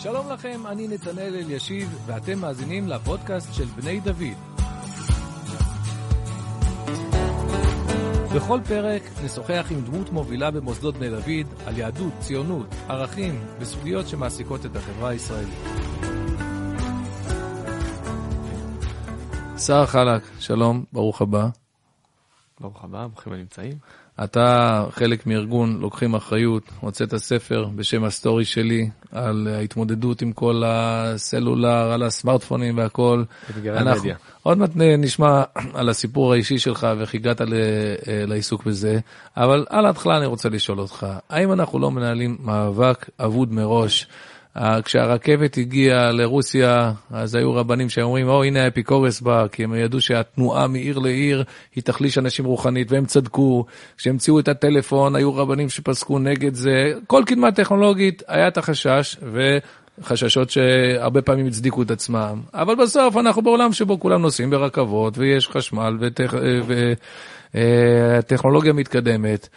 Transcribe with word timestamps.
שלום 0.00 0.32
לכם, 0.32 0.66
אני 0.66 0.88
נתנאל 0.88 1.34
אלישיב, 1.34 1.98
ואתם 2.06 2.38
מאזינים 2.38 2.88
לפודקאסט 2.88 3.54
של 3.54 3.64
בני 3.64 4.00
דוד. 4.00 4.38
בכל 8.36 8.60
פרק 8.68 9.02
נשוחח 9.24 9.66
עם 9.70 9.80
דמות 9.80 10.10
מובילה 10.12 10.50
במוסדות 10.50 10.94
בני 10.94 11.10
דוד 11.10 11.54
על 11.66 11.78
יהדות, 11.78 12.12
ציונות, 12.20 12.66
ערכים 12.88 13.40
וסוגיות 13.58 14.08
שמעסיקות 14.08 14.66
את 14.66 14.76
החברה 14.76 15.08
הישראלית. 15.08 15.58
סער 19.58 19.86
חלק, 19.86 20.22
שלום, 20.38 20.84
ברוך 20.92 21.22
הבא. 21.22 21.48
ברוך 22.60 22.84
הבא, 22.84 23.06
ברוכים 23.06 23.32
הנמצאים. 23.32 23.72
אתה 24.24 24.84
חלק 24.90 25.26
מארגון 25.26 25.78
לוקחים 25.80 26.14
אחריות, 26.14 26.62
הוצאת 26.80 27.16
ספר 27.16 27.64
בשם 27.76 28.04
הסטורי 28.04 28.44
שלי 28.44 28.90
על 29.12 29.48
ההתמודדות 29.58 30.22
עם 30.22 30.32
כל 30.32 30.62
הסלולר, 30.66 31.92
על 31.92 32.02
הסמארטפונים 32.02 32.78
והכל. 32.78 33.22
אתגרי 33.50 33.78
המדיה. 33.78 34.16
עוד 34.42 34.58
מעט 34.58 34.70
נשמע 34.74 35.42
על 35.74 35.88
הסיפור 35.88 36.32
האישי 36.32 36.58
שלך 36.58 36.86
ואיך 36.98 37.14
הגעת 37.14 37.40
לעיסוק 38.06 38.64
בזה, 38.64 38.98
אבל 39.36 39.66
על 39.68 39.86
ההתחלה 39.86 40.16
אני 40.18 40.26
רוצה 40.26 40.48
לשאול 40.48 40.80
אותך, 40.80 41.06
האם 41.30 41.52
אנחנו 41.52 41.78
לא 41.78 41.90
מנהלים 41.90 42.36
מאבק 42.40 43.10
אבוד 43.18 43.52
מראש? 43.52 44.06
כשהרכבת 44.84 45.58
הגיעה 45.58 46.12
לרוסיה, 46.12 46.92
אז 47.10 47.34
היו 47.34 47.54
רבנים 47.54 47.88
שאומרים, 47.88 48.28
או, 48.28 48.44
הנה 48.44 48.64
האפיקורס 48.64 49.20
בא, 49.20 49.46
כי 49.52 49.64
הם 49.64 49.74
ידעו 49.74 50.00
שהתנועה 50.00 50.68
מעיר 50.68 50.98
לעיר 50.98 51.44
היא 51.74 51.84
תחליש 51.84 52.18
אנשים 52.18 52.44
רוחנית, 52.44 52.92
והם 52.92 53.04
צדקו. 53.04 53.64
כשהמציאו 53.96 54.38
את 54.38 54.48
הטלפון, 54.48 55.16
היו 55.16 55.34
רבנים 55.34 55.68
שפסקו 55.68 56.18
נגד 56.18 56.54
זה. 56.54 56.92
כל 57.06 57.22
קדמה 57.26 57.52
טכנולוגית 57.52 58.22
היה 58.28 58.48
את 58.48 58.58
החשש, 58.58 59.16
וחששות 60.02 60.50
שהרבה 60.50 61.22
פעמים 61.22 61.46
הצדיקו 61.46 61.82
את 61.82 61.90
עצמם. 61.90 62.40
אבל 62.54 62.74
בסוף 62.74 63.16
אנחנו 63.16 63.42
בעולם 63.42 63.72
שבו 63.72 64.00
כולם 64.00 64.22
נוסעים 64.22 64.50
ברכבות, 64.50 65.18
ויש 65.18 65.48
חשמל, 65.48 65.98
וטכנולוגיה 67.54 68.72
וטכ... 68.72 68.78
מתקדמת. 68.78 69.48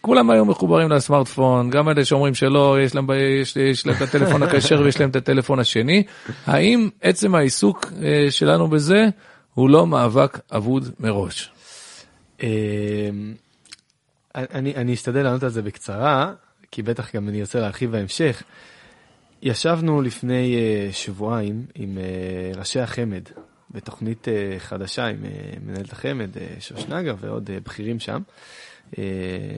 כולם 0.00 0.30
היו 0.30 0.44
מחוברים 0.44 0.90
לסמארטפון, 0.90 1.70
גם 1.70 1.88
אלה 1.88 2.04
שאומרים 2.04 2.34
שלא, 2.34 2.76
יש 2.80 2.94
להם, 2.94 3.06
יש, 3.40 3.56
יש 3.56 3.86
להם 3.86 3.96
את 3.96 4.02
הטלפון 4.02 4.42
הכשר 4.42 4.80
ויש 4.84 5.00
להם 5.00 5.10
את 5.10 5.16
הטלפון 5.16 5.58
השני. 5.58 6.02
האם 6.46 6.88
עצם 7.00 7.34
העיסוק 7.34 7.84
uh, 7.84 8.30
שלנו 8.30 8.68
בזה 8.68 9.08
הוא 9.54 9.70
לא 9.70 9.86
מאבק 9.86 10.38
אבוד 10.50 10.90
מראש? 11.00 11.50
אמ, 12.42 12.48
אני, 14.34 14.74
אני 14.74 14.94
אשתדל 14.94 15.22
לענות 15.22 15.42
על 15.42 15.48
זה 15.48 15.62
בקצרה, 15.62 16.32
כי 16.70 16.82
בטח 16.82 17.16
גם 17.16 17.28
אני 17.28 17.40
ארצה 17.40 17.60
להרחיב 17.60 17.90
בהמשך. 17.90 18.42
ישבנו 19.42 20.02
לפני 20.02 20.56
uh, 20.56 20.94
שבועיים 20.94 21.66
עם 21.74 21.98
uh, 21.98 22.58
ראשי 22.58 22.80
החמ"ד 22.80 23.22
בתוכנית 23.70 24.28
uh, 24.28 24.60
חדשה 24.60 25.06
עם 25.06 25.16
uh, 25.22 25.58
מנהלת 25.66 25.92
החמ"ד, 25.92 26.36
uh, 26.36 26.40
שוש 26.60 26.84
נגר 26.88 27.14
ועוד 27.20 27.50
uh, 27.50 27.64
בכירים 27.64 28.00
שם. 28.00 28.12
אה, 28.14 28.69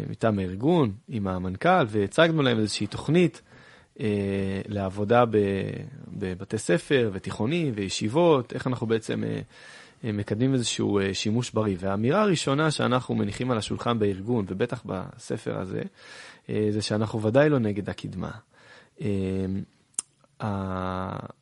מטעם 0.09 0.39
הארגון, 0.39 0.93
עם 1.09 1.27
המנכ"ל, 1.27 1.85
והצגנו 1.89 2.43
להם 2.43 2.59
איזושהי 2.59 2.87
תוכנית 2.87 3.43
אה, 4.01 4.07
לעבודה 4.69 5.25
בבתי 6.09 6.59
ספר 6.59 7.11
ותיכונים 7.13 7.73
וישיבות, 7.77 8.53
איך 8.53 8.67
אנחנו 8.67 8.87
בעצם 8.87 9.25
אה, 9.25 10.13
מקדמים 10.13 10.55
איזשהו 10.55 11.01
שימוש 11.13 11.51
בריא. 11.51 11.77
והאמירה 11.81 12.23
הראשונה 12.23 12.71
שאנחנו 12.71 13.15
מניחים 13.15 13.51
על 13.51 13.59
השולחן 13.59 13.99
בארגון, 13.99 14.45
ובטח 14.49 14.83
בספר 14.87 15.59
הזה, 15.59 15.83
זה 16.49 16.83
שאנחנו 16.83 17.23
ודאי 17.23 17.49
לא 17.49 17.59
נגד 17.59 17.89
הקדמה. 17.91 18.31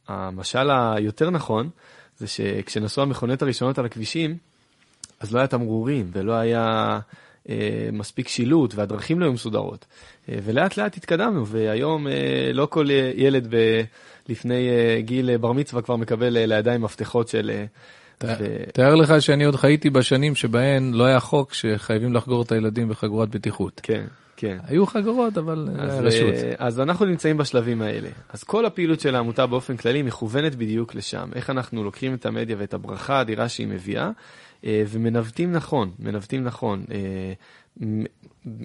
המשל 0.08 0.70
היותר 0.70 1.30
נכון, 1.30 1.70
זה 2.18 2.26
שכשנסעו 2.26 3.02
המכונות 3.02 3.42
הראשונות 3.42 3.78
על 3.78 3.84
הכבישים, 3.84 4.36
אז 5.20 5.34
לא 5.34 5.38
היה 5.38 5.46
תמרורים 5.46 6.10
ולא 6.12 6.32
היה 6.32 6.64
אה, 6.64 6.98
מספיק 7.92 8.28
שילוט 8.28 8.74
והדרכים 8.74 9.20
לא 9.20 9.24
היו 9.24 9.32
מסודרות. 9.32 9.86
אה, 10.28 10.38
ולאט 10.44 10.76
לאט 10.76 10.96
התקדמנו, 10.96 11.46
והיום 11.46 12.06
אה, 12.08 12.50
לא 12.52 12.66
כל 12.70 12.86
ילד 13.14 13.46
ב, 13.50 13.82
לפני 14.28 14.68
גיל 15.00 15.36
בר 15.36 15.52
מצווה 15.52 15.82
כבר 15.82 15.96
מקבל 15.96 16.46
לידיים 16.46 16.82
מפתחות 16.82 17.28
של... 17.28 17.50
תאר 18.72 18.94
לך 18.94 19.22
שאני 19.22 19.44
עוד 19.44 19.56
חייתי 19.56 19.90
בשנים 19.90 20.34
שבהן 20.34 20.92
לא 20.94 21.04
היה 21.04 21.20
חוק 21.20 21.54
שחייבים 21.54 22.12
לחגור 22.12 22.42
את 22.42 22.52
הילדים 22.52 22.88
בחגורת 22.88 23.28
בטיחות. 23.28 23.80
כן. 23.82 24.04
כן. 24.40 24.58
היו 24.66 24.86
חגורות, 24.86 25.38
אבל 25.38 25.68
אז, 25.78 26.00
רשות. 26.00 26.34
אז 26.58 26.80
אנחנו 26.80 27.06
נמצאים 27.06 27.36
בשלבים 27.36 27.82
האלה. 27.82 28.08
אז 28.30 28.44
כל 28.44 28.66
הפעילות 28.66 29.00
של 29.00 29.14
העמותה 29.14 29.46
באופן 29.46 29.76
כללי 29.76 30.02
מכוונת 30.02 30.54
בדיוק 30.54 30.94
לשם. 30.94 31.30
איך 31.34 31.50
אנחנו 31.50 31.84
לוקחים 31.84 32.14
את 32.14 32.26
המדיה 32.26 32.56
ואת 32.58 32.74
הברכה 32.74 33.18
האדירה 33.18 33.48
שהיא 33.48 33.66
מביאה, 33.66 34.04
אה, 34.04 34.10
ומנווטים 34.64 35.52
נכון, 35.52 35.90
מנווטים 35.98 36.44
נכון. 36.44 36.84
אה, 36.90 37.32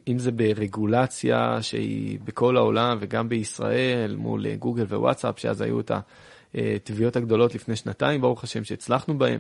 אם 0.08 0.18
זה 0.18 0.32
ברגולציה 0.32 1.58
שהיא 1.62 2.20
בכל 2.24 2.58
העולם 2.58 2.98
וגם 3.00 3.30
בישראל 3.30 4.16
מול 4.16 4.46
אה, 4.48 4.56
גוגל 4.56 4.84
ווואטסאפ, 4.84 5.40
שאז 5.40 5.62
היו 5.62 5.80
את 5.80 5.92
התביעות 6.56 7.16
הגדולות 7.16 7.56
לפני 7.56 7.76
שנתיים, 7.76 8.22
ברוך 8.22 8.44
השם 8.44 8.64
שהצלחנו 8.64 9.18
בהן, 9.18 9.40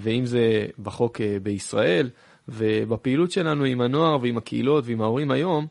ואם 0.00 0.26
זה 0.26 0.66
בחוק 0.82 1.20
בישראל, 1.42 2.10
ובפעילות 2.48 3.30
שלנו 3.30 3.64
עם 3.64 3.80
הנוער 3.80 4.18
ועם 4.22 4.36
הקהילות 4.36 4.84
ועם 4.86 5.00
ההורים 5.00 5.30
היום, 5.30 5.66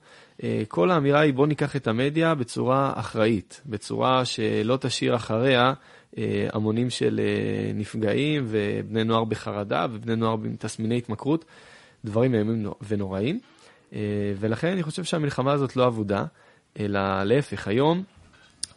כל 0.68 0.92
האמירה 0.92 1.20
היא 1.20 1.34
בוא 1.34 1.48
ניקח 1.48 1.76
את 1.76 1.88
המדיה 1.88 2.36
בצורה 2.36 2.94
אחראית, 2.96 3.62
בצורה 3.66 4.26
שלא 4.26 4.78
תשאיר 4.82 5.16
אחריה 5.16 5.64
אה, 5.68 5.74
המונים 6.54 6.90
של 6.90 7.20
אה, 7.24 7.74
נפגעים 7.74 8.46
ובני 8.48 9.04
נוער 9.04 9.24
בחרדה 9.24 9.86
ובני 9.92 10.16
נוער 10.16 10.34
עם 10.34 10.56
תסמיני 10.60 10.98
התמכרות, 10.98 11.46
דברים 12.06 12.36
איומים 12.36 12.68
ונוראים. 12.88 13.40
אה, 13.94 14.00
ולכן 14.40 14.68
אני 14.68 14.84
חושב 14.84 15.04
שהמלחמה 15.04 15.52
הזאת 15.52 15.76
לא 15.76 15.88
אבודה, 15.88 16.26
אלא 16.80 17.24
להפך, 17.24 17.68
היום 17.68 18.04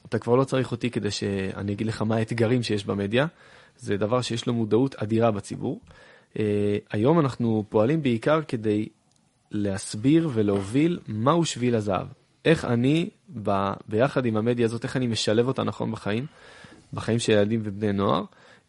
אתה 0.08 0.18
כבר 0.18 0.36
לא 0.36 0.44
צריך 0.44 0.72
אותי 0.72 0.90
כדי 0.90 1.10
שאני 1.10 1.72
אגיד 1.72 1.86
לך 1.86 2.02
מה 2.02 2.16
האתגרים 2.16 2.62
שיש 2.62 2.84
במדיה, 2.84 3.26
זה 3.78 3.96
דבר 3.96 4.22
שיש 4.22 4.46
לו 4.46 4.54
מודעות 4.54 4.94
אדירה 4.94 5.30
בציבור. 5.30 5.80
היום 6.90 7.20
אנחנו 7.20 7.64
פועלים 7.68 8.02
בעיקר 8.02 8.40
כדי 8.48 8.88
להסביר 9.50 10.30
ולהוביל 10.32 10.98
מהו 11.06 11.44
שביל 11.44 11.74
הזהב. 11.74 12.06
איך 12.44 12.64
אני, 12.64 13.10
ב, 13.42 13.72
ביחד 13.88 14.26
עם 14.26 14.36
המדיה 14.36 14.66
הזאת, 14.66 14.84
איך 14.84 14.96
אני 14.96 15.06
משלב 15.06 15.48
אותה 15.48 15.62
נכון 15.62 15.92
בחיים. 15.92 16.26
בחיים 16.94 17.18
של 17.18 17.32
ילדים 17.32 17.60
ובני 17.64 17.92
נוער, 17.92 18.24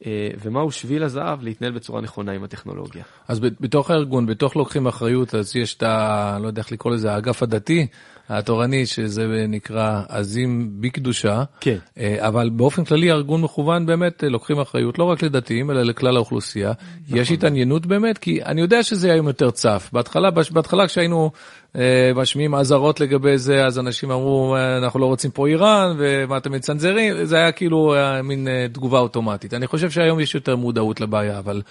אה, 0.05 0.29
ומהו 0.41 0.71
שביל 0.71 1.03
הזהב 1.03 1.43
להתנהל 1.43 1.71
בצורה 1.71 2.01
נכונה 2.01 2.31
עם 2.31 2.43
הטכנולוגיה. 2.43 3.03
אז 3.27 3.39
בתוך 3.39 3.91
הארגון, 3.91 4.25
בתוך 4.25 4.55
לוקחים 4.55 4.87
אחריות, 4.87 5.35
אז 5.35 5.55
יש 5.55 5.75
את 5.75 5.83
ה... 5.83 6.37
לא 6.41 6.47
יודע 6.47 6.61
איך 6.61 6.71
לקרוא 6.71 6.93
לזה, 6.93 7.13
האגף 7.13 7.43
הדתי, 7.43 7.87
התורני, 8.29 8.85
שזה 8.85 9.25
נקרא 9.47 10.01
עזים 10.09 10.69
בקדושה. 10.79 11.43
כן. 11.59 11.77
אה, 11.99 12.27
אבל 12.27 12.49
באופן 12.49 12.83
כללי 12.83 13.11
הארגון 13.11 13.41
מכוון 13.41 13.85
באמת 13.85 14.23
אה, 14.23 14.29
לוקחים 14.29 14.59
אחריות 14.59 14.99
לא 14.99 15.03
רק 15.03 15.23
לדתיים, 15.23 15.71
אלא 15.71 15.83
לכלל 15.83 16.15
האוכלוסייה. 16.15 16.71
נכון. 17.07 17.17
יש 17.17 17.31
התעניינות 17.31 17.85
באמת, 17.85 18.17
כי 18.17 18.43
אני 18.43 18.61
יודע 18.61 18.83
שזה 18.83 19.11
היום 19.11 19.27
יותר 19.27 19.51
צף. 19.51 19.89
בהתחלה, 19.93 20.29
בהתחלה 20.51 20.87
כשהיינו 20.87 21.31
אה, 21.75 22.11
משמיעים 22.15 22.55
אזהרות 22.55 22.99
לגבי 22.99 23.37
זה, 23.37 23.65
אז 23.65 23.79
אנשים 23.79 24.11
אמרו, 24.11 24.57
אנחנו 24.77 24.99
לא 24.99 25.05
רוצים 25.05 25.31
פה 25.31 25.47
איראן, 25.47 25.95
ומה 25.97 26.37
אתם 26.37 26.51
מצנזרים, 26.51 27.25
זה 27.25 27.37
היה 27.37 27.51
כאילו 27.51 27.95
מין 28.23 28.47
תגובה 28.73 28.99
אוטומטית. 28.99 29.53
אני 29.53 29.67
חושב 29.67 29.89
שהיום 29.89 30.19
יש 30.19 30.35
יותר 30.35 30.55
מודעות 30.55 31.01
לבעיה, 31.01 31.39
אבל... 31.39 31.61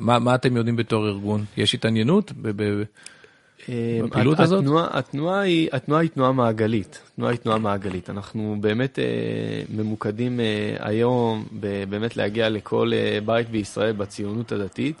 מה, 0.00 0.18
מה 0.18 0.34
אתם 0.34 0.56
יודעים 0.56 0.76
בתור 0.76 1.08
ארגון? 1.08 1.44
יש 1.56 1.74
התעניינות? 1.74 2.32
בפעילות 4.04 4.40
הזאת? 4.40 4.60
התנועה, 4.60 4.88
התנועה, 4.92 5.40
היא, 5.40 5.68
התנועה 5.72 6.00
היא 6.00 6.10
תנועה 6.10 6.32
מעגלית, 6.32 7.00
התנועה 7.12 7.32
היא 7.32 7.38
תנועה 7.38 7.58
מעגלית. 7.58 8.10
אנחנו 8.10 8.56
באמת 8.60 8.98
אה, 8.98 9.04
ממוקדים 9.74 10.40
אה, 10.40 10.76
היום 10.80 11.46
באמת 11.88 12.16
להגיע 12.16 12.48
לכל 12.48 12.90
אה, 12.94 13.18
בית 13.24 13.50
בישראל 13.50 13.92
בציונות 13.92 14.52
הדתית, 14.52 14.96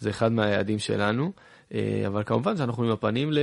זה 0.00 0.10
אחד 0.10 0.32
מהיעדים 0.32 0.78
שלנו, 0.78 1.32
אה, 1.74 2.04
אבל 2.06 2.22
כמובן 2.26 2.56
שאנחנו 2.56 2.84
עם 2.84 2.90
הפנים 2.90 3.32
ל, 3.32 3.38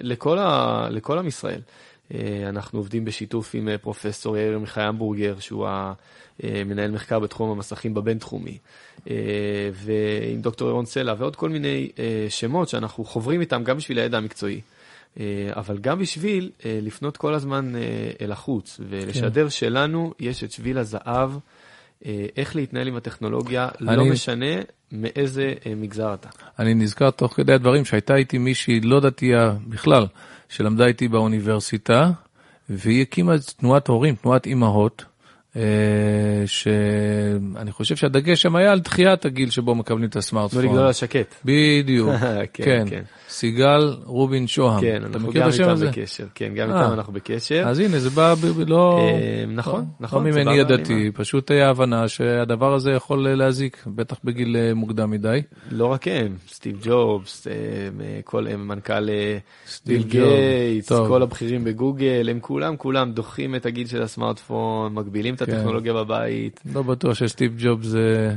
לכל, 0.00 0.38
ה, 0.38 0.86
לכל 0.90 1.18
עם 1.18 1.26
ישראל. 1.26 1.60
אה, 2.14 2.48
אנחנו 2.48 2.78
עובדים 2.78 3.04
בשיתוף 3.04 3.54
עם 3.54 3.68
אה, 3.68 3.78
פרופסור 3.78 4.36
יאיר 4.36 4.58
מיכאי 4.58 4.82
המבורגר, 4.82 5.34
שהוא 5.40 5.68
המנהל 6.42 6.90
מחקר 6.90 7.18
בתחום 7.18 7.50
המסכים 7.50 7.94
בבינתחומי, 7.94 8.58
אה, 9.10 9.14
ועם 9.72 10.40
דוקטור 10.40 10.68
ירון 10.68 10.86
סלע 10.86 11.14
ועוד 11.18 11.36
כל 11.36 11.48
מיני 11.48 11.90
שמות 12.28 12.68
שאנחנו 12.68 13.04
חוברים 13.04 13.40
איתם 13.40 13.64
גם 13.64 13.76
בשביל 13.76 13.98
הידע 13.98 14.18
המקצועי. 14.18 14.60
אבל 15.50 15.78
גם 15.78 15.98
בשביל 15.98 16.50
לפנות 16.64 17.16
כל 17.16 17.34
הזמן 17.34 17.72
אל 18.20 18.32
החוץ 18.32 18.80
ולשדר 18.88 19.44
כן. 19.44 19.50
שלנו 19.50 20.12
יש 20.20 20.44
את 20.44 20.52
שביל 20.52 20.78
הזהב, 20.78 21.30
איך 22.36 22.56
להתנהל 22.56 22.88
עם 22.88 22.96
הטכנולוגיה, 22.96 23.68
לא 23.80 23.90
אני... 23.90 23.96
לא 23.96 24.04
משנה 24.04 24.56
מאיזה 24.92 25.54
מגזר 25.76 26.14
אתה. 26.14 26.28
אני 26.58 26.74
נזכר 26.74 27.10
תוך 27.10 27.34
כדי 27.36 27.52
הדברים 27.52 27.84
שהייתה 27.84 28.14
איתי 28.16 28.38
מישהי 28.38 28.80
לא 28.80 29.00
דתייה 29.00 29.52
בכלל, 29.68 30.06
שלמדה 30.52 30.86
איתי 30.86 31.08
באוניברסיטה, 31.08 32.10
והיא 32.68 33.02
הקימה 33.02 33.34
תנועת 33.56 33.88
הורים, 33.88 34.14
תנועת 34.14 34.46
אימהות, 34.46 35.04
שאני 36.46 37.72
חושב 37.72 37.96
שהדגש 37.96 38.42
שם 38.42 38.56
היה 38.56 38.72
על 38.72 38.80
דחיית 38.80 39.24
הגיל 39.24 39.50
שבו 39.50 39.74
מקבלים 39.74 40.08
את 40.08 40.14
לא 40.14 40.18
הסמארטפון. 40.18 40.64
לגדול 40.64 40.86
על 40.86 40.92
שקט. 40.92 41.34
בדיוק, 41.44 42.10
כן, 42.20 42.44
כן. 42.52 42.84
כן. 42.90 43.02
סיגל 43.28 43.96
רובין 44.04 44.46
שוהם. 44.46 44.80
כן, 44.80 45.02
אנחנו 45.04 45.32
גם 45.32 45.48
איתם? 45.52 45.74
בקשר. 45.90 46.26
כן, 46.34 46.54
גם 46.54 46.70
אה. 46.70 46.82
איתם 46.82 46.92
אנחנו 46.92 47.12
בקשר. 47.12 47.64
אז 47.66 47.78
הנה, 47.78 47.98
זה 47.98 48.10
בא 48.10 48.34
לא... 48.66 48.98
אה, 48.98 49.44
נכון, 49.48 49.80
לא- 49.80 49.86
נכון, 50.00 50.24
לא 50.26 50.32
זה 50.32 50.38
בא 50.38 50.44
ממניע 50.44 50.64
בהלימה. 50.64 50.82
דתי, 50.82 51.10
פשוט 51.14 51.50
היה 51.50 51.68
הבנה 51.70 52.08
שהדבר 52.08 52.74
הזה 52.74 52.90
יכול 52.90 53.26
אה, 53.26 53.34
להזיק, 53.34 53.82
בטח 53.86 54.16
בגיל 54.24 54.56
אה, 54.56 54.74
מוקדם 54.74 55.10
מדי. 55.10 55.42
לא 55.70 55.86
רק 55.86 56.08
הם, 56.08 56.36
סטיב 56.48 56.78
ג'ובס, 56.84 57.46
אה, 57.46 57.52
אה, 57.52 58.20
כל 58.24 58.46
אה, 58.46 58.56
מנכ"ל 58.56 59.08
אה, 59.10 59.38
ביל 59.86 60.02
גייטס. 60.02 60.92
כל 60.92 61.22
הבכירים 61.22 61.64
בגוגל, 61.64 62.28
הם 62.30 62.40
כולם 62.40 62.76
כולם 62.76 63.12
דוחים 63.12 63.54
את 63.54 63.66
הגיל 63.66 63.86
של 63.86 64.02
הסמארטפון, 64.02 64.94
מגבילים 64.94 65.34
את 65.34 65.41
כן. 65.46 65.52
הטכנולוגיה 65.52 65.92
בבית. 65.92 66.60
לא 66.74 66.82
בטוח 66.82 67.14
שסטיב 67.14 67.54
ג'ובס 67.58 67.86
זה... 67.86 68.34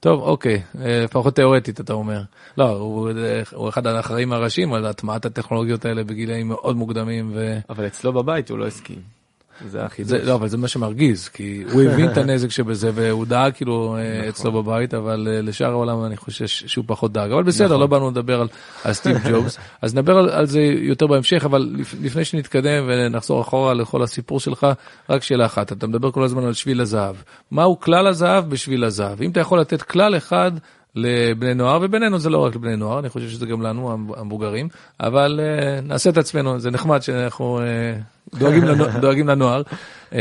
טוב, 0.00 0.20
אוקיי, 0.20 0.62
אה, 0.80 1.00
לפחות 1.04 1.34
תיאורטית 1.34 1.80
אתה 1.80 1.92
אומר. 1.92 2.22
לא, 2.58 2.68
הוא, 2.68 3.10
אה, 3.10 3.42
הוא 3.54 3.68
אחד 3.68 3.86
האחראים 3.86 4.32
הראשיים 4.32 4.72
על 4.72 4.86
הטמעת 4.86 5.24
הטכנולוגיות 5.24 5.84
האלה 5.84 6.04
בגילאים 6.04 6.48
מאוד 6.48 6.76
מוקדמים, 6.76 7.30
ו... 7.34 7.58
אבל 7.70 7.86
אצלו 7.86 8.12
בבית 8.12 8.50
הוא 8.50 8.58
לא 8.58 8.66
הסכים. 8.66 9.21
זה 9.68 9.84
החידוש. 9.84 10.10
זה, 10.10 10.24
לא, 10.24 10.34
אבל 10.34 10.48
זה 10.48 10.56
מה 10.56 10.68
שמרגיז, 10.68 11.28
כי 11.28 11.64
הוא 11.72 11.82
הבין 11.82 12.12
את 12.12 12.16
הנזק 12.16 12.50
שבזה 12.50 12.90
והוא 12.94 13.26
דאג 13.26 13.52
כאילו 13.54 13.96
אה, 13.96 14.18
נכון. 14.18 14.28
אצלו 14.28 14.52
בבית, 14.52 14.94
אבל 14.94 15.28
אה, 15.30 15.42
לשאר 15.42 15.70
העולם 15.70 16.04
אני 16.04 16.16
חושב 16.16 16.46
שהוא 16.46 16.84
פחות 16.88 17.12
דאג. 17.12 17.32
אבל 17.32 17.42
בסדר, 17.42 17.66
נכון. 17.66 17.80
לא 17.80 17.86
באנו 17.86 18.10
לדבר 18.10 18.40
על, 18.40 18.48
על 18.84 18.92
סטיב 18.92 19.16
ג'ובס, 19.30 19.58
אז 19.82 19.94
נדבר 19.94 20.18
על, 20.18 20.28
על 20.28 20.46
זה 20.46 20.60
יותר 20.60 21.06
בהמשך, 21.06 21.44
אבל 21.44 21.70
לפ, 21.78 21.94
לפני 22.02 22.24
שנתקדם 22.24 22.84
ונחזור 22.88 23.40
אחורה 23.40 23.74
לכל 23.74 24.02
הסיפור 24.02 24.40
שלך, 24.40 24.66
רק 25.10 25.22
שאלה 25.22 25.46
אחת, 25.46 25.72
אתה 25.72 25.86
מדבר 25.86 26.10
כל 26.10 26.24
הזמן 26.24 26.44
על 26.44 26.52
שביל 26.52 26.80
הזהב. 26.80 27.16
מהו 27.50 27.80
כלל 27.80 28.06
הזהב 28.06 28.50
בשביל 28.50 28.84
הזהב? 28.84 29.22
אם 29.22 29.30
אתה 29.30 29.40
יכול 29.40 29.60
לתת 29.60 29.82
כלל 29.82 30.16
אחד 30.16 30.52
לבני 30.94 31.54
נוער, 31.54 31.78
ובינינו 31.82 32.18
זה 32.18 32.30
לא 32.30 32.38
רק 32.38 32.54
לבני 32.54 32.76
נוער, 32.76 32.98
אני 32.98 33.08
חושב 33.08 33.28
שזה 33.28 33.46
גם 33.46 33.62
לנו 33.62 33.92
המבוגרים, 34.16 34.68
אבל 35.00 35.40
אה, 35.40 35.86
נעשה 35.86 36.10
את 36.10 36.16
עצמנו, 36.16 36.60
זה 36.60 36.70
נחמד 36.70 37.02
שאנחנו 37.02 37.60
אה, 37.60 38.38
דואגים, 38.38 38.64
לנו, 38.64 38.84
דואגים 39.02 39.28
לנוער. 39.28 39.62
אה, 40.10 40.14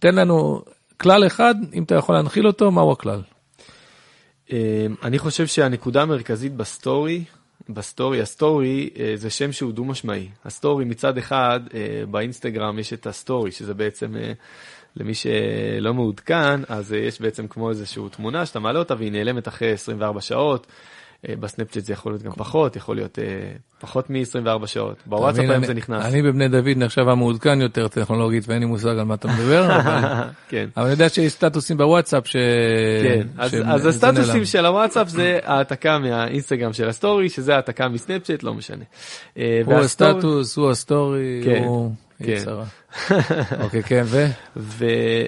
תן 0.00 0.14
לנו 0.14 0.62
כלל 1.00 1.26
אחד, 1.26 1.54
אם 1.74 1.82
אתה 1.82 1.94
יכול 1.94 2.14
להנחיל 2.14 2.46
אותו, 2.46 2.70
מהו 2.70 2.92
הכלל? 2.92 3.22
אה, 4.52 4.86
אני 5.02 5.18
חושב 5.18 5.46
שהנקודה 5.46 6.02
המרכזית 6.02 6.56
בסטורי, 6.56 7.24
בסטורי, 7.68 8.20
הסטורי 8.20 8.90
אה, 8.98 9.12
זה 9.16 9.30
שם 9.30 9.52
שהוא 9.52 9.72
דו 9.72 9.84
משמעי. 9.84 10.28
הסטורי 10.44 10.84
מצד 10.84 11.18
אחד, 11.18 11.60
אה, 11.74 12.06
באינסטגרם 12.10 12.78
יש 12.78 12.92
את 12.92 13.06
הסטורי, 13.06 13.52
שזה 13.52 13.74
בעצם, 13.74 14.16
אה, 14.16 14.32
למי 14.96 15.14
שלא 15.14 15.94
מעודכן, 15.94 16.60
אז 16.68 16.92
אה, 16.92 16.98
יש 16.98 17.20
בעצם 17.20 17.48
כמו 17.48 17.70
איזושהי 17.70 18.02
תמונה 18.10 18.46
שאתה 18.46 18.60
מעלה 18.60 18.78
אותה 18.78 18.94
והיא 18.94 19.12
נעלמת 19.12 19.48
אחרי 19.48 19.72
24 19.72 20.20
שעות. 20.20 20.66
אה, 21.28 21.36
בסנאפצ'אט 21.36 21.84
זה 21.84 21.92
יכול 21.92 22.12
להיות 22.12 22.22
גם 22.22 22.32
פחות, 22.32 22.76
יכול 22.76 22.96
להיות 22.96 23.18
אה, 23.18 23.24
פחות 23.80 24.10
מ-24 24.10 24.66
שעות. 24.66 24.96
בוואטסאפ 25.06 25.50
היום 25.50 25.64
זה 25.64 25.74
נכנס. 25.74 26.04
אני 26.04 26.22
בבני 26.22 26.48
דוד 26.48 26.76
נחשב 26.76 27.08
המעודכן 27.08 27.60
יותר 27.60 27.88
טכנולוגית 27.88 28.44
ואין 28.48 28.60
לי 28.60 28.66
מושג 28.66 28.88
על 28.88 29.02
מה 29.02 29.14
אתה 29.14 29.28
מדבר, 29.28 29.64
אבל 29.76 30.22
כן. 30.48 30.68
אבל 30.76 30.84
אני 30.84 30.92
יודע 30.92 31.08
שיש 31.08 31.32
סטטוסים 31.32 31.76
בוואטסאפ 31.76 32.26
ש... 32.26 32.36
כן, 33.02 33.26
אז, 33.38 33.86
הסטטוסים. 33.86 34.44
של 34.44 34.66
הוואטסאפ 34.66 35.08
זה 35.08 35.38
העתקה 35.44 35.98
מהאינסטגרם 35.98 36.72
של 36.72 36.88
הסטורי, 36.88 37.28
שזה 37.28 37.54
העתקה 37.54 37.88
מסנאפצ'אט, 37.88 38.42
לא 38.42 38.54
משנה. 38.54 38.84
הוא 39.64 39.74
הסטטוס, 39.74 40.56
הוא 40.56 40.70
הסטורי, 40.70 41.40
כן, 41.44 41.62
הוא... 41.64 41.92
כן. 42.22 42.44
אוקיי, 43.64 43.82
כן, 43.82 44.02
ו? 44.04 44.26
ו, 44.56 44.86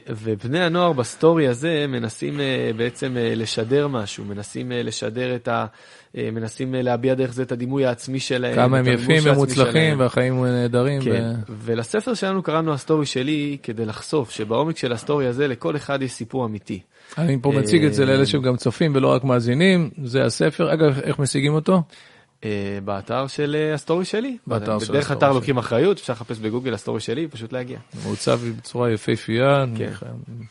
ובני 0.09 0.61
הנוער 0.61 0.93
בסטורי 0.93 1.49
הזה 1.49 1.85
מנסים 1.89 2.41
אה, 2.41 2.71
בעצם 2.77 3.17
אה, 3.17 3.35
לשדר 3.35 3.89
משהו, 3.89 4.25
מנסים 4.25 4.73
אה, 4.73 4.83
לשדר 4.83 5.35
את 5.35 5.49
ה... 5.49 5.67
מנסים 6.15 6.75
להביע 6.75 7.15
דרך 7.15 7.33
זה 7.33 7.43
את 7.43 7.53
הדימוי 7.53 7.87
העצמי 7.87 8.21
שלהם. 8.21 8.55
כמה 8.55 8.79
הם 8.79 8.87
יפים 8.87 9.23
ומוצלחים. 9.25 10.01
והחיים 10.01 10.45
נהדרים. 10.45 11.01
כן, 11.01 11.33
ו- 11.49 11.53
ולספר 11.65 12.15
שלנו 12.15 12.43
קראנו 12.43 12.73
הסטורי 12.73 13.07
שלי 13.07 13.57
כדי 13.63 13.85
לחשוף 13.85 14.31
שבעומק 14.31 14.77
של 14.77 14.93
הסטורי 14.93 15.27
הזה 15.27 15.49
לכל 15.49 15.77
אחד 15.77 16.03
יש 16.03 16.13
סיפור 16.13 16.47
אמיתי. 16.47 16.81
אני 17.19 17.39
פה 17.43 17.53
מציג 17.53 17.85
את 17.85 17.95
זה 17.95 18.07
לאלה 18.07 18.27
שהם 18.27 18.43
גם 18.43 18.57
צופים 18.57 18.93
ולא 18.95 19.09
רק 19.13 19.25
מאזינים, 19.25 19.91
זה 20.05 20.25
הספר. 20.25 20.73
אגב, 20.73 20.99
איך 21.03 21.19
משיגים 21.19 21.55
אותו? 21.55 21.83
אה, 22.45 22.79
באתר 22.85 23.27
של 23.27 23.57
אה, 23.59 23.75
הסטורי 23.75 24.05
שלי. 24.05 24.37
באתר 24.47 24.79
של 24.79 24.93
בדרך 24.93 25.13
אתר. 25.13 25.33
לוקחים 25.33 25.59
אחריות, 25.59 25.99
אפשר 25.99 26.13
לחפש 26.13 26.39
בגוגל 26.39 26.75
הסטורי 26.75 27.01
שלי 27.01 27.27
ופשוט 27.27 27.53
להגיע. 27.53 27.79
מעוצב 28.05 28.41
בצורה 28.59 28.93
יפהפייה, 28.93 29.65
כן. 29.77 29.93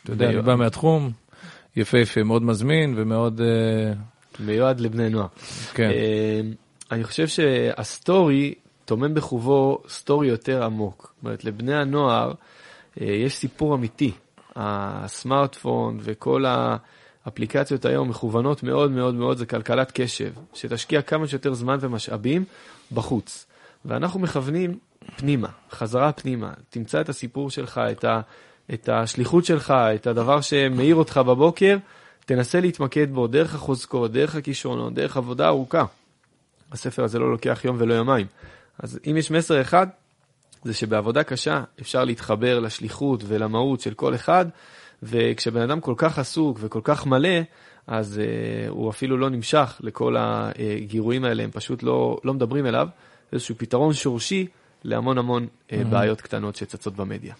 אתה 0.02 0.12
יודע, 0.12 0.28
אני. 0.28 0.42
בא 0.42 0.54
מהתחום, 0.54 1.10
יפהפה, 1.76 2.22
מאוד 2.22 2.42
מזמין 2.42 2.94
ומאוד, 2.96 3.40
אה, 3.40 3.92
מיועד 4.40 4.80
לבני 4.80 5.08
נוער. 5.08 5.26
כן. 5.74 5.90
אני 6.92 7.04
חושב 7.04 7.26
שהסטורי 7.26 8.54
טומן 8.84 9.14
בחובו 9.14 9.82
סטורי 9.88 10.28
יותר 10.28 10.64
עמוק. 10.64 11.12
זאת 11.16 11.24
אומרת, 11.24 11.44
לבני 11.44 11.74
הנוער 11.74 12.32
יש 12.96 13.34
סיפור 13.34 13.74
אמיתי. 13.74 14.12
הסמארטפון 14.56 15.98
וכל 16.00 16.44
האפליקציות 17.28 17.84
היום 17.84 18.08
מכוונות 18.08 18.62
מאוד 18.62 18.90
מאוד 18.90 19.14
מאוד, 19.14 19.36
זה 19.36 19.46
כלכלת 19.46 19.92
קשב, 19.94 20.32
שתשקיע 20.54 21.02
כמה 21.02 21.26
שיותר 21.26 21.54
זמן 21.54 21.78
ומשאבים 21.80 22.44
בחוץ. 22.92 23.46
ואנחנו 23.84 24.20
מכוונים 24.20 24.78
פנימה, 25.16 25.48
חזרה 25.70 26.12
פנימה. 26.12 26.52
תמצא 26.70 27.00
את 27.00 27.08
הסיפור 27.08 27.50
שלך, 27.50 27.80
את, 27.90 28.04
ה, 28.04 28.20
את 28.74 28.88
השליחות 28.88 29.44
שלך, 29.44 29.70
את 29.94 30.06
הדבר 30.06 30.40
שמאיר 30.40 30.96
אותך 30.96 31.16
בבוקר, 31.16 31.76
תנסה 32.26 32.60
להתמקד 32.60 33.12
בו 33.12 33.26
דרך 33.26 33.54
החוזקות, 33.54 34.12
דרך 34.12 34.34
הכישרונות, 34.34 34.94
דרך 34.94 35.16
עבודה 35.16 35.46
ארוכה. 35.46 35.84
הספר 36.72 37.04
הזה 37.04 37.18
לא 37.18 37.30
לוקח 37.30 37.60
יום 37.64 37.76
ולא 37.78 37.94
יומיים. 37.94 38.26
אז 38.78 38.98
אם 39.10 39.16
יש 39.16 39.30
מסר 39.30 39.60
אחד, 39.60 39.86
זה 40.64 40.74
שבעבודה 40.74 41.22
קשה 41.22 41.62
אפשר 41.80 42.04
להתחבר 42.04 42.58
לשליחות 42.58 43.22
ולמהות 43.26 43.80
של 43.80 43.94
כל 43.94 44.14
אחד, 44.14 44.46
וכשבן 45.02 45.60
אדם 45.60 45.80
כל 45.80 45.94
כך 45.96 46.18
עסוק 46.18 46.58
וכל 46.60 46.80
כך 46.84 47.06
מלא, 47.06 47.38
אז 47.86 48.20
uh, 48.20 48.70
הוא 48.70 48.90
אפילו 48.90 49.16
לא 49.16 49.30
נמשך 49.30 49.80
לכל 49.80 50.16
הגירויים 50.18 51.24
האלה, 51.24 51.42
הם 51.42 51.50
פשוט 51.50 51.82
לא, 51.82 52.20
לא 52.24 52.34
מדברים 52.34 52.66
אליו. 52.66 52.88
איזשהו 53.32 53.54
פתרון 53.58 53.94
שורשי 53.94 54.46
להמון 54.84 55.18
המון 55.18 55.46
uh, 55.68 55.72
בעיות 55.90 56.20
קטנות 56.20 56.56
שצצות 56.56 56.96
במדיה. 56.96 57.34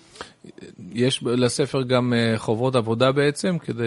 יש 0.92 1.22
לספר 1.22 1.82
גם 1.82 2.12
אה, 2.14 2.38
חוברות 2.38 2.76
עבודה 2.76 3.12
בעצם, 3.12 3.58
כדי, 3.58 3.84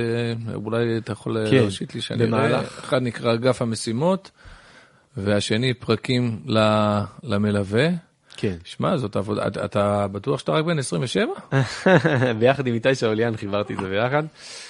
אולי 0.53 0.97
אתה 0.97 1.11
יכול 1.11 1.49
כן, 1.49 1.55
להושיט 1.55 1.95
לי 1.95 2.01
שאני 2.01 2.25
במהלך. 2.25 2.53
אראה. 2.53 2.61
אחד 2.61 3.01
נקרא 3.01 3.33
אגף 3.33 3.61
המשימות, 3.61 4.31
והשני 5.17 5.73
פרקים 5.73 6.39
למלווה. 7.23 7.87
כן. 8.41 8.55
שמע, 8.63 8.97
זאת 8.97 9.15
עבודה, 9.15 9.47
אתה- 9.47 9.65
אתה 9.65 10.07
בטוח 10.11 10.39
שאתה 10.39 10.51
רק 10.51 10.65
בן 10.65 10.79
27? 10.79 11.25
ביחד 12.39 12.67
עם 12.67 12.73
איתי 12.73 12.95
שאוליאן 12.95 13.37
חיברתי 13.37 13.73
את 13.73 13.79
זה 13.79 13.89
ביחד. 13.89 14.23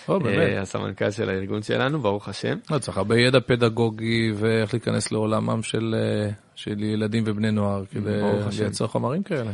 או, 0.08 0.20
באמת. 0.20 0.38
אה, 0.38 0.62
הסמנכ"ל 0.62 1.12
של 1.12 1.30
הארגון 1.30 1.64
שלנו, 1.64 2.00
ברוך 2.02 2.28
השם. 2.30 2.58
לא, 2.72 2.78
צריך 2.80 2.98
הרבה 2.98 3.18
ידע 3.20 3.40
פדגוגי 3.40 4.32
ואיך 4.36 4.74
להיכנס 4.74 5.12
לעולמם 5.12 5.64
של, 5.64 5.96
אה, 5.98 6.30
של 6.56 6.84
ילדים 6.84 7.24
ובני 7.28 7.52
נוער 7.52 7.84
כדי. 7.92 8.22
לייצר 8.60 8.88
חומרים 8.88 9.24
כאלה. 9.24 9.52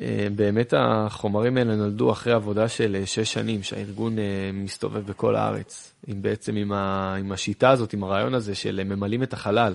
אה, 0.00 0.26
באמת 0.36 0.74
החומרים 0.76 1.56
האלה 1.56 1.76
נולדו 1.76 2.12
אחרי 2.12 2.32
עבודה 2.32 2.68
של 2.68 3.02
שש 3.04 3.32
שנים 3.32 3.62
שהארגון 3.62 4.16
מסתובב 4.52 5.06
בכל 5.06 5.36
הארץ. 5.36 5.92
עם 6.06 6.22
בעצם 6.22 6.56
עם, 6.56 6.72
ה, 6.72 7.14
עם 7.18 7.32
השיטה 7.32 7.70
הזאת, 7.70 7.92
עם 7.92 8.04
הרעיון 8.04 8.34
הזה 8.34 8.54
של 8.54 8.80
ממלאים 8.84 9.22
את 9.22 9.32
החלל. 9.32 9.72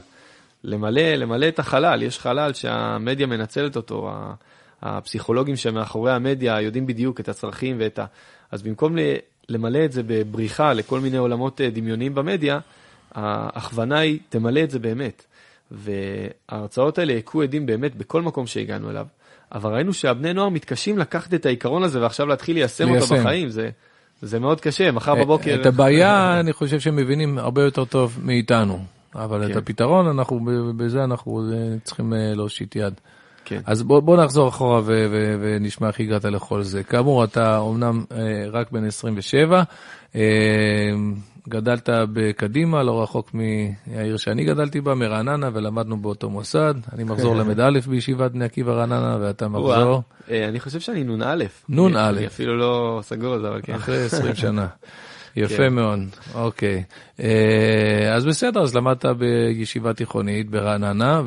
למלא, 0.63 1.01
למלא 1.01 1.47
את 1.47 1.59
החלל, 1.59 2.03
יש 2.03 2.19
חלל 2.19 2.53
שהמדיה 2.53 3.27
מנצלת 3.27 3.75
אותו, 3.75 4.11
הפסיכולוגים 4.81 5.55
שמאחורי 5.55 6.11
המדיה 6.11 6.61
יודעים 6.61 6.85
בדיוק 6.85 7.19
את 7.19 7.29
הצרכים 7.29 7.75
ואת 7.79 7.99
ה... 7.99 8.05
אז 8.51 8.61
במקום 8.61 8.95
למלא 9.49 9.85
את 9.85 9.91
זה 9.91 10.01
בבריחה 10.07 10.73
לכל 10.73 10.99
מיני 10.99 11.17
עולמות 11.17 11.61
אה, 11.61 11.69
דמיוניים 11.69 12.15
במדיה, 12.15 12.59
ההכוונה 13.11 13.99
היא 13.99 14.19
תמלא 14.29 14.63
את 14.63 14.71
זה 14.71 14.79
באמת. 14.79 15.25
וההרצאות 15.71 16.97
האלה 16.97 17.13
הכו 17.17 17.41
עדים 17.41 17.65
באמת 17.65 17.95
בכל 17.95 18.21
מקום 18.21 18.47
שהגענו 18.47 18.89
אליו, 18.89 19.05
אבל 19.51 19.73
ראינו 19.73 19.93
שהבני 19.93 20.33
נוער 20.33 20.49
מתקשים 20.49 20.97
לקחת 20.97 21.33
את 21.33 21.45
העיקרון 21.45 21.83
הזה 21.83 22.01
ועכשיו 22.01 22.25
להתחיל 22.25 22.55
ליישם 22.55 22.89
אותו. 22.89 23.15
בחיים, 23.15 23.49
זה, 23.49 23.69
זה 24.21 24.39
מאוד 24.39 24.61
קשה, 24.61 24.91
מחר 24.91 25.15
בבוקר... 25.15 25.61
את 25.61 25.65
הבעיה 25.65 26.39
אני 26.39 26.53
חושב 26.53 26.79
שהם 26.79 26.95
מבינים 26.95 27.37
הרבה 27.37 27.63
יותר 27.63 27.85
טוב 27.85 28.19
מאיתנו, 28.23 28.85
אבל 29.15 29.45
את 29.45 29.51
כן. 29.51 29.57
הפתרון, 29.57 30.07
אנחנו, 30.07 30.39
בזה 30.77 31.03
אנחנו 31.03 31.51
אה, 31.53 31.75
צריכים 31.83 32.13
אה, 32.13 32.33
להושיט 32.35 32.75
יד. 32.75 32.93
כן. 33.45 33.61
אז 33.65 33.83
בוא, 33.83 33.99
בוא 33.99 34.23
נחזור 34.23 34.49
אחורה 34.49 34.79
ו- 34.79 35.05
ו- 35.11 35.35
ונשמע 35.41 35.87
איך 35.87 35.99
הגעת 35.99 36.25
לכל 36.25 36.63
זה. 36.63 36.83
כאמור, 36.83 37.23
אתה 37.23 37.57
אומנם 37.57 38.03
אה, 38.11 38.45
רק 38.51 38.71
בן 38.71 38.85
27, 38.85 39.63
אה, 40.15 40.21
גדלת 41.49 41.89
בקדימה, 42.13 42.83
לא 42.83 43.03
רחוק 43.03 43.31
מהעיר 43.33 44.17
שאני 44.17 44.45
גדלתי 44.45 44.81
בה, 44.81 44.95
מרעננה, 44.95 45.49
ולמדנו 45.53 45.97
באותו 45.97 46.29
מוסד. 46.29 46.73
אני 46.93 47.03
מחזור 47.03 47.35
ל"א 47.35 47.69
בישיבת 47.87 48.31
בני 48.31 48.45
עקיבא 48.45 48.71
רעננה, 48.71 49.17
ואתה 49.21 49.47
מחזור. 49.47 50.01
אה, 50.31 50.47
אני 50.47 50.59
חושב 50.59 50.79
שאני 50.79 51.03
נ"א. 51.03 51.43
נ"א. 51.69 52.09
אני 52.09 52.27
אפילו 52.27 52.57
לא 52.57 52.99
סגור 53.03 53.33
על 53.33 53.41
זה, 53.41 53.47
אבל 53.47 53.61
כן. 53.63 53.73
אחרי 53.73 54.03
20 54.05 54.35
שנה. 54.35 54.67
יפה 55.35 55.69
מאוד, 55.69 55.99
אוקיי. 56.33 56.83
אה, 57.19 58.13
אז 58.15 58.25
בסדר, 58.25 58.61
אז 58.61 58.75
למדת 58.75 59.05
בישיבה 59.05 59.93
תיכונית 59.93 60.49
ברעננה, 60.49 61.21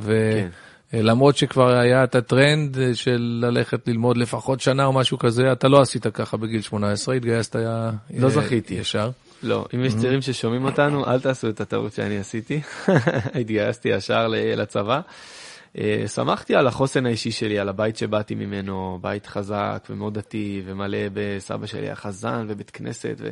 ולמרות 0.92 1.36
שכבר 1.36 1.78
היה 1.78 2.04
את 2.04 2.14
הטרנד 2.14 2.78
של 2.94 3.40
ללכת 3.46 3.88
ללמוד 3.88 4.16
לפחות 4.16 4.60
שנה 4.60 4.84
או 4.84 4.92
משהו 4.92 5.18
כזה, 5.18 5.52
אתה 5.52 5.68
לא 5.68 5.80
עשית 5.80 6.06
ככה 6.06 6.36
בגיל 6.36 6.60
18, 6.60 7.14
התגייסת. 7.14 7.56
לא 8.16 8.28
זכיתי. 8.28 8.74
ישר. 8.74 9.10
לא, 9.42 9.66
אם 9.74 9.84
יש 9.84 9.94
צעירים 9.94 10.20
ששומעים 10.20 10.64
אותנו, 10.64 11.06
אל 11.06 11.20
תעשו 11.20 11.48
את 11.48 11.60
הטעות 11.60 11.92
שאני 11.92 12.18
עשיתי. 12.18 12.60
התגייסתי 13.40 13.88
ישר 13.88 14.26
לצבא. 14.28 15.00
אה, 15.78 16.04
שמחתי 16.14 16.54
על 16.54 16.66
החוסן 16.66 17.06
האישי 17.06 17.30
שלי, 17.30 17.58
על 17.58 17.68
הבית 17.68 17.96
שבאתי 17.96 18.34
ממנו, 18.34 18.98
בית 19.02 19.26
חזק 19.26 19.86
ומאוד 19.90 20.14
דתי 20.14 20.62
ומלא 20.66 20.98
בסבא 21.12 21.66
שלי 21.66 21.90
החזן 21.90 22.46
ובית 22.48 22.70
כנסת. 22.70 23.16
ו... 23.18 23.30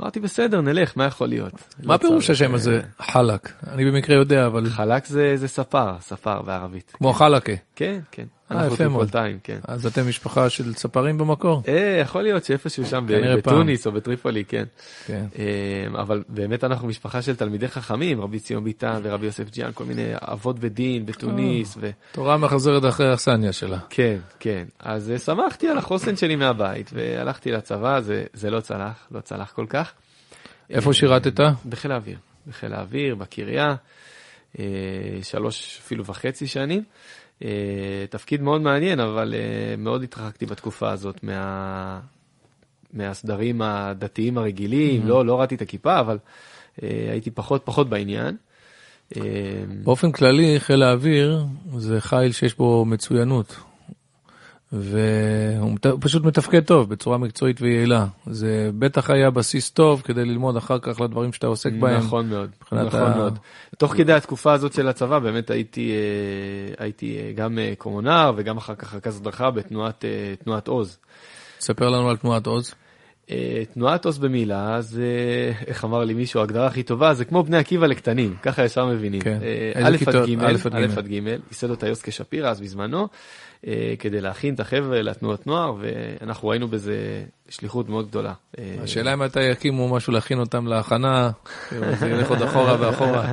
אמרתי, 0.00 0.20
בסדר, 0.20 0.60
נלך, 0.60 0.92
מה 0.96 1.04
יכול 1.04 1.28
להיות? 1.28 1.52
מה 1.82 1.94
לא 1.94 1.98
פירוש 1.98 2.26
צריך, 2.26 2.40
השם 2.40 2.50
אה, 2.50 2.54
הזה, 2.54 2.80
חלק? 3.00 3.52
אני 3.66 3.84
במקרה 3.84 4.16
יודע, 4.16 4.46
אבל 4.46 4.66
חלק 4.70 5.06
זה 5.06 5.48
ספר, 5.48 5.96
ספר 6.00 6.42
בערבית. 6.42 6.92
כמו 6.94 7.12
חלקה. 7.12 7.52
כן, 7.76 8.00
כן. 8.10 8.24
אה, 8.52 8.64
אנחנו. 8.64 8.76
טריפולטאים, 8.76 9.38
כן. 9.44 9.58
אז 9.64 9.86
אתם 9.86 10.08
משפחה 10.08 10.50
של 10.50 10.74
ספרים 10.74 11.18
במקור? 11.18 11.62
אה, 11.68 11.98
יכול 12.02 12.22
להיות 12.22 12.44
שאיפשהו 12.44 12.86
שם 12.86 13.04
ב- 13.06 13.12
כנראה 13.18 13.42
פעם. 13.42 13.54
בתוניס 13.54 13.86
או 13.86 13.92
בטריפולי, 13.92 14.44
כן. 14.44 14.64
כן. 15.06 15.24
אה, 15.38 16.00
אבל 16.00 16.22
באמת 16.28 16.64
אנחנו 16.64 16.88
משפחה 16.88 17.22
של 17.22 17.36
תלמידי 17.36 17.68
חכמים, 17.68 18.20
רבי 18.20 18.38
ציון 18.38 18.64
ביטן 18.64 19.00
ורבי 19.02 19.26
יוסף 19.26 19.50
ג'יאן, 19.50 19.70
כל 19.74 19.84
מיני 19.84 20.12
אבות 20.14 20.58
בדין 20.58 21.06
בתוניס. 21.06 21.76
ו... 21.80 21.90
תורה 22.12 22.36
מחזרת 22.36 22.84
אחרי 22.84 23.08
האכסניה 23.08 23.52
שלה. 23.52 23.78
כן, 23.90 24.18
כן. 24.40 24.64
אז 24.78 25.10
אה, 25.10 25.18
שמחתי 25.18 25.68
על 25.68 25.78
החוסן 25.78 26.16
שלי 26.16 26.36
מהבית, 26.36 26.90
והלכתי 26.94 27.52
לצבא, 27.52 28.00
זה, 28.00 28.50
לא 28.50 28.60
צלח, 28.60 29.06
לא 29.10 29.20
צלח 29.20 29.52
כל 29.52 29.66
כך. 29.68 29.92
איפה 30.70 30.92
שירתת? 30.92 31.40
בחיל 31.68 31.92
האוויר. 31.92 32.18
בחיל 32.46 32.74
האוויר, 32.74 33.14
בקריה, 33.14 33.74
אה, 34.58 34.64
שלוש 35.22 35.78
אפילו 35.82 36.04
וחצי 36.04 36.46
שנים. 36.46 36.82
אה, 37.44 38.04
תפקיד 38.10 38.42
מאוד 38.42 38.60
מעניין, 38.60 39.00
אבל 39.00 39.34
אה, 39.34 39.76
מאוד 39.78 40.02
התרחקתי 40.02 40.46
בתקופה 40.46 40.90
הזאת 40.90 41.24
מה... 41.24 42.00
מהסדרים 42.92 43.62
הדתיים 43.62 44.38
הרגילים, 44.38 45.06
לא, 45.06 45.26
לא 45.26 45.40
ראיתי 45.40 45.54
את 45.54 45.62
הכיפה, 45.62 46.00
אבל 46.00 46.18
אה, 46.82 47.08
הייתי 47.10 47.30
פחות 47.30 47.62
פחות 47.64 47.88
בעניין. 47.88 48.36
אה, 49.16 49.22
באופן 49.84 50.12
כללי, 50.12 50.60
חיל 50.60 50.82
האוויר 50.82 51.44
זה 51.76 52.00
חיל 52.00 52.32
שיש 52.32 52.54
בו 52.54 52.84
מצוינות. 52.84 53.56
והוא 54.72 55.76
פשוט 56.00 56.24
מתפקד 56.24 56.64
טוב 56.64 56.90
בצורה 56.90 57.18
מקצועית 57.18 57.62
ויעילה. 57.62 58.06
זה 58.26 58.70
בטח 58.78 59.10
היה 59.10 59.30
בסיס 59.30 59.70
טוב 59.70 60.02
כדי 60.04 60.24
ללמוד 60.24 60.56
אחר 60.56 60.78
כך 60.78 61.00
לדברים 61.00 61.32
שאתה 61.32 61.46
עוסק 61.46 61.72
בהם. 61.72 61.96
נכון 61.98 62.28
מאוד, 62.28 62.50
נכון 62.72 62.78
ה- 62.78 63.16
מאוד. 63.16 63.38
תוך 63.78 63.94
כדי 63.96 64.12
התקופה 64.12 64.52
הזאת 64.52 64.72
של 64.72 64.88
הצבא 64.88 65.18
באמת 65.18 65.50
הייתי, 65.50 65.90
אה, 65.90 66.84
הייתי 66.84 67.18
אה, 67.18 67.32
גם 67.32 67.58
אה, 67.58 67.72
קומונר 67.78 68.32
וגם 68.36 68.56
אחר 68.56 68.74
כך 68.74 68.94
רכז 68.94 69.16
הדרכה 69.16 69.50
בתנועת 69.50 70.04
תנועת 70.44 70.68
עוז. 70.68 70.98
ספר 71.60 71.88
לנו 71.88 72.10
על 72.10 72.16
תנועת 72.16 72.46
עוז. 72.46 72.74
תנועת 73.74 74.04
עוז 74.04 74.18
במילה 74.18 74.80
זה, 74.80 75.04
איך 75.66 75.84
אמר 75.84 76.04
לי 76.04 76.14
מישהו, 76.14 76.40
ההגדרה 76.40 76.66
הכי 76.66 76.82
טובה 76.82 77.14
זה 77.14 77.24
כמו 77.24 77.42
בני 77.42 77.56
עקיבא 77.56 77.86
לקטנים, 77.86 78.36
ככה 78.42 78.64
ישר 78.64 78.86
מבינים. 78.86 79.20
כן. 79.20 79.38
א'? 79.74 79.96
עד 80.06 80.26
ג', 80.26 80.40
א' 80.44 80.56
עד 80.96 81.06
ג'. 81.08 81.12
ייסד 81.50 81.70
אותה 81.70 81.88
יוסקה 81.88 82.10
שפירא 82.10 82.50
אז 82.50 82.60
בזמנו, 82.60 83.08
כדי 83.98 84.20
להכין 84.20 84.54
את 84.54 84.60
החבר'ה 84.60 85.02
לתנועת 85.02 85.46
נוער, 85.46 85.74
ואנחנו 85.80 86.48
ראינו 86.48 86.68
בזה 86.68 86.94
שליחות 87.48 87.88
מאוד 87.88 88.08
גדולה. 88.08 88.32
אה, 88.58 88.76
השאלה 88.82 89.12
אם 89.12 89.18
מתי 89.18 89.42
יקימו 89.42 89.88
משהו 89.94 90.12
להכין 90.12 90.38
אותם 90.38 90.66
להכנה, 90.66 91.30
זה 91.98 92.08
ילך 92.08 92.30
עוד 92.30 92.42
אחורה 92.42 92.76
ואחורה. 92.80 93.32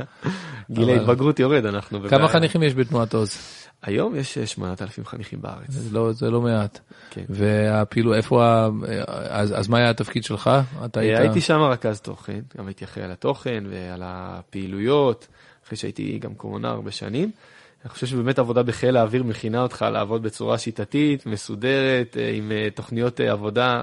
גיל 0.71 0.89
ההתבגרות 0.89 1.39
יורד, 1.39 1.65
אנחנו... 1.65 1.99
כמה 1.99 2.07
בבעיה. 2.07 2.27
חניכים 2.27 2.63
יש 2.63 2.75
בתנועת 2.75 3.13
עוז? 3.13 3.37
היום 3.83 4.15
יש 4.15 4.37
אה, 4.37 4.47
8,000 4.47 5.05
חניכים 5.05 5.41
בארץ. 5.41 5.65
זה 5.69 5.95
לא, 5.95 6.11
זה 6.11 6.29
לא 6.29 6.41
מעט. 6.41 6.79
כן. 7.09 7.23
והפעילו, 7.29 8.13
איפה, 8.13 8.45
ה- 8.45 8.69
אז, 9.29 9.59
אז 9.59 9.67
מה 9.67 9.77
היה 9.77 9.89
התפקיד 9.89 10.23
שלך? 10.23 10.49
אתה 10.85 10.99
היית... 10.99 11.15
אה, 11.17 11.21
הייתי 11.21 11.41
שם 11.41 11.59
רכז 11.59 11.99
תוכן, 12.01 12.39
גם 12.57 12.67
הייתי 12.67 12.85
אחראי 12.85 13.05
על 13.05 13.11
התוכן 13.11 13.63
ועל 13.69 14.01
הפעילויות, 14.05 15.27
אחרי 15.67 15.77
שהייתי 15.77 16.19
גם 16.19 16.33
קומונר 16.35 16.69
הרבה 16.69 16.91
שנים. 16.91 17.31
אני 17.85 17.89
חושב 17.89 18.07
שבאמת 18.07 18.39
עבודה 18.39 18.63
בחיל 18.63 18.97
האוויר 18.97 19.23
מכינה 19.23 19.61
אותך 19.63 19.85
לעבוד 19.91 20.23
בצורה 20.23 20.57
שיטתית, 20.57 21.25
מסודרת, 21.25 22.17
אה, 22.19 22.31
עם 22.33 22.51
אה, 22.51 22.67
תוכניות 22.75 23.21
אה, 23.21 23.31
עבודה. 23.31 23.81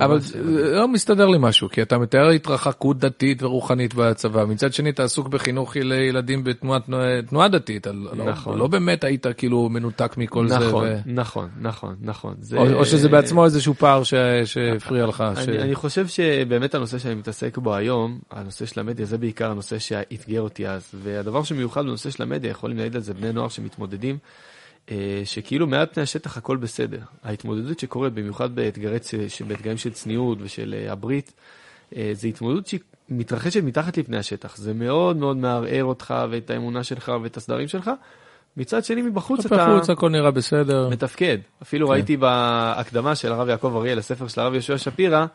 אבל 0.00 0.18
לא 0.72 0.88
מסתדר 0.88 1.26
לי 1.28 1.38
משהו, 1.40 1.68
כי 1.68 1.82
אתה 1.82 1.98
מתאר 1.98 2.28
התרחקות 2.28 2.98
דתית 2.98 3.42
ורוחנית 3.42 3.94
בצבא, 3.94 4.44
מצד 4.44 4.72
שני 4.72 4.90
אתה 4.90 5.04
עסוק 5.04 5.28
בחינוך 5.28 5.76
לילדים 5.76 6.44
בתנועה 6.44 6.78
תנועה 7.28 7.48
דתית, 7.48 7.86
נכון. 8.16 8.58
לא 8.58 8.66
באמת 8.66 9.04
היית 9.04 9.26
כאילו 9.36 9.68
מנותק 9.68 10.16
מכל 10.16 10.48
זה, 10.48 10.58
נכון, 10.58 10.84
ו- 10.88 10.96
נכון, 11.06 11.48
נכון, 11.60 11.94
נכון. 12.00 12.34
זה- 12.40 12.56
או 12.56 12.72
או 12.72 12.84
שזה 12.84 13.08
בעצמו 13.08 13.44
איזשהו 13.44 13.74
פער 13.74 14.02
ש- 14.02 14.14
שהפריע 14.44 15.06
לך. 15.06 15.24
ש- 15.44 15.48
אני, 15.48 15.58
אני 15.58 15.74
חושב 15.74 16.06
שבאמת 16.06 16.74
הנושא 16.74 16.98
שאני 16.98 17.14
מתעסק 17.14 17.58
בו 17.58 17.74
היום, 17.74 18.18
הנושא 18.30 18.66
של 18.66 18.80
המדיה, 18.80 19.06
זה 19.06 19.18
בעיקר 19.18 19.50
הנושא 19.50 19.78
שאתגר 19.78 20.40
אותי 20.40 20.68
אז. 20.68 20.90
והדבר 20.94 21.42
שמיוחד 21.42 21.82
בנושא 21.82 22.10
של 22.10 22.22
המדיה, 22.22 22.50
יכולים 22.50 22.78
להעיד 22.90 22.96
על 22.96 23.02
זה 23.02 23.14
בני 23.14 23.32
נוער 23.32 23.48
שמתמודדים, 23.48 24.18
אה, 24.90 25.22
שכאילו 25.24 25.66
מעל 25.66 25.86
פני 25.86 26.02
השטח 26.02 26.36
הכל 26.36 26.56
בסדר. 26.56 27.00
ההתמודדות 27.22 27.78
שקורית, 27.78 28.12
במיוחד 28.12 28.54
באתגרי, 28.54 28.98
באתגרים 29.46 29.76
של 29.76 29.92
צניעות 29.92 30.38
ושל 30.40 30.74
אה, 30.78 30.92
הברית, 30.92 31.32
אה, 31.96 32.10
זה 32.12 32.28
התמודדות 32.28 32.66
שהיא 32.66 32.80
מתרחשת 33.08 33.62
מתחת 33.62 33.96
לפני 33.96 34.16
השטח. 34.16 34.56
זה 34.56 34.74
מאוד 34.74 35.16
מאוד 35.16 35.36
מערער 35.36 35.84
אותך 35.84 36.14
ואת 36.30 36.50
האמונה 36.50 36.84
שלך 36.84 37.12
ואת 37.22 37.36
הסדרים 37.36 37.68
שלך. 37.68 37.90
מצד 38.56 38.84
שני, 38.84 39.02
מבחוץ 39.02 39.46
אתה... 39.46 39.56
בחוץ 39.56 39.90
הכל 39.90 40.10
נראה 40.10 40.30
בסדר. 40.30 40.88
מתפקד. 40.88 41.38
אפילו 41.62 41.86
כן. 41.86 41.92
ראיתי 41.92 42.16
בהקדמה 42.16 43.14
של 43.14 43.32
הרב 43.32 43.48
יעקב 43.48 43.76
אריאל 43.76 43.98
לספר 43.98 44.28
של 44.28 44.40
הרב 44.40 44.52
יהושע 44.52 44.78
שפירא, 44.78 45.26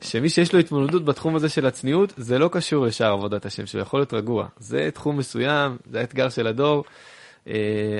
שמי 0.00 0.28
שיש 0.28 0.52
לו 0.52 0.58
התמודדות 0.58 1.04
בתחום 1.04 1.36
הזה 1.36 1.48
של 1.48 1.66
הצניעות, 1.66 2.12
זה 2.16 2.38
לא 2.38 2.48
קשור 2.52 2.86
לשאר 2.86 3.12
עבודת 3.12 3.46
השם 3.46 3.66
שלו, 3.66 3.80
יכול 3.80 4.00
להיות 4.00 4.14
רגוע. 4.14 4.46
זה 4.58 4.88
תחום 4.94 5.16
מסוים, 5.16 5.76
זה 5.90 6.00
האתגר 6.00 6.28
של 6.28 6.46
הדור. 6.46 6.84
אה, 7.48 7.54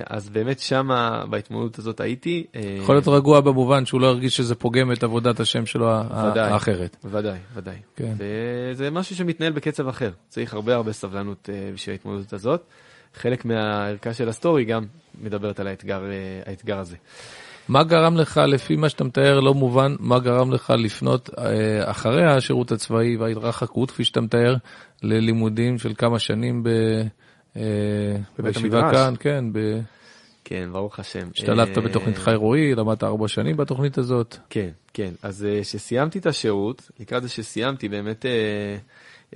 אז 0.07 0.29
באמת 0.29 0.61
שמה, 0.61 1.25
בהתמודדות 1.31 1.79
הזאת 1.79 2.01
הייתי. 2.01 2.47
אה, 2.55 2.77
יכול 2.79 2.95
להיות 2.95 3.09
רגוע 3.09 3.41
במובן 3.41 3.87
שהוא 3.87 4.01
לא 4.01 4.07
ירגיש 4.07 4.37
שזה 4.37 4.55
פוגם 4.55 4.93
את 4.93 5.03
עבודת 5.03 5.41
השם 5.41 5.67
שלו 5.67 5.87
ודאי. 5.87 6.51
האחרת. 6.51 6.97
ודאי, 7.05 7.39
ודאי. 7.55 7.77
כן. 7.97 8.15
וזה 8.19 8.91
משהו 8.91 9.17
שמתנהל 9.17 9.53
בקצב 9.53 9.89
אחר. 9.89 10.11
צריך 10.29 10.55
הרבה 10.55 10.75
הרבה 10.75 10.93
סבלנות 10.93 11.51
אה, 11.53 11.71
בשביל 11.75 11.93
ההתמודדות 11.93 12.33
הזאת. 12.33 12.63
חלק 13.15 13.45
מהערכה 13.45 14.15
של 14.15 14.29
הסטורי 14.29 14.65
גם 14.65 14.85
מדברת 15.23 15.61
על 15.61 15.67
האתגר, 15.67 16.03
האתגר 16.47 16.79
הזה. 16.79 16.97
מה 17.69 17.85
גרם 17.85 18.17
לך, 18.17 18.41
לפי 18.49 18.77
מה 18.77 18.89
שאתה 18.89 19.05
מתאר, 19.05 19.41
לא 19.41 19.55
מובן, 19.55 19.95
מה 20.01 20.19
גרם 20.19 20.53
לך 20.53 20.73
לפנות 20.79 21.31
אה, 21.39 21.91
אחרי 21.91 22.25
השירות 22.25 22.73
הצבאי 22.73 23.17
וההתרחקות, 23.17 23.91
כפי 23.91 24.05
שאתה 24.05 24.21
מתאר, 24.21 24.57
ללימודים 25.03 25.79
של 25.79 25.93
כמה 25.99 26.19
שנים 26.19 26.63
ב... 26.63 26.69
אה, 27.57 27.63
בישיבה. 28.39 28.91
כאן, 28.93 29.15
כן, 29.21 29.45
ב- 29.53 29.81
כן, 30.45 30.69
ברוך 30.73 30.99
השם. 30.99 31.29
השתלבת 31.35 31.79
אה, 31.79 31.83
בתוכנית 31.83 32.19
חי 32.19 32.35
רועי, 32.35 32.75
למדת 32.75 33.05
ארבע 33.05 33.29
שנים 33.29 33.57
בתוכנית 33.57 33.99
הזאת. 33.99 34.37
כן, 34.51 34.71
כן. 34.95 35.13
אז 35.23 35.47
כשסיימתי 35.61 36.19
את 36.19 36.27
השירות, 36.27 36.91
לקראת 37.01 37.23
זה 37.23 37.29
שסיימתי, 37.29 37.89
באמת 37.89 38.25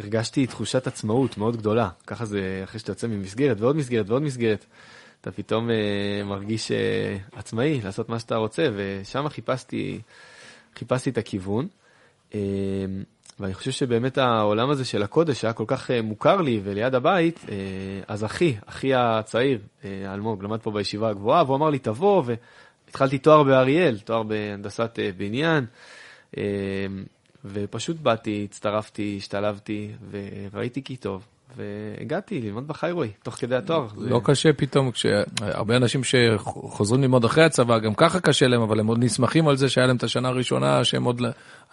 הרגשתי 0.01 0.47
תחושת 0.47 0.87
עצמאות 0.87 1.39
מאוד 1.39 1.57
גדולה. 1.57 1.89
ככה 2.07 2.25
זה 2.25 2.61
אחרי 2.65 2.81
שאתה 2.81 2.91
יוצא 2.91 3.07
ממסגרת 3.07 3.61
ועוד 3.61 3.77
מסגרת 3.77 4.11
ועוד 4.11 4.23
מסגרת. 4.23 4.67
אתה 5.21 5.31
פתאום 5.31 5.71
אה, 5.71 6.25
מרגיש 6.25 6.73
אה, 6.73 7.17
עצמאי 7.37 7.81
לעשות 7.85 8.09
מה 8.09 8.19
שאתה 8.19 8.37
רוצה, 8.37 8.69
ושם 8.75 9.29
חיפשתי, 9.29 10.01
חיפשתי 10.75 11.11
את 11.11 11.19
הכיוון. 11.19 11.69
אה, 12.35 12.41
ואני 13.41 13.55
חושב 13.55 13.71
שבאמת 13.71 14.19
העולם 14.19 14.71
הזה 14.71 14.85
של 14.85 15.03
הקודש 15.03 15.45
היה 15.45 15.53
כל 15.53 15.65
כך 15.67 15.91
מוכר 16.03 16.37
לי 16.37 16.61
וליד 16.65 16.95
הבית, 16.95 17.41
אה, 17.49 17.55
אז 18.09 18.25
אחי, 18.25 18.57
אחי 18.67 18.95
הצעיר, 18.95 19.61
אה, 19.85 20.15
אלמוג, 20.15 20.45
למד 20.45 20.61
פה 20.61 20.71
בישיבה 20.71 21.09
הגבוהה, 21.11 21.45
והוא 21.45 21.57
אמר 21.57 21.71
לי, 21.71 21.79
תבוא, 21.79 22.23
והתחלתי 22.87 23.19
תואר 23.19 23.43
באריאל, 23.43 23.99
תואר 23.99 24.23
בהנדסת 24.23 24.99
אה, 24.99 25.11
בניין, 25.17 25.67
אה, 26.39 26.43
ופשוט 27.45 27.97
באתי, 27.97 28.47
הצטרפתי, 28.51 29.15
השתלבתי, 29.19 29.91
וראיתי 30.11 30.83
כי 30.83 30.97
טוב. 30.97 31.27
והגעתי 31.57 32.40
ללמוד 32.40 32.69
בחיירוי, 32.69 33.11
תוך 33.23 33.35
כדי 33.35 33.57
התואר. 33.57 33.87
לא. 33.97 34.21
קשה 34.25 34.52
פתאום, 34.52 34.90
כשהרבה 34.90 35.76
אנשים 35.76 36.00
שחוזרים 36.05 37.02
ללמוד 37.02 37.25
אחרי 37.25 37.45
הצבא, 37.45 37.78
גם 37.78 37.95
ככה 37.95 38.21
קשה 38.21 38.47
להם, 38.47 38.62
אבל 38.62 38.81
הם 38.81 38.87
עוד 38.87 39.05
נסמכים 39.05 39.49
על 39.49 39.57
זה 39.57 39.69
שהיה 39.69 39.87
להם 39.87 39.97
את 39.97 40.02
השנה 40.02 40.28
הראשונה, 40.28 40.85
שהם 40.85 41.05
עוד... 41.05 41.23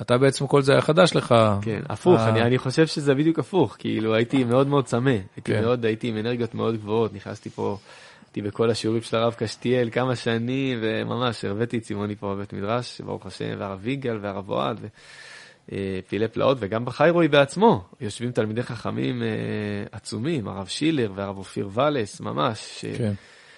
אתה 0.01 0.17
בעצם, 0.17 0.47
כל 0.47 0.61
זה 0.61 0.71
היה 0.71 0.81
חדש 0.81 1.15
לך. 1.15 1.35
כן, 1.61 1.81
הפוך, 1.89 2.19
아... 2.19 2.29
אני, 2.29 2.41
אני 2.41 2.57
חושב 2.57 2.87
שזה 2.87 3.15
בדיוק 3.15 3.39
הפוך, 3.39 3.75
כאילו 3.79 4.15
הייתי 4.15 4.43
מאוד 4.43 4.67
מאוד 4.67 4.85
צמא, 4.85 5.09
הייתי 5.09 5.53
כן. 5.53 5.61
מאוד, 5.61 5.85
הייתי 5.85 6.07
עם 6.07 6.17
אנרגיות 6.17 6.55
מאוד 6.55 6.77
גבוהות, 6.77 7.13
נכנסתי 7.13 7.49
פה, 7.49 7.77
הייתי 8.25 8.41
בכל 8.41 8.69
השיעורים 8.69 9.01
של 9.01 9.17
הרב 9.17 9.33
קשתיאל 9.33 9.89
כמה 9.91 10.15
שנים, 10.15 10.79
וממש 10.81 11.45
הרוויתי 11.45 11.77
את 11.77 11.83
צימוני 11.83 12.15
פה 12.15 12.35
בבית 12.35 12.53
מדרש, 12.53 13.01
ברוך 13.01 13.25
השם, 13.25 13.55
והרב 13.57 13.87
יגאל 13.87 14.17
והרב 14.21 14.49
אוהד. 14.49 14.77
ו... 14.81 14.87
אה, 15.71 15.99
פעילי 16.07 16.27
פלאות, 16.27 16.57
וגם 16.59 16.85
בחיירוי 16.85 17.27
בעצמו, 17.27 17.83
יושבים 18.01 18.31
תלמידי 18.31 18.63
חכמים 18.63 19.23
אה, 19.23 19.27
עצומים, 19.91 20.47
הרב 20.47 20.67
שילר 20.67 21.11
והרב 21.15 21.37
אופיר 21.37 21.69
ואלס, 21.71 22.21
ממש, 22.21 22.81
ש... 22.81 22.85
כן. 22.85 23.13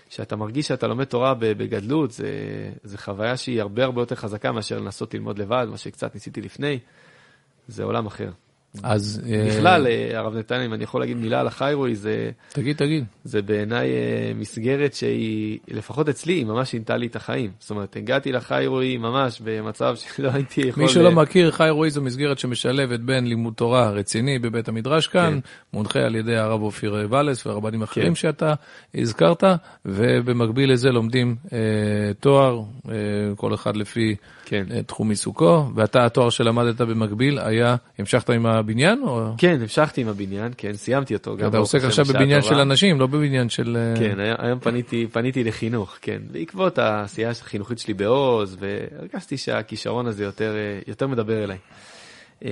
שאתה 0.10 0.36
מרגיש 0.36 0.68
שאתה 0.68 0.88
לומד 0.88 1.04
תורה 1.04 1.34
בגדלות, 1.34 2.12
זה, 2.12 2.30
זה 2.84 2.98
חוויה 2.98 3.38
שהיא 3.38 3.62
הרבה 3.62 3.84
הרבה 3.84 4.02
יותר 4.02 4.16
חזקה 4.16 4.52
מאשר 4.52 4.80
לנסות 4.80 5.14
ללמוד 5.14 5.40
לבד, 5.40 5.66
מה 5.70 5.78
שקצת 5.78 6.14
ניסיתי 6.14 6.42
לפני, 6.42 6.80
זה 7.68 7.84
עולם 7.84 8.06
אחר. 8.06 8.30
אז... 8.84 9.22
בכלל, 9.48 9.88
אה, 9.88 10.20
הרב 10.20 10.36
נתניה, 10.36 10.66
אם 10.66 10.74
אני 10.74 10.84
יכול 10.84 11.02
להגיד 11.02 11.18
מילה 11.18 11.40
על 11.40 11.48
החיירוי, 11.48 11.96
זה... 11.96 12.32
תגיד, 12.50 12.76
תגיד. 12.76 13.06
זה 13.24 13.42
בעיניי 13.42 13.90
אה, 13.90 14.32
מסגרת 14.36 14.94
שהיא, 14.94 15.60
לפחות 15.68 16.10
אצלי, 16.10 16.34
היא 16.34 16.46
ממש 16.46 16.72
שינתה 16.72 16.98
לי 16.98 17.08
את 17.08 17.16
החיים. 17.16 17.52
זאת 17.60 17.70
אומרת, 17.70 17.96
הגעתי 17.96 18.32
לחיירוי 18.32 18.98
ממש 18.98 19.42
במצב 19.44 19.96
שלא 20.16 20.30
הייתי 20.34 20.62
יכול... 20.62 20.84
מי 20.84 20.90
שלא 20.90 21.12
מכיר, 21.12 21.52
חיירוי 21.52 21.90
זו 21.90 22.02
מסגרת 22.02 22.40
שמשלבת 22.40 23.00
בין 23.00 23.28
לימוד 23.28 23.54
תורה 23.54 23.90
רציני 23.90 24.40
בבית 24.40 24.68
המדרש 24.68 25.08
כאן, 25.08 25.34
כן. 25.34 25.40
מונחה 25.74 26.00
על 26.00 26.16
ידי 26.16 26.36
הרב 26.36 26.62
אופיר 26.62 27.08
ואלס 27.10 27.46
והרבנים 27.46 27.82
אחרים 27.82 28.08
כן. 28.08 28.16
שאתה 28.16 28.54
הזכרת, 28.96 29.44
ובמקביל 29.86 30.72
לזה 30.72 30.90
לומדים 30.90 31.36
אה, 31.54 31.58
תואר, 32.20 32.62
אה, 32.90 32.96
כל 33.36 33.54
אחד 33.54 33.78
לפי... 33.78 34.16
כן. 34.50 34.82
תחום 34.82 35.10
עיסוקו, 35.10 35.66
ואתה, 35.76 36.06
התואר 36.06 36.30
שלמדת 36.30 36.82
במקביל 36.82 37.40
היה, 37.40 37.76
המשכת 38.00 38.30
עם 38.30 38.46
הבניין? 38.68 39.04
או... 39.04 39.34
כן, 39.38 39.58
המשכתי 39.62 40.02
עם 40.02 40.08
הבניין, 40.08 40.52
כן, 40.58 40.74
סיימתי 40.74 41.14
אותו. 41.14 41.36
אתה 41.48 41.58
עוסק 41.58 41.84
עכשיו 41.84 42.06
בבניין 42.06 42.42
של 42.42 42.56
אנשים, 42.56 43.00
לא 43.00 43.08
בבניין 43.08 43.50
של... 43.50 43.78
אה, 43.78 44.00
כן, 44.00 44.18
היום 44.38 44.60
פניתי, 44.60 45.08
פניתי 45.12 45.44
לחינוך, 45.44 45.98
כן, 46.02 46.22
בעקבות 46.32 46.78
העשייה 46.78 47.30
החינוכית 47.30 47.80
שלי 47.80 47.94
בעוז, 47.94 48.58
והרגשתי 48.60 49.38
שהכישרון 49.38 50.08
הזה 50.08 50.24
יותר, 50.24 50.56
אה, 50.56 50.80
יותר 50.88 51.08
מדבר 51.08 51.44
אליי. 51.44 51.58
אמ, 52.42 52.50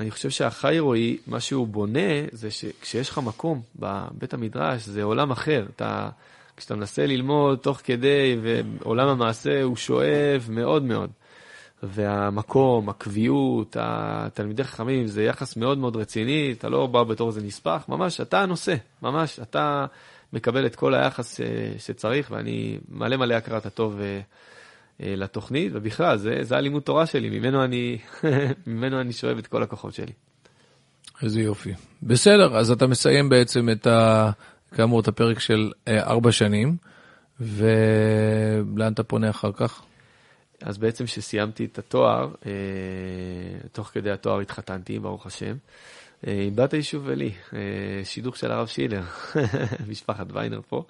אני 0.00 0.10
חושב 0.10 0.30
שהחיירוי, 0.30 1.16
מה 1.26 1.40
שהוא 1.40 1.66
בונה, 1.66 2.10
זה 2.32 2.50
שכשיש 2.50 3.10
לך 3.10 3.18
מקום 3.18 3.60
בבית 3.76 4.34
המדרש, 4.34 4.86
זה 4.86 5.02
עולם 5.02 5.30
אחר. 5.30 5.66
אתה... 5.76 6.08
כשאתה 6.58 6.76
מנסה 6.76 7.06
ללמוד 7.06 7.58
תוך 7.58 7.80
כדי, 7.84 8.36
ועולם 8.42 9.08
המעשה 9.08 9.62
הוא 9.62 9.76
שואב 9.76 10.48
מאוד 10.48 10.82
מאוד. 10.82 11.10
והמקום, 11.82 12.88
הקביעות, 12.88 13.76
התלמידי 13.80 14.64
חכמים, 14.64 15.06
זה 15.06 15.22
יחס 15.22 15.56
מאוד 15.56 15.78
מאוד 15.78 15.96
רציני, 15.96 16.54
אתה 16.58 16.68
לא 16.68 16.86
בא 16.86 17.02
בתור 17.02 17.28
איזה 17.28 17.42
נספח, 17.42 17.84
ממש, 17.88 18.20
אתה 18.20 18.42
הנושא, 18.42 18.74
ממש, 19.02 19.40
אתה 19.40 19.86
מקבל 20.32 20.66
את 20.66 20.76
כל 20.76 20.94
היחס 20.94 21.40
אה, 21.40 21.46
שצריך, 21.78 22.30
ואני 22.30 22.78
מלא 22.88 23.16
מלא 23.16 23.34
הכרת 23.34 23.66
הטוב 23.66 24.00
אה, 24.00 24.20
אה, 25.02 25.14
לתוכנית, 25.16 25.72
ובכלל, 25.74 26.16
זה, 26.16 26.38
זה 26.42 26.56
הלימוד 26.56 26.82
תורה 26.82 27.06
שלי, 27.06 27.38
ממנו 27.38 27.64
אני, 27.64 27.98
ממנו 28.66 29.00
אני 29.00 29.12
שואב 29.12 29.38
את 29.38 29.46
כל 29.46 29.62
הכוחות 29.62 29.94
שלי. 29.94 30.12
איזה 31.22 31.40
יופי. 31.40 31.74
בסדר, 32.02 32.58
אז 32.58 32.70
אתה 32.70 32.86
מסיים 32.86 33.28
בעצם 33.28 33.68
את 33.70 33.86
ה... 33.86 34.30
כאמור, 34.74 35.00
את 35.00 35.08
הפרק 35.08 35.38
של 35.38 35.72
ארבע 35.88 36.32
שנים, 36.32 36.76
ולאן 37.40 38.92
אתה 38.92 39.02
פונה 39.02 39.30
אחר 39.30 39.52
כך? 39.52 39.82
אז 40.62 40.78
בעצם 40.78 41.04
כשסיימתי 41.04 41.64
את 41.64 41.78
התואר, 41.78 42.34
אה, 42.46 42.52
תוך 43.72 43.86
כדי 43.86 44.10
התואר 44.10 44.40
התחתנתי, 44.40 44.98
ברוך 44.98 45.26
השם, 45.26 45.56
אה, 46.26 46.42
עם 46.46 46.56
בת 46.56 46.72
היישוב 46.72 47.08
עלי, 47.08 47.32
שידוך 48.04 48.36
של 48.36 48.52
הרב 48.52 48.66
שילר, 48.66 49.02
משפחת 49.90 50.26
ויינר 50.32 50.60
פה. 50.68 50.84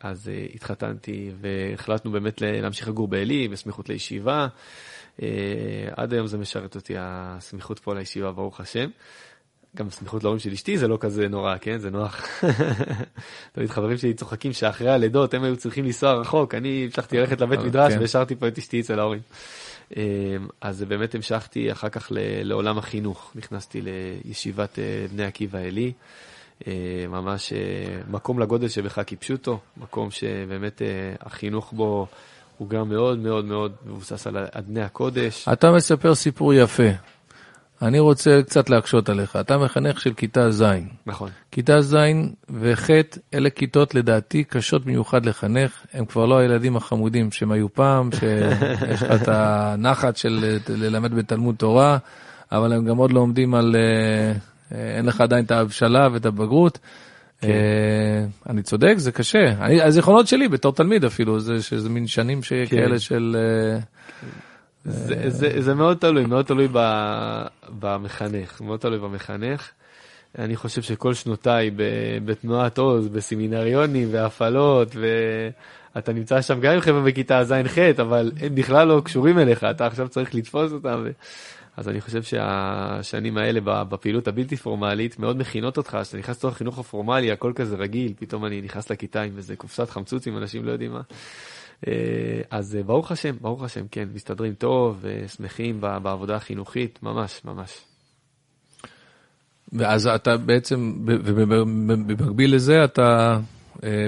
אז 0.00 0.30
התחתנתי 0.54 1.30
והחלטנו 1.40 2.10
באמת 2.10 2.40
להמשיך 2.40 2.88
לגור 2.88 3.08
בעלי, 3.08 3.48
בסמיכות 3.48 3.88
לישיבה. 3.88 4.46
עד 5.96 6.12
היום 6.12 6.26
זה 6.26 6.38
משרת 6.38 6.74
אותי, 6.74 6.94
הסמיכות 6.98 7.78
פה 7.78 7.94
לישיבה, 7.94 8.32
ברוך 8.32 8.60
השם. 8.60 8.90
גם 9.78 9.90
סמיכות 9.90 10.24
להורים 10.24 10.38
של 10.38 10.52
אשתי 10.52 10.78
זה 10.78 10.88
לא 10.88 10.98
כזה 11.00 11.28
נורא, 11.28 11.56
כן? 11.60 11.78
זה 11.78 11.90
נוח. 11.90 12.26
תמיד 13.52 13.70
חברים 13.70 13.96
שלי 13.96 14.14
צוחקים 14.14 14.52
שאחרי 14.52 14.90
הלידות 14.90 15.34
הם 15.34 15.44
היו 15.44 15.56
צריכים 15.56 15.84
לנסוע 15.84 16.12
רחוק, 16.12 16.54
אני 16.54 16.84
המשכתי 16.84 17.18
ללכת 17.18 17.40
לבית 17.40 17.60
מדרש 17.60 17.92
כן. 17.92 18.00
והשארתי 18.00 18.36
פה 18.36 18.48
את 18.48 18.58
אשתי 18.58 18.80
אצל 18.80 19.00
ההורים. 19.00 19.20
אמ, 19.96 20.02
אז 20.60 20.82
באמת 20.82 21.14
המשכתי 21.14 21.72
אחר 21.72 21.88
כך 21.88 22.12
לעולם 22.42 22.78
החינוך, 22.78 23.32
נכנסתי 23.34 23.80
לישיבת 23.82 24.78
אה, 24.78 25.06
בני 25.12 25.24
עקיבא 25.24 25.58
עלי, 25.58 25.92
אה, 26.66 26.72
ממש 27.08 27.52
אה, 27.52 27.58
מקום 28.10 28.38
לגודל 28.38 28.68
שבך 28.68 29.00
כפשוטו, 29.06 29.58
מקום 29.76 30.10
שבאמת 30.10 30.82
החינוך 31.20 31.72
בו 31.72 32.06
הוא 32.58 32.68
גם 32.68 32.88
מאוד 32.88 33.18
מאוד 33.18 33.44
מאוד 33.44 33.72
מבוסס 33.86 34.26
על 34.26 34.36
אדני 34.52 34.82
הקודש. 34.82 35.48
אתה 35.48 35.70
מספר 35.70 36.14
סיפור 36.14 36.54
יפה. 36.54 36.88
אני 37.82 37.98
רוצה 37.98 38.40
קצת 38.42 38.70
להקשות 38.70 39.08
עליך. 39.08 39.36
אתה 39.36 39.58
מחנך 39.58 40.00
של 40.00 40.12
כיתה 40.12 40.50
ז'. 40.50 40.64
נכון. 41.06 41.30
כיתה 41.52 41.80
ז' 41.80 41.96
וח', 42.50 42.90
אלה 43.34 43.50
כיתות 43.50 43.94
לדעתי 43.94 44.44
קשות 44.44 44.84
במיוחד 44.84 45.26
לחנך. 45.26 45.72
הם 45.92 46.04
כבר 46.04 46.26
לא 46.26 46.38
הילדים 46.38 46.76
החמודים 46.76 47.32
שהם 47.32 47.52
היו 47.52 47.72
פעם, 47.72 48.10
שיש 48.12 49.02
לך 49.02 49.22
את 49.22 49.28
הנחת 49.28 50.16
של 50.16 50.58
ללמד 50.68 51.14
בתלמוד 51.14 51.54
תורה, 51.54 51.98
אבל 52.52 52.72
הם 52.72 52.84
גם 52.84 52.96
עוד 52.96 53.12
לא 53.12 53.20
עומדים 53.20 53.54
על... 53.54 53.76
אה, 53.76 54.32
אין 54.96 55.06
לך 55.06 55.20
עדיין 55.20 55.44
את 55.44 55.50
ההבשלה 55.50 56.08
ואת 56.12 56.26
הבגרות. 56.26 56.78
כן. 57.40 57.48
אה, 57.48 58.24
אני 58.48 58.62
צודק, 58.62 58.94
זה 58.96 59.12
קשה. 59.12 59.54
הזיכרונות 59.84 60.26
שלי 60.26 60.48
בתור 60.48 60.72
תלמיד 60.72 61.04
אפילו, 61.04 61.40
זה 61.40 61.62
שזה 61.62 61.88
מין 61.88 62.06
שנים 62.06 62.42
שכאלה 62.42 62.88
כן. 62.88 62.98
של... 62.98 63.36
אה, 63.38 63.80
זה, 64.88 65.30
זה, 65.30 65.62
זה 65.62 65.74
מאוד 65.74 65.96
תלוי, 65.96 66.26
מאוד 66.26 66.44
תלוי 66.44 66.68
במחנך, 67.80 68.60
מאוד 68.60 68.80
תלוי 68.80 68.98
במחנך. 68.98 69.70
אני 70.38 70.56
חושב 70.56 70.82
שכל 70.82 71.14
שנותיי 71.14 71.70
בתנועת 72.24 72.78
עוז, 72.78 73.08
בסמינריונים 73.08 74.08
והפעלות, 74.10 74.96
ואתה 75.94 76.12
נמצא 76.12 76.42
שם 76.42 76.60
גם 76.60 76.72
עם 76.72 76.80
חבר'ה 76.80 77.02
בכיתה 77.02 77.44
ז'-ח', 77.44 78.00
אבל 78.00 78.32
הם 78.40 78.54
בכלל 78.54 78.88
לא 78.88 79.02
קשורים 79.04 79.38
אליך, 79.38 79.64
אתה 79.64 79.86
עכשיו 79.86 80.08
צריך 80.08 80.34
לתפוס 80.34 80.72
אותם. 80.72 81.02
ו... 81.04 81.10
אז 81.78 81.88
אני 81.88 82.00
חושב 82.00 82.22
שהשנים 82.22 83.38
האלה 83.38 83.60
בפעילות 83.64 84.28
הבלתי 84.28 84.56
פורמלית 84.56 85.18
מאוד 85.18 85.36
מכינות 85.38 85.76
אותך, 85.76 85.98
כשאתה 86.02 86.18
נכנס 86.18 86.38
לתוך 86.38 86.54
החינוך 86.54 86.78
הפורמלי, 86.78 87.32
הכל 87.32 87.52
כזה 87.54 87.76
רגיל, 87.76 88.12
פתאום 88.18 88.44
אני 88.44 88.60
נכנס 88.60 88.90
לכיתה 88.90 89.22
עם 89.22 89.36
איזה 89.36 89.56
קופסת 89.56 89.90
חמצוצים, 89.90 90.38
אנשים 90.38 90.64
לא 90.64 90.72
יודעים 90.72 90.92
מה. 90.92 91.00
אה, 91.86 91.92
אז 92.50 92.76
אה, 92.76 92.82
ברוך 92.82 93.12
השם, 93.12 93.36
ברוך 93.40 93.62
השם, 93.62 93.86
כן, 93.90 94.08
מסתדרים 94.14 94.54
טוב, 94.54 94.98
ושמחים 95.00 95.80
בעבודה 95.80 96.36
החינוכית, 96.36 96.98
ממש, 97.02 97.40
ממש. 97.44 97.80
ואז 99.72 100.06
אתה 100.06 100.36
בעצם, 100.36 100.92
ובמקביל 101.06 102.54
לזה 102.54 102.84
אתה 102.84 103.02
אה, 103.02 103.38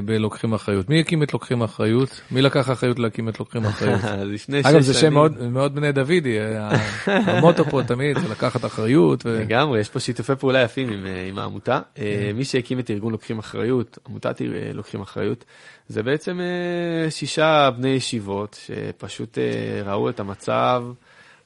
בלוקחים 0.05 0.53
אחריות. 0.53 0.89
מי 0.89 1.01
הקים 1.01 1.23
את 1.23 1.33
לוקחים 1.33 1.63
אחריות? 1.63 2.21
מי 2.31 2.43
לקח 2.43 2.71
אחריות 2.71 2.99
להקים 2.99 3.29
את 3.29 3.39
לוקחים 3.41 3.65
אחריות? 3.65 4.01
אגב, 4.65 4.81
זה 4.81 4.95
שם 4.95 5.15
מאוד, 5.53 5.75
בני 5.75 5.93
דודי, 5.93 6.39
המוטו 7.07 7.65
פה 7.65 7.81
תמיד 7.87 8.19
זה 8.19 8.29
לקחת 8.29 8.65
אחריות. 8.65 9.25
לגמרי, 9.25 9.81
יש 9.81 9.89
פה 9.89 10.01
שיתופי 10.01 10.37
פעולה 10.37 10.63
יפים 10.63 10.89
עם, 10.89 11.07
עם 11.29 11.39
העמותה. 11.39 11.81
כן. 11.95 12.03
מי 12.35 12.45
שהקים 12.45 12.79
את 12.79 12.91
ארגון 12.91 13.13
לוקחים 13.13 13.39
אחריות, 13.39 13.99
עמותת 14.09 14.37
לוקחים 14.75 15.01
אחריות, 15.01 15.45
זה 15.91 16.03
בעצם 16.03 16.41
אה, 16.41 17.11
שישה 17.11 17.71
בני 17.77 17.89
ישיבות 17.89 18.61
שפשוט 18.67 19.39
אה, 19.39 19.93
ראו 19.93 20.09
את 20.09 20.21
המצב 20.21 20.85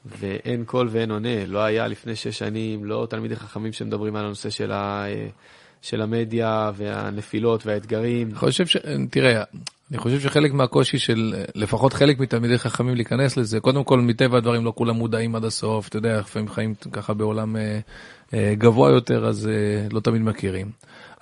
ואין 0.04 0.64
קול 0.64 0.88
ואין 0.90 1.10
עונה. 1.10 1.46
לא 1.46 1.58
היה 1.58 1.86
לפני 1.86 2.16
שש 2.16 2.38
שנים, 2.38 2.84
לא 2.84 3.06
תלמידי 3.10 3.36
חכמים 3.36 3.72
שמדברים 3.72 4.16
על 4.16 4.24
הנושא 4.24 4.50
של, 4.50 4.72
ה, 4.72 5.04
אה, 5.06 5.28
של 5.84 6.02
המדיה 6.02 6.70
והנפילות 6.76 7.66
והאתגרים. 7.66 8.26
אני 8.28 8.34
חושב 8.34 8.66
ש... 8.66 8.76
תראה, 9.10 9.42
אני 9.90 9.98
חושב 9.98 10.20
שחלק 10.20 10.52
מהקושי 10.52 10.98
של 10.98 11.34
לפחות 11.54 11.92
חלק 11.92 12.18
מתלמידי 12.18 12.58
חכמים 12.58 12.94
להיכנס 12.94 13.36
לזה, 13.36 13.60
קודם 13.60 13.84
כל 13.84 14.00
מטבע 14.00 14.38
הדברים 14.38 14.64
לא 14.64 14.72
כולם 14.76 14.96
מודעים 14.96 15.36
עד 15.36 15.44
הסוף, 15.44 15.88
אתה 15.88 15.98
יודע, 15.98 16.18
לפעמים 16.18 16.48
חיים 16.48 16.74
ככה 16.92 17.14
בעולם 17.14 17.56
אה, 17.56 17.78
אה, 18.34 18.54
גבוה 18.58 18.90
יותר, 18.90 19.26
אז 19.26 19.46
אה, 19.48 19.86
לא 19.92 20.00
תמיד 20.00 20.22
מכירים. 20.22 20.70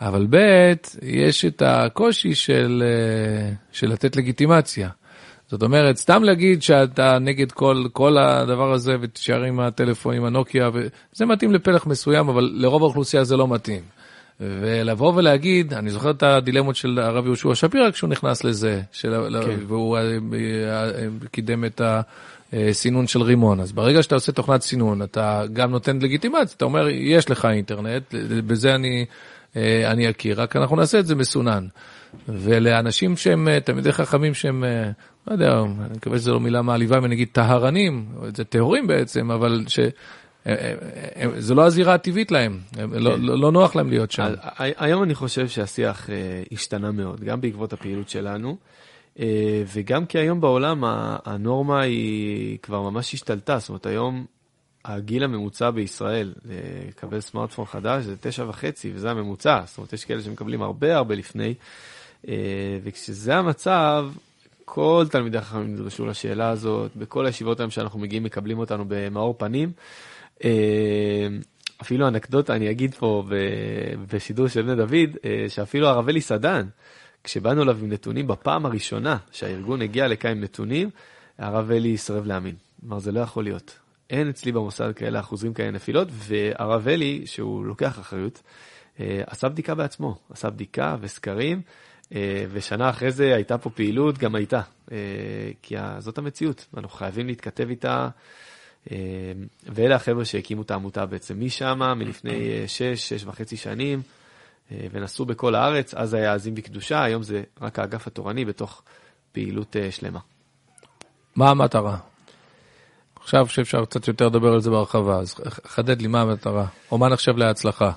אבל 0.01 0.27
ב', 0.31 0.73
יש 1.03 1.45
את 1.45 1.63
הקושי 1.67 2.35
של, 2.35 2.83
אה, 2.87 3.53
של 3.73 3.93
לתת 3.93 4.17
לגיטימציה. 4.17 4.89
זאת 5.49 5.63
אומרת, 5.63 5.97
סתם 5.97 6.23
להגיד 6.23 6.63
שאתה 6.63 7.19
נגד 7.19 7.53
כל, 7.53 7.85
כל 7.93 8.19
הדבר 8.19 8.73
הזה 8.73 8.97
ותישאר 9.01 9.43
עם 9.43 9.61
הטלפון, 9.61 10.15
עם 10.15 10.25
הנוקיה, 10.25 10.71
זה 11.13 11.27
מתאים 11.27 11.53
לפלח 11.53 11.87
מסוים, 11.87 12.29
אבל 12.29 12.51
לרוב 12.55 12.83
האוכלוסייה 12.83 13.25
זה 13.25 13.37
לא 13.37 13.49
מתאים. 13.49 14.02
ולבוא 14.41 15.13
ולהגיד, 15.17 15.75
אני 15.75 15.91
זוכר 15.91 16.11
את 16.11 16.23
הדילמות 16.23 16.77
של 16.77 16.99
הרב 16.99 17.27
יהושע 17.27 17.55
שפירא 17.55 17.91
כשהוא 17.91 18.11
נכנס 18.11 18.45
לזה, 18.45 18.81
של, 18.93 19.41
כן. 19.45 19.59
והוא 19.67 19.97
אה, 19.97 20.03
אה, 20.03 21.07
קידם 21.31 21.65
את 21.65 21.81
הסינון 22.53 23.07
של 23.07 23.23
רימון. 23.23 23.61
אז 23.61 23.73
ברגע 23.73 24.03
שאתה 24.03 24.15
עושה 24.15 24.33
תוכנת 24.33 24.63
סינון, 24.63 25.03
אתה 25.03 25.43
גם 25.53 25.71
נותן 25.71 25.99
לגיטימציה, 26.03 26.55
אתה 26.57 26.65
אומר, 26.65 26.89
יש 26.89 27.31
לך 27.31 27.45
אינטרנט, 27.45 28.15
בזה 28.47 28.75
אני, 28.75 29.05
אה, 29.57 29.91
אני 29.91 30.11
אכיר, 30.11 30.41
רק 30.41 30.57
אנחנו 30.57 30.77
נעשה 30.77 30.99
את 30.99 31.07
זה 31.07 31.15
מסונן. 31.15 31.67
ולאנשים 32.29 33.17
שהם 33.17 33.49
תלמידי 33.65 33.93
חכמים 33.93 34.35
שהם, 34.35 34.65
לא 35.27 35.33
יודע, 35.33 35.61
אני 35.61 35.97
מקווה 35.97 36.19
שזו 36.19 36.33
לא 36.33 36.41
מילה 36.41 36.63
מעליבה 36.63 36.99
אם 36.99 37.05
אני 37.05 37.15
אגיד 37.15 37.29
טהרנים, 37.33 38.07
זה 38.37 38.45
טהורים 38.45 38.87
בעצם, 38.87 39.31
אבל 39.31 39.65
ש... 39.69 39.81
זה 41.39 41.55
לא 41.55 41.63
הזירה 41.63 41.95
הטבעית 41.95 42.31
להם, 42.31 42.59
לא, 42.79 42.87
כן. 42.87 43.21
לא, 43.21 43.39
לא 43.39 43.53
נוח 43.53 43.77
להם 43.77 43.91
להיות 43.91 44.11
שם. 44.11 44.35
היום 44.57 45.03
אני 45.03 45.15
חושב 45.15 45.49
שהשיח 45.49 46.11
אה, 46.11 46.43
השתנה 46.53 46.93
מאוד, 46.93 47.21
גם 47.21 47.41
בעקבות 47.41 47.73
הפעילות 47.73 48.09
שלנו, 48.09 48.57
אה, 49.19 49.63
וגם 49.75 50.07
כי 50.07 50.19
היום 50.19 50.41
בעולם 50.41 50.85
הנורמה 51.25 51.81
היא 51.81 52.59
כבר 52.63 52.83
ממש 52.83 53.15
השתלטה, 53.15 53.59
זאת 53.59 53.69
אומרת 53.69 53.87
היום 53.87 54.27
הגיל 54.85 55.25
הממוצע 55.25 55.71
בישראל 55.71 56.33
לקבל 56.89 57.21
סמארטפון 57.21 57.65
חדש 57.65 58.05
זה 58.05 58.17
תשע 58.21 58.45
וחצי, 58.49 58.93
וזה 58.95 59.11
הממוצע, 59.11 59.61
זאת 59.67 59.79
אומרת 59.79 59.93
יש 59.93 60.05
כאלה 60.05 60.23
שמקבלים 60.23 60.63
הרבה 60.63 60.97
הרבה 60.97 61.15
לפני, 61.15 61.55
אה, 62.29 62.35
וכשזה 62.85 63.37
המצב, 63.37 64.09
כל 64.65 65.07
תלמידי 65.11 65.39
החכמים 65.39 65.75
נדרשו 65.75 66.07
לשאלה 66.07 66.49
הזאת, 66.49 66.97
בכל 66.97 67.27
הישיבות 67.27 67.61
היום 67.61 67.71
שאנחנו 67.71 67.99
מגיעים 67.99 68.23
מקבלים 68.23 68.59
אותנו 68.59 68.85
במאור 68.89 69.35
פנים. 69.39 69.73
אה, 70.45 71.29
אפילו 71.83 72.09
אנקדוטה, 72.09 72.57
אני 72.57 72.71
אגיד 72.71 72.95
פה 72.95 73.25
בשידור 74.13 74.49
של 74.49 74.63
בני 74.63 74.77
דוד, 74.77 75.17
אה, 75.25 75.45
שאפילו 75.49 75.89
הרב 75.89 76.09
אלי 76.09 76.21
סדן, 76.21 76.67
כשבאנו 77.25 77.63
אליו 77.63 77.79
עם 77.83 77.93
נתונים 77.93 78.27
בפעם 78.27 78.67
הראשונה 78.67 79.17
שהארגון 79.33 79.83
הגיע 79.83 80.09
לכאן 80.09 80.31
עם 80.31 80.41
נתונים, 80.41 80.91
הרב 81.39 81.71
אלי 81.71 81.97
סירב 81.97 82.27
להאמין. 82.27 82.55
כלומר, 82.81 82.99
זה 82.99 83.13
לא 83.13 83.21
יכול 83.21 83.45
להיות. 83.45 83.79
אין 84.11 84.29
אצלי 84.29 84.53
במוסד 84.53 84.93
כאלה 84.93 85.21
אחוזים 85.21 85.55
כאלה 85.55 85.71
נפילות, 85.71 86.09
והרב 86.13 86.89
אלי, 86.89 87.23
שהוא 87.27 87.65
לוקח 87.65 87.99
אחריות, 87.99 88.43
אה, 89.01 89.23
עשה 89.27 89.49
בדיקה 89.49 89.75
בעצמו, 89.75 90.19
עשה 90.31 90.51
בדיקה 90.51 90.97
וסקרים, 91.01 91.63
ושנה 92.53 92.91
אחרי 92.91 93.11
זה 93.11 93.35
הייתה 93.35 93.59
פה 93.59 93.71
פעילות, 93.71 94.19
גם 94.19 94.35
הייתה, 94.35 94.61
כי 95.63 95.75
זאת 95.99 96.19
המציאות, 96.19 96.67
אנחנו 96.77 96.99
חייבים 96.99 97.27
להתכתב 97.27 97.69
איתה. 97.71 98.09
אה, 98.91 98.97
ואלה 99.67 99.97
החבר'ה 99.97 100.25
שהקימו 100.25 100.63
את 100.63 100.71
העמותה 100.71 101.07
בעצם 101.07 101.41
משם, 101.41 101.81
מלפני 101.97 102.63
6, 102.67 102.83
אה, 102.83 102.97
6 102.97 103.25
וחצי 103.25 103.57
שנים, 103.57 104.03
אה, 104.73 104.87
ונסעו 104.93 105.27
בכל 105.27 105.55
הארץ, 105.55 105.95
אז 105.95 106.15
היה 106.15 106.35
עזים 106.35 106.55
בקדושה, 106.55 107.03
היום 107.03 107.23
זה 107.23 107.43
רק 107.61 107.79
האגף 107.79 108.07
התורני 108.07 108.45
בתוך 108.45 108.83
פעילות 109.33 109.77
שלמה. 109.91 110.21
מה 111.37 111.51
המטרה? 111.51 111.97
עכשיו 113.17 113.49
שאפשר 113.49 113.85
קצת 113.85 114.09
יותר 114.09 114.27
לדבר 114.27 114.53
על 114.53 114.61
זה 114.61 114.71
בהרחבה, 114.71 115.19
אז 115.19 115.35
חדד 115.65 116.03
לי 116.03 116.09
מה 116.09 116.21
המטרה, 116.21 116.67
או 116.93 116.99
מה 116.99 117.09
נחשב 117.09 117.37
להצלחה. 117.37 117.93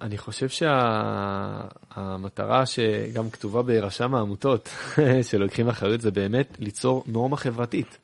אני 0.00 0.18
חושב 0.18 0.48
שהמטרה 1.88 2.66
שגם 2.66 3.30
כתובה 3.30 3.62
ברשם 3.62 4.14
העמותות 4.14 4.68
שלוקחים 5.30 5.68
אחריות 5.68 6.00
זה 6.00 6.10
באמת 6.10 6.56
ליצור 6.58 7.04
נורמה 7.06 7.36
חברתית. 7.36 7.98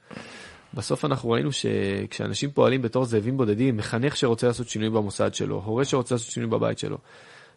בסוף 0.74 1.04
אנחנו 1.04 1.30
ראינו 1.30 1.50
שכשאנשים 1.52 2.50
פועלים 2.50 2.82
בתור 2.82 3.04
זאבים 3.04 3.36
בודדים, 3.36 3.76
מחנך 3.76 4.16
שרוצה 4.16 4.46
לעשות 4.46 4.68
שינוי 4.68 4.90
במוסד 4.90 5.34
שלו, 5.34 5.62
הורה 5.64 5.84
שרוצה 5.84 6.14
לעשות 6.14 6.30
שינוי 6.30 6.50
בבית 6.50 6.78
שלו, 6.78 6.98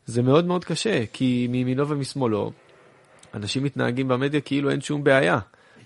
זה 0.06 0.22
מאוד 0.22 0.46
מאוד 0.46 0.66
קשה, 0.66 1.06
כי 1.14 1.48
מימינו 1.50 1.90
ומשמאלו, 1.90 2.52
אנשים 3.34 3.64
מתנהגים 3.64 4.08
במדיה 4.08 4.42
כאילו 4.42 4.70
אין 4.70 4.82
שום 4.82 5.04
בעיה, 5.04 5.40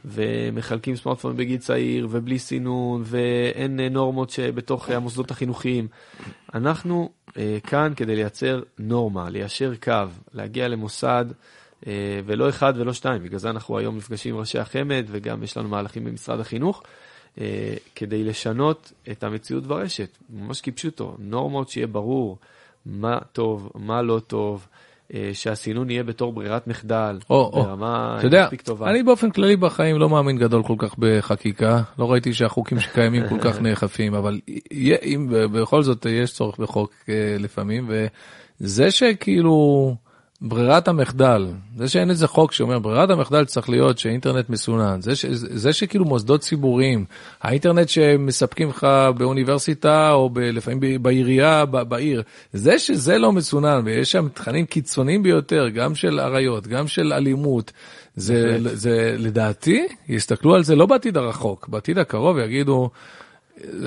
ומחלקים 0.05 0.95
סמארטפון 0.95 1.37
בגיל 1.37 1.57
צעיר, 1.57 2.07
ובלי 2.11 2.39
סינון, 2.39 3.01
ואין 3.05 3.79
נורמות 3.79 4.29
שבתוך 4.29 4.89
המוסדות 4.89 5.31
החינוכיים. 5.31 5.87
אנחנו 6.53 7.09
אה, 7.37 7.57
כאן 7.67 7.93
כדי 7.95 8.15
לייצר 8.15 8.61
נורמה, 8.79 9.29
ליישר 9.29 9.73
קו, 9.83 9.93
להגיע 10.33 10.67
למוסד. 10.67 11.25
אה, 11.87 12.19
ולא 12.25 12.49
אחד 12.49 12.73
ולא 12.77 12.93
שתיים, 12.93 13.23
בגלל 13.23 13.39
זה 13.39 13.49
אנחנו 13.49 13.77
היום 13.77 13.97
נפגשים 13.97 14.33
עם 14.33 14.39
ראשי 14.39 14.59
החמ"ד 14.59 15.03
וגם 15.07 15.43
יש 15.43 15.57
לנו 15.57 15.69
מהלכים 15.69 16.03
במשרד 16.05 16.39
החינוך, 16.39 16.83
אה, 17.37 17.73
כדי 17.95 18.23
לשנות 18.23 18.91
את 19.11 19.23
המציאות 19.23 19.67
ברשת, 19.67 20.17
ממש 20.29 20.61
כפשוטו, 20.61 21.15
נורמות 21.19 21.69
שיהיה 21.69 21.87
ברור 21.87 22.37
מה 22.85 23.19
טוב, 23.31 23.71
מה 23.75 24.01
לא 24.01 24.19
טוב. 24.27 24.67
אה, 25.13 25.29
שהסינון 25.33 25.89
יהיה 25.89 26.03
בתור 26.03 26.33
ברירת 26.33 26.67
מחדל, 26.67 27.19
או, 27.29 27.51
ברמה 27.53 28.19
מספיק 28.43 28.61
טובה. 28.61 28.89
אני 28.89 29.03
באופן 29.03 29.31
כללי 29.31 29.55
בחיים 29.55 29.97
לא 29.97 30.09
מאמין 30.09 30.37
גדול 30.37 30.63
כל 30.63 30.75
כך 30.77 30.95
בחקיקה, 30.99 31.81
לא 31.99 32.11
ראיתי 32.11 32.33
שהחוקים 32.33 32.79
שקיימים 32.79 33.29
כל 33.29 33.39
כך 33.41 33.61
נאכפים, 33.61 34.13
אבל 34.13 34.39
אם 35.03 35.27
בכל 35.51 35.83
זאת 35.83 36.05
יש 36.05 36.33
צורך 36.33 36.59
בחוק 36.59 36.93
אה, 37.09 37.35
לפעמים, 37.39 37.89
וזה 38.59 38.91
שכאילו... 38.91 39.95
ברירת 40.41 40.87
המחדל, 40.87 41.47
זה 41.77 41.87
שאין 41.87 42.09
איזה 42.09 42.27
חוק 42.27 42.51
שאומר 42.51 42.79
ברירת 42.79 43.09
המחדל 43.09 43.45
צריך 43.45 43.69
להיות 43.69 43.97
שאינטרנט 43.97 44.49
מסונן, 44.49 45.01
זה, 45.01 45.15
ש, 45.15 45.25
זה 45.31 45.73
שכאילו 45.73 46.05
מוסדות 46.05 46.41
ציבוריים, 46.41 47.05
האינטרנט 47.41 47.89
שמספקים 47.89 48.69
לך 48.69 48.87
באוניברסיטה 49.17 50.11
או 50.11 50.29
ב, 50.29 50.39
לפעמים 50.39 51.03
בעירייה, 51.03 51.65
ב, 51.65 51.81
בעיר, 51.81 52.23
זה 52.53 52.79
שזה 52.79 53.17
לא 53.17 53.31
מסונן 53.31 53.81
ויש 53.85 54.11
שם 54.11 54.27
תכנים 54.33 54.65
קיצוניים 54.65 55.23
ביותר, 55.23 55.69
גם 55.69 55.95
של 55.95 56.19
עריות, 56.19 56.67
גם 56.67 56.87
של 56.87 57.13
אלימות, 57.13 57.71
זה, 58.15 58.57
זה 58.61 59.15
לדעתי, 59.17 59.87
יסתכלו 60.09 60.55
על 60.55 60.63
זה 60.63 60.75
לא 60.75 60.85
בעתיד 60.85 61.17
הרחוק, 61.17 61.67
בעתיד 61.67 61.97
הקרוב 61.97 62.37
יגידו, 62.37 62.89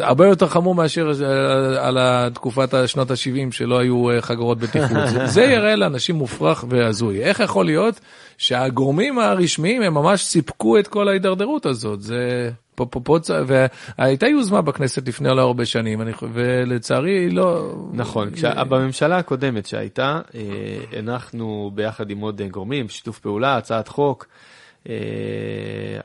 הרבה 0.00 0.26
יותר 0.26 0.46
חמור 0.46 0.74
מאשר 0.74 1.10
אה, 1.24 1.86
על 1.86 1.98
תקופת 2.30 2.74
שנות 2.86 3.10
ה-70 3.10 3.52
שלא 3.52 3.78
היו 3.78 4.10
אה, 4.10 4.22
חגורות 4.22 4.58
בטיחות. 4.58 4.98
זה 5.34 5.42
יראה 5.42 5.76
לאנשים 5.76 6.14
מופרך 6.14 6.64
והזוי. 6.68 7.22
איך 7.22 7.40
יכול 7.40 7.66
להיות 7.66 8.00
שהגורמים 8.38 9.18
הרשמיים 9.18 9.82
הם 9.82 9.94
ממש 9.94 10.24
סיפקו 10.24 10.78
את 10.78 10.88
כל 10.88 11.08
ההידרדרות 11.08 11.66
הזאת? 11.66 12.02
זה... 12.02 12.50
פה, 12.74 12.86
פה, 12.90 13.00
פה, 13.04 13.18
והייתה 13.46 14.26
יוזמה 14.26 14.62
בכנסת 14.62 15.08
לפני 15.08 15.28
לא 15.28 15.42
הרבה 15.42 15.66
שנים, 15.66 16.02
אני, 16.02 16.12
ולצערי 16.32 17.30
לא... 17.30 17.74
נכון, 17.92 18.30
כשה, 18.30 18.64
בממשלה 18.64 19.18
הקודמת 19.18 19.66
שהייתה, 19.66 20.20
אה, 20.34 20.98
הנחנו 20.98 21.70
ביחד 21.74 22.10
עם 22.10 22.20
עוד 22.20 22.42
גורמים, 22.50 22.88
שיתוף 22.88 23.18
פעולה, 23.18 23.56
הצעת 23.56 23.88
חוק, 23.88 24.26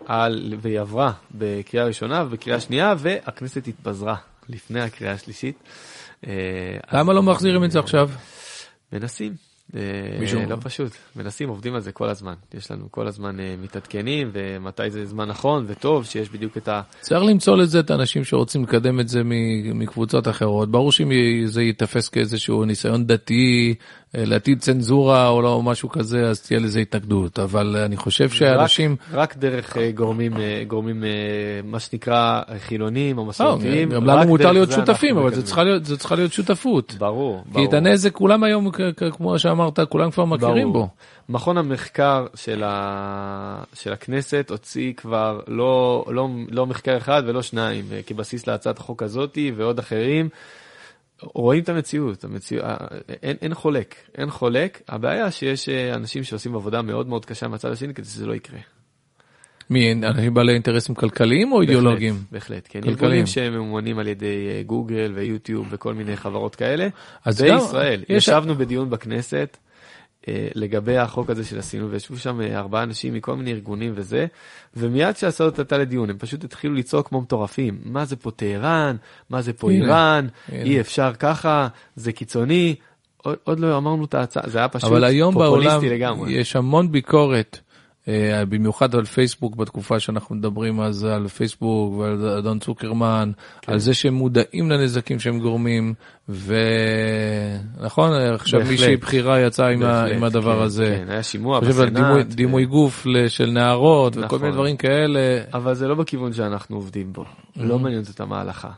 על, 0.05 0.53
והיא 0.61 0.79
עברה 0.79 1.11
בקריאה 1.31 1.85
ראשונה 1.85 2.23
ובקריאה 2.23 2.59
שנייה, 2.59 2.93
והכנסת 2.97 3.67
התפזרה 3.67 4.15
לפני 4.49 4.81
הקריאה 4.81 5.13
השלישית. 5.13 5.55
אה, 6.27 6.77
למה 6.93 7.13
לא 7.13 7.23
מחזירים 7.23 7.63
את 7.63 7.71
זה 7.71 7.79
עכשיו? 7.79 8.09
מנסים. 8.93 9.33
מישהו 10.19 10.41
לא 10.49 10.55
פשוט, 10.61 10.91
מנסים, 11.15 11.49
עובדים 11.49 11.75
על 11.75 11.81
זה 11.81 11.91
כל 11.91 12.09
הזמן. 12.09 12.33
יש 12.53 12.71
לנו 12.71 12.91
כל 12.91 13.07
הזמן 13.07 13.37
מתעדכנים, 13.61 14.29
ומתי 14.33 14.89
זה 14.89 15.05
זמן 15.05 15.27
נכון 15.27 15.65
וטוב, 15.67 16.05
שיש 16.05 16.29
בדיוק 16.29 16.57
את 16.57 16.67
ה... 16.67 16.81
צריך 17.01 17.21
למצוא 17.23 17.57
לזה 17.57 17.79
את 17.79 17.91
האנשים 17.91 18.23
שרוצים 18.23 18.63
לקדם 18.63 18.99
את 18.99 19.07
זה 19.07 19.21
מקבוצות 19.73 20.27
אחרות. 20.27 20.71
ברור 20.71 20.91
שאם 20.91 21.11
זה 21.45 21.61
ייתפס 21.61 22.09
כאיזשהו 22.09 22.65
ניסיון 22.65 23.07
דתי, 23.07 23.75
אה, 24.08 24.08
להטיל 24.13 24.57
צנזורה 24.57 25.27
או 25.27 25.41
לא 25.41 25.61
משהו 25.61 25.89
כזה, 25.89 26.29
אז 26.29 26.41
תהיה 26.41 26.59
לזה 26.59 26.79
התנגדות. 26.79 27.39
אבל 27.39 27.75
אני 27.85 27.97
חושב 27.97 28.29
שאנשים... 28.29 28.95
רק, 29.11 29.13
רק 29.13 29.37
דרך 29.37 29.77
אה, 29.77 29.91
גורמים, 29.91 30.37
אה, 30.37 30.63
גורמים, 30.67 31.03
מה 31.63 31.79
שנקרא, 31.79 32.41
חילונים 32.59 33.17
או 33.17 33.25
מסורתיים. 33.25 33.89
גם 33.89 34.05
לנו 34.05 34.27
מותר 34.27 34.51
להיות 34.51 34.71
שותפים, 34.71 35.17
אבל 35.17 35.33
זה 35.33 35.43
צריכה 35.43 35.63
להיות, 35.63 35.85
זה 35.85 35.97
צריכה 35.97 36.15
להיות 36.15 36.33
שותפות. 36.33 36.95
ברור, 36.97 37.43
ברור. 37.45 37.65
כי 37.65 37.69
את 37.69 37.73
הנזק 37.73 38.13
כולם 38.13 38.43
היום, 38.43 38.71
כמו 39.11 39.39
שאמרת, 39.39 39.79
כולם 39.79 40.11
כבר 40.11 40.25
מכירים 40.25 40.73
ברור. 40.73 40.85
בו. 40.85 40.89
מכון 41.29 41.57
המחקר 41.57 42.25
של, 42.35 42.63
ה... 42.65 43.63
של 43.73 43.93
הכנסת 43.93 44.47
הוציא 44.49 44.93
כבר 44.93 45.39
לא, 45.47 46.05
לא, 46.07 46.27
לא 46.49 46.65
מחקר 46.65 46.97
אחד 46.97 47.23
ולא 47.25 47.41
שניים 47.41 47.85
כבסיס 48.07 48.47
להצעת 48.47 48.77
החוק 48.77 49.03
הזאתי 49.03 49.51
ועוד 49.55 49.79
אחרים. 49.79 50.29
רואים 51.21 51.63
את 51.63 51.69
המציאות, 51.69 52.23
המציאות 52.23 52.65
אין, 53.23 53.37
אין 53.41 53.53
חולק, 53.53 53.95
אין 54.17 54.29
חולק. 54.29 54.81
הבעיה 54.89 55.31
שיש 55.31 55.69
אה, 55.69 55.95
אנשים 55.95 56.23
שעושים 56.23 56.55
עבודה 56.55 56.81
מאוד 56.81 57.07
מאוד 57.07 57.25
קשה 57.25 57.47
מהצד 57.47 57.71
השני 57.71 57.93
כדי 57.93 58.05
שזה 58.05 58.25
לא 58.25 58.33
יקרה. 58.33 58.59
מי, 59.69 59.93
אנשים 59.93 60.33
בעלי 60.33 60.53
אינטרסים 60.53 60.95
כלכליים 60.95 61.51
או 61.51 61.61
אידיאולוגיים? 61.61 62.15
בהחלט, 62.31 62.67
כן. 62.69 62.81
כלכליים. 62.81 62.95
ארגונים 63.03 63.25
שממומנים 63.25 63.99
על 63.99 64.07
ידי 64.07 64.49
אה, 64.49 64.63
גוגל 64.63 65.11
ויוטיוב 65.15 65.67
וכל 65.69 65.93
מיני 65.93 66.17
חברות 66.17 66.55
כאלה. 66.55 66.87
אז 67.25 67.41
בישראל, 67.41 68.03
גם, 68.09 68.15
ישבנו 68.15 68.51
יש... 68.51 68.57
בדיון 68.57 68.89
בכנסת 68.89 69.57
אה, 69.61 69.68
לגבי 70.55 70.97
החוק 70.97 71.29
הזה 71.29 71.45
של 71.45 71.59
הסינון, 71.59 71.89
וישבו 71.91 72.17
שם 72.17 72.41
אה, 72.41 72.59
ארבעה 72.59 72.83
אנשים 72.83 73.13
מכל 73.13 73.35
מיני 73.35 73.51
ארגונים 73.51 73.91
וזה, 73.95 74.25
ומיד 74.75 75.15
כשהסעות 75.15 75.59
עלתה 75.59 75.77
לדיון, 75.77 76.09
הם 76.09 76.17
פשוט 76.17 76.43
התחילו 76.43 76.73
לצעוק 76.73 77.07
כמו 77.07 77.21
מטורפים, 77.21 77.77
מה 77.83 78.05
זה 78.05 78.15
פה 78.15 78.31
טהרן, 78.31 78.95
מה 79.29 79.41
זה 79.41 79.53
פה 79.53 79.71
הנה, 79.71 79.85
איראן, 79.85 80.27
הנה. 80.49 80.63
אי 80.63 80.79
אפשר 80.79 81.13
ככה, 81.13 81.67
זה 81.95 82.11
קיצוני, 82.11 82.75
עוד, 83.17 83.37
עוד 83.43 83.59
לא 83.59 83.77
אמרנו 83.77 84.05
את 84.05 84.13
ההצעה, 84.13 84.43
זה 84.49 84.57
היה 84.57 84.67
פשוט 84.67 84.91
אבל 84.91 85.03
היום 85.03 85.33
בעולם 85.35 85.63
פופוליסטי 85.63 85.89
לגמרי. 85.89 86.33
יש 86.33 86.55
המון 86.55 86.91
ביקורת, 86.91 87.59
אה, 87.61 87.68
במיוחד 88.49 88.95
על 88.95 89.05
פייסבוק 89.05 89.55
בתקופה 89.55 89.99
שאנחנו 89.99 90.35
מדברים 90.35 90.79
אז 90.79 91.03
על 91.03 91.27
פייסבוק 91.27 91.97
ועל 91.97 92.27
אדון 92.27 92.59
צוקרמן, 92.59 93.31
כן. 93.61 93.71
על 93.71 93.79
זה 93.79 93.93
שהם 93.93 94.13
מודעים 94.13 94.71
לנזקים 94.71 95.19
שהם 95.19 95.39
גורמים, 95.39 95.93
ונכון, 96.29 98.11
עכשיו 98.13 98.59
בהחלט. 98.59 98.71
מישהי 98.71 98.97
בכירה 98.97 99.41
יצאה 99.41 99.69
עם. 99.69 99.79
בהחלט, 99.79 100.15
עם 100.15 100.23
הדבר 100.23 100.57
כן, 100.57 100.63
הזה. 100.63 100.97
כן, 101.05 101.11
היה 101.11 101.23
שימוע 101.23 101.59
חושב 101.59 101.79
על 101.79 101.89
בסנאט. 101.89 102.03
דימוי, 102.03 102.21
ו- 102.21 102.35
דימוי 102.35 102.65
גוף 102.65 103.05
של 103.27 103.49
נערות 103.51 104.17
וכל 104.17 104.25
נכון. 104.25 104.41
מיני 104.41 104.53
דברים 104.53 104.77
כאלה. 104.77 105.41
אבל 105.53 105.73
זה 105.73 105.87
לא 105.87 105.95
בכיוון 105.95 106.33
שאנחנו 106.33 106.75
עובדים 106.75 107.13
בו, 107.13 107.25
לא 107.55 107.79
מעניין 107.79 108.03
אותם 108.09 108.33
ההלכה. 108.33 108.71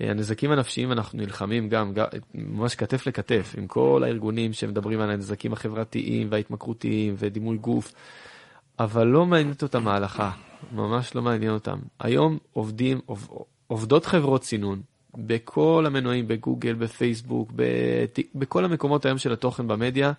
אה, 0.00 0.10
הנזקים 0.10 0.50
הנפשיים 0.50 0.92
אנחנו 0.92 1.18
נלחמים 1.18 1.68
גם, 1.68 1.92
גם 1.92 2.06
ממש 2.34 2.74
כתף 2.74 3.06
לכתף 3.06 3.54
עם 3.58 3.66
כל 3.66 4.02
הארגונים 4.04 4.52
שמדברים 4.52 5.00
על 5.00 5.10
הנזקים 5.10 5.52
החברתיים 5.52 6.26
וההתמכרותיים 6.30 7.14
ודימוי 7.18 7.56
גוף, 7.56 7.92
אבל 8.78 9.06
לא 9.06 9.26
מעניינת 9.26 9.62
אותם 9.62 9.88
ההלכה, 9.88 10.30
ממש 10.72 11.14
לא 11.14 11.22
מעניין 11.22 11.52
אותם. 11.52 11.78
היום 12.00 12.38
עובדים, 12.52 13.00
עובד, 13.06 13.26
עובדות 13.66 14.06
חברות 14.06 14.44
סינון 14.44 14.80
בכל 15.16 15.84
המנועים, 15.86 16.28
בגוגל, 16.28 16.74
בפייסבוק, 16.74 17.52
בטיק, 17.54 18.30
בכל 18.34 18.64
המקומות 18.64 19.06
היום 19.06 19.18
של 19.18 19.32
התוכן 19.32 19.68
במדיה, 19.68 20.12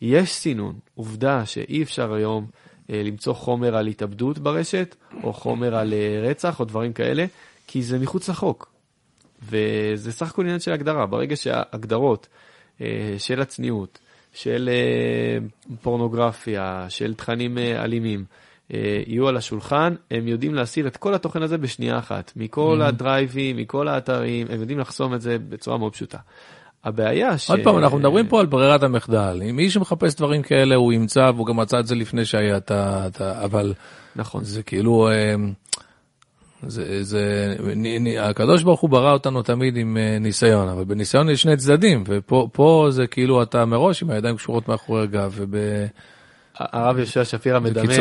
יש 0.00 0.32
סינון. 0.32 0.78
עובדה 0.94 1.46
שאי 1.46 1.82
אפשר 1.82 2.12
היום 2.12 2.46
אה, 2.90 3.02
למצוא 3.04 3.34
חומר 3.34 3.76
על 3.76 3.86
התאבדות 3.86 4.38
ברשת, 4.38 4.96
או 5.22 5.32
חומר 5.32 5.76
על 5.76 5.92
אה, 5.92 6.28
רצח, 6.30 6.60
או 6.60 6.64
דברים 6.64 6.92
כאלה, 6.92 7.26
כי 7.66 7.82
זה 7.82 7.98
מחוץ 7.98 8.28
לחוק. 8.28 8.72
וזה 9.42 10.12
סך 10.12 10.30
הכל 10.30 10.42
עניין 10.42 10.60
של 10.60 10.72
הגדרה. 10.72 11.06
ברגע 11.06 11.36
שההגדרות 11.36 12.28
אה, 12.80 13.14
של 13.18 13.40
הצניעות, 13.40 13.98
של 14.36 14.70
אה, 14.72 15.38
פורנוגרפיה, 15.82 16.86
של 16.88 17.14
תכנים 17.14 17.58
אה, 17.58 17.84
אלימים, 17.84 18.24
אה, 18.74 19.02
יהיו 19.06 19.28
על 19.28 19.36
השולחן, 19.36 19.94
הם 20.10 20.28
יודעים 20.28 20.54
להסיר 20.54 20.86
את 20.86 20.96
כל 20.96 21.14
התוכן 21.14 21.42
הזה 21.42 21.58
בשנייה 21.58 21.98
אחת. 21.98 22.32
מכל 22.36 22.80
Mhm. 22.82 22.84
הדרייבים, 22.84 23.56
מכל 23.56 23.88
האתרים, 23.88 24.46
הם 24.50 24.60
יודעים 24.60 24.78
לחסום 24.78 25.14
את 25.14 25.20
זה 25.20 25.36
בצורה 25.48 25.78
מאוד 25.78 25.92
פשוטה. 25.92 26.18
הבעיה 26.84 27.38
ש... 27.38 27.50
עוד 27.50 27.60
פעם, 27.64 27.78
אנחנו 27.78 27.98
מדברים 27.98 28.26
פה 28.26 28.40
על 28.40 28.46
ברירת 28.46 28.82
המחדל. 28.82 29.42
אם 29.50 29.56
מי 29.56 29.70
שמחפש 29.70 30.14
דברים 30.14 30.42
כאלה 30.42 30.74
הוא 30.74 30.92
ימצא, 30.92 31.30
והוא 31.34 31.46
גם 31.46 31.56
מצא 31.56 31.78
את 31.78 31.86
זה 31.86 31.94
לפני 31.94 32.24
שהיה 32.24 32.56
את 32.56 32.70
ה... 32.70 33.08
אבל 33.44 33.74
נכון. 34.16 34.44
זה 34.44 34.62
כאילו, 34.62 35.08
זה, 36.62 37.02
זה, 37.02 37.56
הקדוש 38.20 38.62
ברוך 38.62 38.80
הוא 38.80 38.90
ברא 38.90 39.12
אותנו 39.12 39.42
תמיד 39.42 39.76
עם 39.76 39.96
אה, 39.96 40.18
ניסיון, 40.18 40.68
אבל 40.68 40.84
בניסיון 40.84 41.30
יש 41.30 41.42
שני 41.42 41.56
צדדים, 41.56 42.04
ופה 42.06 42.48
פה 42.52 42.86
זה 42.90 43.06
כאילו 43.06 43.42
אתה 43.42 43.64
מראש 43.64 44.02
עם 44.02 44.10
הידיים 44.10 44.36
קשורות 44.36 44.68
מאחורי 44.68 45.02
הגב, 45.02 45.32
וב... 45.36 45.56
הרב 46.58 46.98
יהושע 46.98 47.24
שפירא 47.24 47.58
מדמה 47.58 47.92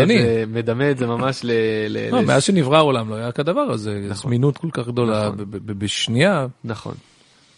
מדמה 0.47 0.91
את 0.91 0.97
זה 0.97 1.07
ממש 1.07 1.41
ל... 1.43 1.51
ל- 1.87 2.09
לא, 2.11 2.19
לס- 2.21 2.27
מאז 2.27 2.43
שנברא 2.43 2.77
העולם 2.77 3.09
לא 3.09 3.15
היה 3.15 3.31
כדבר 3.31 3.61
הזה, 3.61 3.99
נכון. 4.09 4.15
זמינות 4.29 4.57
כל 4.57 4.67
כך 4.71 4.87
גדולה, 4.87 5.29
נכון. 5.29 5.45
בשנייה, 5.65 6.47
נכון, 6.63 6.95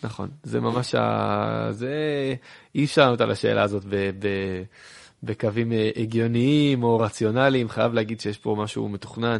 נכון. 0.03 0.29
זה 0.43 0.59
ממש 0.59 0.95
ה... 0.95 1.67
זה... 1.71 1.93
אי 2.75 2.85
אפשר 2.85 3.01
לענות 3.01 3.21
על 3.21 3.31
השאלה 3.31 3.63
הזאת 3.63 3.83
ב... 3.89 3.95
ב... 4.19 4.27
בקווים 5.23 5.71
אה, 5.71 5.89
הגיוניים 5.95 6.83
או 6.83 6.99
רציונליים, 6.99 7.69
חייב 7.69 7.93
להגיד 7.93 8.19
שיש 8.19 8.37
פה 8.37 8.55
משהו 8.59 8.89
מתוכנן. 8.89 9.37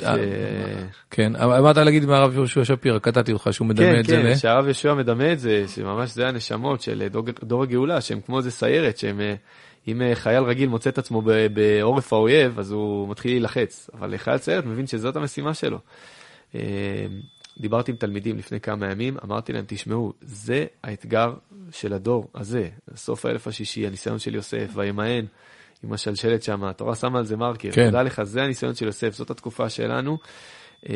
ש... 0.00 0.04
כן, 1.10 1.36
אבל 1.36 1.58
אמרת 1.58 1.76
להגיד 1.76 2.04
מהרב 2.04 2.34
יהושע 2.34 2.64
שפירא, 2.64 2.98
קטעתי 2.98 3.32
אותך 3.32 3.48
שהוא 3.50 3.66
מדמה 3.68 3.86
כן, 3.86 4.00
את 4.00 4.04
זה, 4.04 4.16
כן, 4.16 4.26
ל- 4.26 4.34
שהרב 4.34 4.64
יהושע 4.64 4.94
מדמה 4.94 5.32
את 5.32 5.38
זה, 5.38 5.64
שממש 5.68 6.10
זה 6.10 6.28
הנשמות 6.28 6.80
של 6.80 7.08
דור, 7.10 7.24
דור 7.44 7.62
הגאולה, 7.62 8.00
שהם 8.00 8.20
כמו 8.20 8.38
איזה 8.38 8.50
סיירת, 8.50 8.98
שהם, 8.98 9.20
אה, 9.20 9.34
אם 9.88 10.02
אה, 10.02 10.14
חייל 10.14 10.42
רגיל 10.42 10.68
מוצא 10.68 10.90
את 10.90 10.98
עצמו 10.98 11.22
בעורף 11.54 12.12
האויב, 12.12 12.58
אז 12.58 12.72
הוא 12.72 13.08
מתחיל 13.08 13.30
להילחץ, 13.32 13.90
אבל 13.94 14.16
חייל 14.16 14.38
סיירת 14.38 14.66
מבין 14.66 14.86
שזאת 14.86 15.16
המשימה 15.16 15.54
שלו. 15.54 15.78
אה, 16.54 16.60
דיברתי 17.60 17.90
עם 17.90 17.96
תלמידים 17.96 18.38
לפני 18.38 18.60
כמה 18.60 18.90
ימים, 18.90 19.16
אמרתי 19.24 19.52
להם, 19.52 19.64
תשמעו, 19.68 20.12
זה 20.20 20.66
האתגר 20.84 21.34
של 21.70 21.92
הדור 21.92 22.30
הזה, 22.34 22.68
סוף 22.94 23.26
האלף 23.26 23.46
השישי, 23.46 23.86
הניסיון 23.86 24.18
של 24.18 24.34
יוסף, 24.34 24.70
וימאן, 24.74 25.24
עם 25.84 25.92
השלשלת 25.92 26.42
שם, 26.42 26.64
התורה 26.64 26.94
שמה 26.94 27.18
על 27.18 27.24
זה 27.24 27.36
מרקר, 27.36 27.70
כן. 27.72 27.90
תדע 27.90 28.02
לך, 28.02 28.22
זה 28.22 28.42
הניסיון 28.42 28.74
של 28.74 28.86
יוסף, 28.86 29.14
זאת 29.14 29.30
התקופה 29.30 29.68
שלנו. 29.68 30.18
אה, 30.88 30.94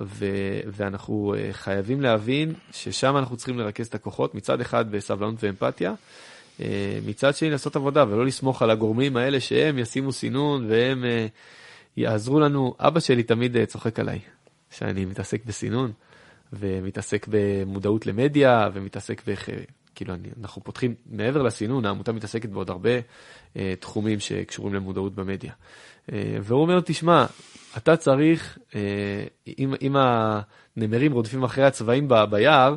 ו- 0.00 0.60
ואנחנו 0.66 1.34
אה, 1.38 1.48
חייבים 1.52 2.00
להבין 2.00 2.54
ששם 2.72 3.16
אנחנו 3.16 3.36
צריכים 3.36 3.58
לרכז 3.58 3.86
את 3.86 3.94
הכוחות, 3.94 4.34
מצד 4.34 4.60
אחד 4.60 4.90
בסבלנות 4.90 5.44
ואמפתיה, 5.44 5.94
אה, 6.60 6.98
מצד 7.06 7.34
שני 7.34 7.50
לעשות 7.50 7.76
עבודה 7.76 8.04
ולא 8.08 8.26
לסמוך 8.26 8.62
על 8.62 8.70
הגורמים 8.70 9.16
האלה 9.16 9.40
שהם 9.40 9.78
ישימו 9.78 10.12
סינון 10.12 10.66
והם 10.70 11.04
אה, 11.04 11.26
יעזרו 11.96 12.40
לנו. 12.40 12.74
אבא 12.80 13.00
שלי 13.00 13.22
תמיד 13.22 13.64
צוחק 13.64 14.00
עליי, 14.00 14.18
שאני 14.70 15.04
מתעסק 15.04 15.44
בסינון 15.44 15.92
ומתעסק 16.52 17.26
במודעות 17.30 18.06
למדיה 18.06 18.68
ומתעסק 18.72 19.22
כאילו 20.02 20.14
אני, 20.14 20.28
אנחנו 20.40 20.64
פותחים, 20.64 20.94
מעבר 21.06 21.42
לסינון, 21.42 21.84
העמותה 21.84 22.12
מתעסקת 22.12 22.48
בעוד 22.48 22.70
הרבה 22.70 22.90
אה, 23.56 23.74
תחומים 23.80 24.20
שקשורים 24.20 24.74
למודעות 24.74 25.14
במדיה. 25.14 25.52
אה, 26.12 26.36
והוא 26.42 26.62
אומר, 26.62 26.80
תשמע, 26.80 27.26
אתה 27.76 27.96
צריך, 27.96 28.58
אה, 28.74 28.80
אם, 29.58 29.74
אם 29.82 29.96
הנמרים 29.96 31.12
רודפים 31.12 31.44
אחרי 31.44 31.64
הצבעים 31.64 32.08
ב, 32.08 32.14
ביער, 32.30 32.76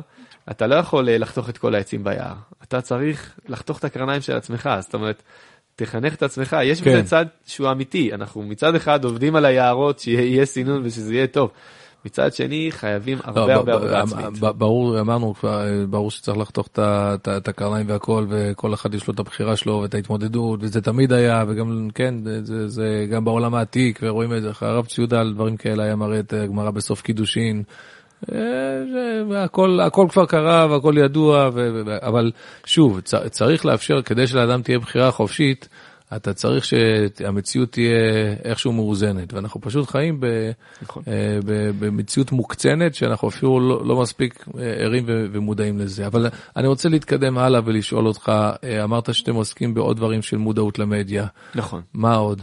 אתה 0.50 0.66
לא 0.66 0.74
יכול 0.74 1.08
אה, 1.08 1.18
לחתוך 1.18 1.48
את 1.48 1.58
כל 1.58 1.74
העצים 1.74 2.04
ביער. 2.04 2.34
אתה 2.62 2.80
צריך 2.80 3.38
לחתוך 3.48 3.78
את 3.78 3.84
הקרניים 3.84 4.20
של 4.20 4.36
עצמך, 4.36 4.70
זאת 4.80 4.94
אומרת, 4.94 5.22
תחנך 5.76 6.14
את 6.14 6.22
עצמך. 6.22 6.56
יש 6.64 6.80
כן. 6.80 6.90
בזה 6.90 7.08
צד 7.08 7.26
שהוא 7.46 7.70
אמיתי, 7.70 8.14
אנחנו 8.14 8.42
מצד 8.42 8.74
אחד 8.74 9.04
עובדים 9.04 9.36
על 9.36 9.44
היערות, 9.44 9.98
שיהיה 9.98 10.44
סינון 10.44 10.80
ושזה 10.84 11.14
יהיה 11.14 11.26
טוב. 11.26 11.50
מצד 12.06 12.34
שני, 12.34 12.68
חייבים 12.70 13.18
הרבה 13.24 13.46
לא, 13.46 13.52
הרבה 13.52 13.72
ב- 13.72 13.76
עבודה 13.76 14.00
ב- 14.04 14.04
עצמית. 14.04 14.40
ברור, 14.58 15.00
אמרנו 15.00 15.34
כבר, 15.34 15.66
אה, 15.66 15.86
ברור 15.86 16.10
שצריך 16.10 16.38
לחתוך 16.38 16.68
את 17.26 17.48
הקרניים 17.48 17.88
והכל, 17.88 18.26
וכל 18.28 18.74
אחד 18.74 18.94
יש 18.94 19.06
לו 19.08 19.14
את 19.14 19.18
הבחירה 19.18 19.56
שלו 19.56 19.78
ואת 19.82 19.94
ההתמודדות, 19.94 20.60
וזה 20.62 20.80
תמיד 20.80 21.12
היה, 21.12 21.44
וגם, 21.48 21.88
כן, 21.94 22.14
זה- 22.66 23.06
גם 23.10 23.24
בעולם 23.24 23.54
העתיק, 23.54 23.98
ורואים 24.02 24.34
את 24.34 24.42
זה, 24.42 24.50
הרב 24.60 24.86
ציודה 24.86 25.20
על 25.20 25.32
דברים 25.34 25.56
כאלה 25.56 25.82
היה 25.84 25.96
מראה 25.96 26.18
את 26.18 26.32
הגמרא 26.32 26.70
בסוף 26.70 27.02
קידושין. 27.02 27.62
אה, 28.32 28.38
הכל, 29.44 29.80
הכל 29.82 30.06
כבר 30.10 30.26
קרה 30.26 30.66
והכל 30.70 30.94
ידוע, 30.98 31.50
ו- 31.54 31.82
אבל 32.02 32.30
שוב, 32.66 33.00
צריך 33.30 33.66
לאפשר, 33.66 34.02
כדי 34.02 34.26
שלאדם 34.26 34.62
תהיה 34.62 34.78
בחירה 34.78 35.10
חופשית, 35.10 35.68
אתה 36.16 36.34
צריך 36.34 36.64
שהמציאות 36.64 37.72
תהיה 37.72 37.94
איכשהו 38.44 38.72
מאוזנת, 38.72 39.32
ואנחנו 39.34 39.60
פשוט 39.60 39.90
חיים 39.90 40.20
ב, 40.20 40.26
נכון. 40.82 41.02
אה, 41.08 41.38
ב- 41.46 41.84
במציאות 41.84 42.32
מוקצנת, 42.32 42.94
שאנחנו 42.94 43.28
אפילו 43.28 43.60
לא, 43.60 43.86
לא 43.86 44.00
מספיק 44.00 44.44
אה, 44.58 44.62
ערים 44.62 45.04
ו- 45.06 45.26
ומודעים 45.32 45.78
לזה. 45.78 46.06
אבל 46.06 46.26
אני 46.56 46.66
רוצה 46.66 46.88
להתקדם 46.88 47.38
הלאה 47.38 47.60
ולשאול 47.64 48.06
אותך, 48.06 48.32
אה, 48.64 48.84
אמרת 48.84 49.14
שאתם 49.14 49.34
עוסקים 49.34 49.74
בעוד 49.74 49.96
דברים 49.96 50.22
של 50.22 50.36
מודעות 50.36 50.78
למדיה, 50.78 51.26
נכון. 51.54 51.82
מה 51.94 52.14
עוד? 52.14 52.42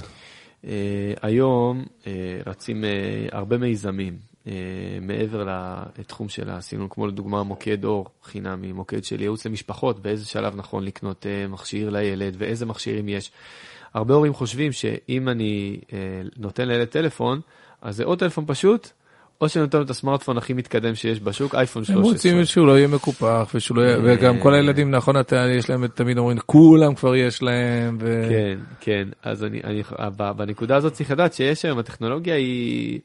אה, 0.67 1.13
היום 1.21 1.85
אה, 2.07 2.11
רצים 2.45 2.83
אה, 2.83 2.89
הרבה 3.31 3.57
מיזמים 3.57 4.32
מעבר 5.01 5.47
לתחום 5.99 6.29
של 6.29 6.49
הסינון, 6.49 6.87
כמו 6.89 7.07
לדוגמה 7.07 7.43
מוקד 7.43 7.85
אור 7.85 8.05
חינמי, 8.23 8.71
מוקד 8.71 9.03
של 9.03 9.21
ייעוץ 9.21 9.45
למשפחות, 9.45 9.99
באיזה 9.99 10.25
שלב 10.25 10.55
נכון 10.55 10.83
לקנות 10.83 11.25
אה, 11.25 11.47
מכשיר 11.47 11.89
לילד 11.89 12.35
ואיזה 12.37 12.65
מכשירים 12.65 13.09
יש. 13.09 13.31
הרבה 13.93 14.13
הורים 14.13 14.33
חושבים 14.33 14.71
שאם 14.71 15.29
אני 15.29 15.79
אה, 15.93 15.97
נותן 16.37 16.67
לילד 16.67 16.87
טלפון, 16.87 17.39
אז 17.81 17.95
זה 17.95 18.03
או 18.03 18.15
טלפון 18.15 18.43
פשוט, 18.47 18.89
או 19.41 19.49
שאני 19.49 19.63
נותן 19.63 19.77
לו 19.77 19.83
את 19.83 19.89
הסמארטפון 19.89 20.37
הכי 20.37 20.53
מתקדם 20.53 20.95
שיש 20.95 21.19
בשוק, 21.19 21.55
אייפון 21.55 21.81
הם 21.81 21.85
13. 21.85 22.11
רוצים 22.11 22.45
שהוא 22.45 22.67
לא 22.67 22.77
יהיה 22.77 22.87
מקופח, 22.87 23.51
ושהוא 23.55 23.77
לא 23.77 23.81
יהיה, 23.81 23.95
אה, 23.95 24.01
וגם 24.03 24.39
כל 24.39 24.53
הילדים, 24.53 24.91
נכון, 24.91 25.15
יש 25.57 25.69
להם, 25.69 25.87
תמיד 25.87 26.17
אומרים, 26.17 26.37
כולם 26.45 26.95
כבר 26.95 27.15
יש 27.15 27.43
להם, 27.43 27.97
ו... 28.01 28.25
כן, 28.29 28.59
כן, 28.79 29.07
אז 29.23 29.43
אני, 29.43 29.61
אני, 29.63 29.83
בנקודה 30.35 30.75
הזאת 30.75 30.93
צריך 30.93 31.11
לדעת 31.11 31.33
שיש 31.33 31.65
היום, 31.65 31.79
הטכנולוגיה 31.79 32.35
היא, 32.35 32.99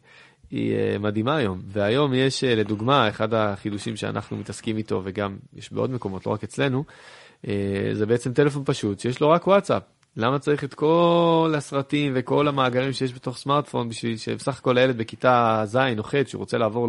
היא 0.50 0.76
אה, 0.76 0.98
מדהימה 0.98 1.36
היום, 1.36 1.60
והיום 1.66 2.14
יש, 2.14 2.44
אה, 2.44 2.54
לדוגמה, 2.54 3.08
אחד 3.08 3.34
החידושים 3.34 3.96
שאנחנו 3.96 4.36
מתעסקים 4.36 4.76
איתו, 4.76 5.00
וגם 5.04 5.36
יש 5.56 5.72
בעוד 5.72 5.90
מקומות, 5.90 6.26
לא 6.26 6.32
רק 6.32 6.44
אצלנו, 6.44 6.84
אה, 7.48 7.90
זה 7.92 8.06
בעצם 8.06 8.32
טלפון 8.32 8.62
פשוט, 8.64 9.00
שיש 9.00 9.20
לו 9.20 9.30
רק 9.30 9.46
וואטסאפ. 9.46 9.82
למה 10.16 10.38
צריך 10.38 10.64
את 10.64 10.74
כל 10.74 11.54
הסרטים 11.56 12.12
וכל 12.14 12.48
המאגרים 12.48 12.92
שיש 12.92 13.14
בתוך 13.14 13.36
סמארטפון 13.36 13.88
בשביל 13.88 14.16
שבסך 14.16 14.58
הכל 14.58 14.78
הילד 14.78 14.98
בכיתה 14.98 15.62
ז' 15.64 15.76
או 15.98 16.02
ח' 16.02 16.14
שהוא 16.26 16.38
רוצה 16.38 16.58
לעבור 16.58 16.88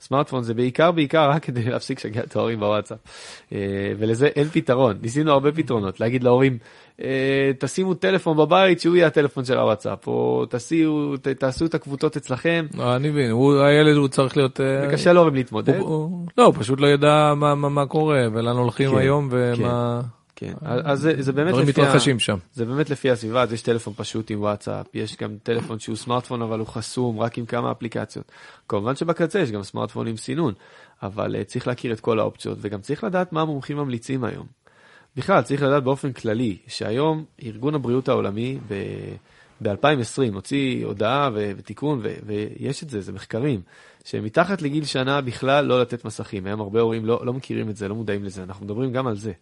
סמארטפון 0.00 0.42
זה 0.42 0.54
בעיקר 0.54 0.92
בעיקר 0.92 1.30
רק 1.30 1.44
כדי 1.44 1.62
להפסיק 1.62 1.98
לשגע 1.98 2.20
את 2.20 2.36
ההורים 2.36 2.60
בוואטסאפ. 2.60 2.98
ולזה 3.98 4.26
אין 4.26 4.48
פתרון, 4.48 4.98
ניסינו 5.02 5.32
הרבה 5.32 5.52
פתרונות, 5.52 6.00
להגיד 6.00 6.22
להורים, 6.22 6.58
תשימו 7.58 7.94
טלפון 7.94 8.36
בבית 8.36 8.80
שהוא 8.80 8.96
יהיה 8.96 9.06
הטלפון 9.06 9.44
של 9.44 9.58
הוואטסאפ, 9.58 10.06
או 10.06 10.44
תסיעו, 10.50 11.16
ת, 11.16 11.28
תעשו 11.28 11.66
את 11.66 11.74
הקבוצות 11.74 12.16
אצלכם. 12.16 12.66
לא, 12.74 12.96
אני 12.96 13.10
מבין, 13.10 13.30
הוא, 13.30 13.60
הילד 13.60 13.96
הוא 13.96 14.08
צריך 14.08 14.36
להיות... 14.36 14.60
אה, 14.60 14.90
קשה 14.92 15.12
להורים 15.12 15.34
להתמודד. 15.34 15.76
הוא, 15.76 15.88
הוא, 15.88 16.26
לא, 16.38 16.44
הוא 16.44 16.54
פשוט 16.58 16.80
לא 16.80 16.86
ידע 16.86 17.34
מה, 17.36 17.54
מה, 17.54 17.68
מה 17.68 17.86
קורה 17.86 18.22
ולאן 18.32 18.56
הולכים 18.56 18.90
כן, 18.90 18.96
היום 18.96 19.28
ומה... 19.30 20.00
כן, 20.36 20.52
אז 20.62 21.00
זה, 21.00 21.22
זה 21.22 21.32
באמת 21.32 21.54
לפי, 21.54 21.70
מתרחשים 21.70 22.18
שם. 22.18 22.36
זה 22.52 22.64
באמת 22.64 22.90
לפי 22.90 23.10
הסביבה, 23.10 23.42
אז 23.42 23.52
יש 23.52 23.62
טלפון 23.62 23.94
פשוט 23.96 24.30
עם 24.30 24.40
וואטסאפ, 24.40 24.86
יש 24.94 25.16
גם 25.16 25.36
טלפון 25.42 25.78
שהוא 25.78 25.96
סמארטפון 25.96 26.42
אבל 26.42 26.58
הוא 26.58 26.66
חסום 26.66 27.20
רק 27.20 27.38
עם 27.38 27.46
כמה 27.46 27.70
אפליקציות. 27.70 28.32
כמובן 28.68 28.96
שבקצה 28.96 29.40
יש 29.40 29.50
גם 29.50 29.62
סמארטפון 29.62 30.06
עם 30.06 30.16
סינון, 30.16 30.54
אבל 31.02 31.36
uh, 31.40 31.44
צריך 31.44 31.66
להכיר 31.66 31.92
את 31.92 32.00
כל 32.00 32.18
האופציות 32.18 32.58
וגם 32.60 32.80
צריך 32.80 33.04
לדעת 33.04 33.32
מה 33.32 33.40
המומחים 33.40 33.76
ממליצים 33.76 34.24
היום. 34.24 34.46
בכלל, 35.16 35.42
צריך 35.42 35.62
לדעת 35.62 35.82
באופן 35.82 36.12
כללי 36.12 36.56
שהיום 36.66 37.24
ארגון 37.42 37.74
הבריאות 37.74 38.08
העולמי 38.08 38.58
ב-2020 39.62 40.34
הוציא 40.34 40.86
הודעה 40.86 41.30
ו- 41.34 41.52
ותיקון, 41.56 42.00
ו- 42.02 42.14
ויש 42.26 42.82
את 42.82 42.90
זה, 42.90 43.00
זה 43.00 43.12
מחקרים, 43.12 43.60
שמתחת 44.04 44.62
לגיל 44.62 44.84
שנה 44.84 45.20
בכלל 45.20 45.64
לא 45.64 45.80
לתת 45.80 46.04
מסכים. 46.04 46.46
היום 46.46 46.60
הרבה 46.60 46.80
הורים 46.80 47.04
לא, 47.04 47.26
לא 47.26 47.32
מכירים 47.32 47.70
את 47.70 47.76
זה, 47.76 47.88
לא 47.88 47.94
מודעים 47.94 48.24
לזה, 48.24 48.42
אנחנו 48.42 48.64
מדברים 48.64 48.92
גם 48.92 49.06
על 49.06 49.16
זה. 49.16 49.32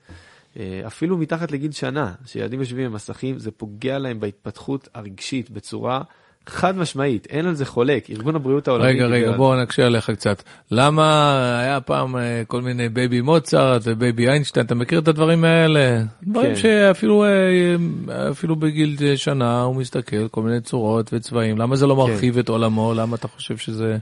אה, 0.57 0.83
אפילו 0.87 1.17
מתחת 1.17 1.53
לגיל 1.53 1.73
שנה, 1.73 2.13
שילדים 2.27 2.61
יושבים 2.61 2.85
עם 2.85 2.93
מסכים, 2.93 3.39
זה 3.39 3.51
פוגע 3.51 3.99
להם 3.99 4.21
בהתפתחות 4.21 4.89
הרגשית 4.95 5.51
בצורה 5.51 6.03
חד 6.47 6.77
משמעית, 6.77 7.27
אין 7.31 7.47
על 7.47 7.55
זה 7.55 7.65
חולק, 7.67 8.11
ארגון 8.11 8.37
הבריאות 8.37 8.69
העולמי... 8.69 8.89
רגע, 8.89 9.07
רגע, 9.07 9.37
בואו 9.37 9.63
נקשה 9.63 9.87
עליך 9.87 10.11
קצת. 10.11 10.43
למה 10.71 11.59
היה 11.61 11.81
פעם 11.81 12.17
אה, 12.17 12.43
כל 12.47 12.63
מיני 12.63 12.89
בייבי 12.89 13.21
מוצרט 13.21 13.83
ובייבי 13.85 14.29
איינשטיין, 14.29 14.67
אתה 14.67 14.75
מכיר 14.75 14.99
את 14.99 15.09
הדברים 15.09 15.45
האלה? 15.45 16.03
דברים 16.23 16.55
כן. 16.55 16.61
שאפילו 16.61 17.25
אה, 17.25 17.31
אפילו 18.31 18.57
בגיל 18.57 19.17
שנה 19.17 19.63
הוא 19.63 19.77
מסתכל, 19.77 20.29
כל 20.29 20.43
מיני 20.43 20.61
צורות 20.61 21.11
וצבעים, 21.13 21.59
למה 21.59 21.77
זה 21.77 21.87
לא 21.87 21.95
כן. 21.95 22.13
מרחיב 22.13 22.39
את 22.39 22.49
עולמו? 22.49 22.95
למה 22.95 23.17
אתה 23.17 23.29
חושב 23.29 23.57
שזה... 23.57 23.99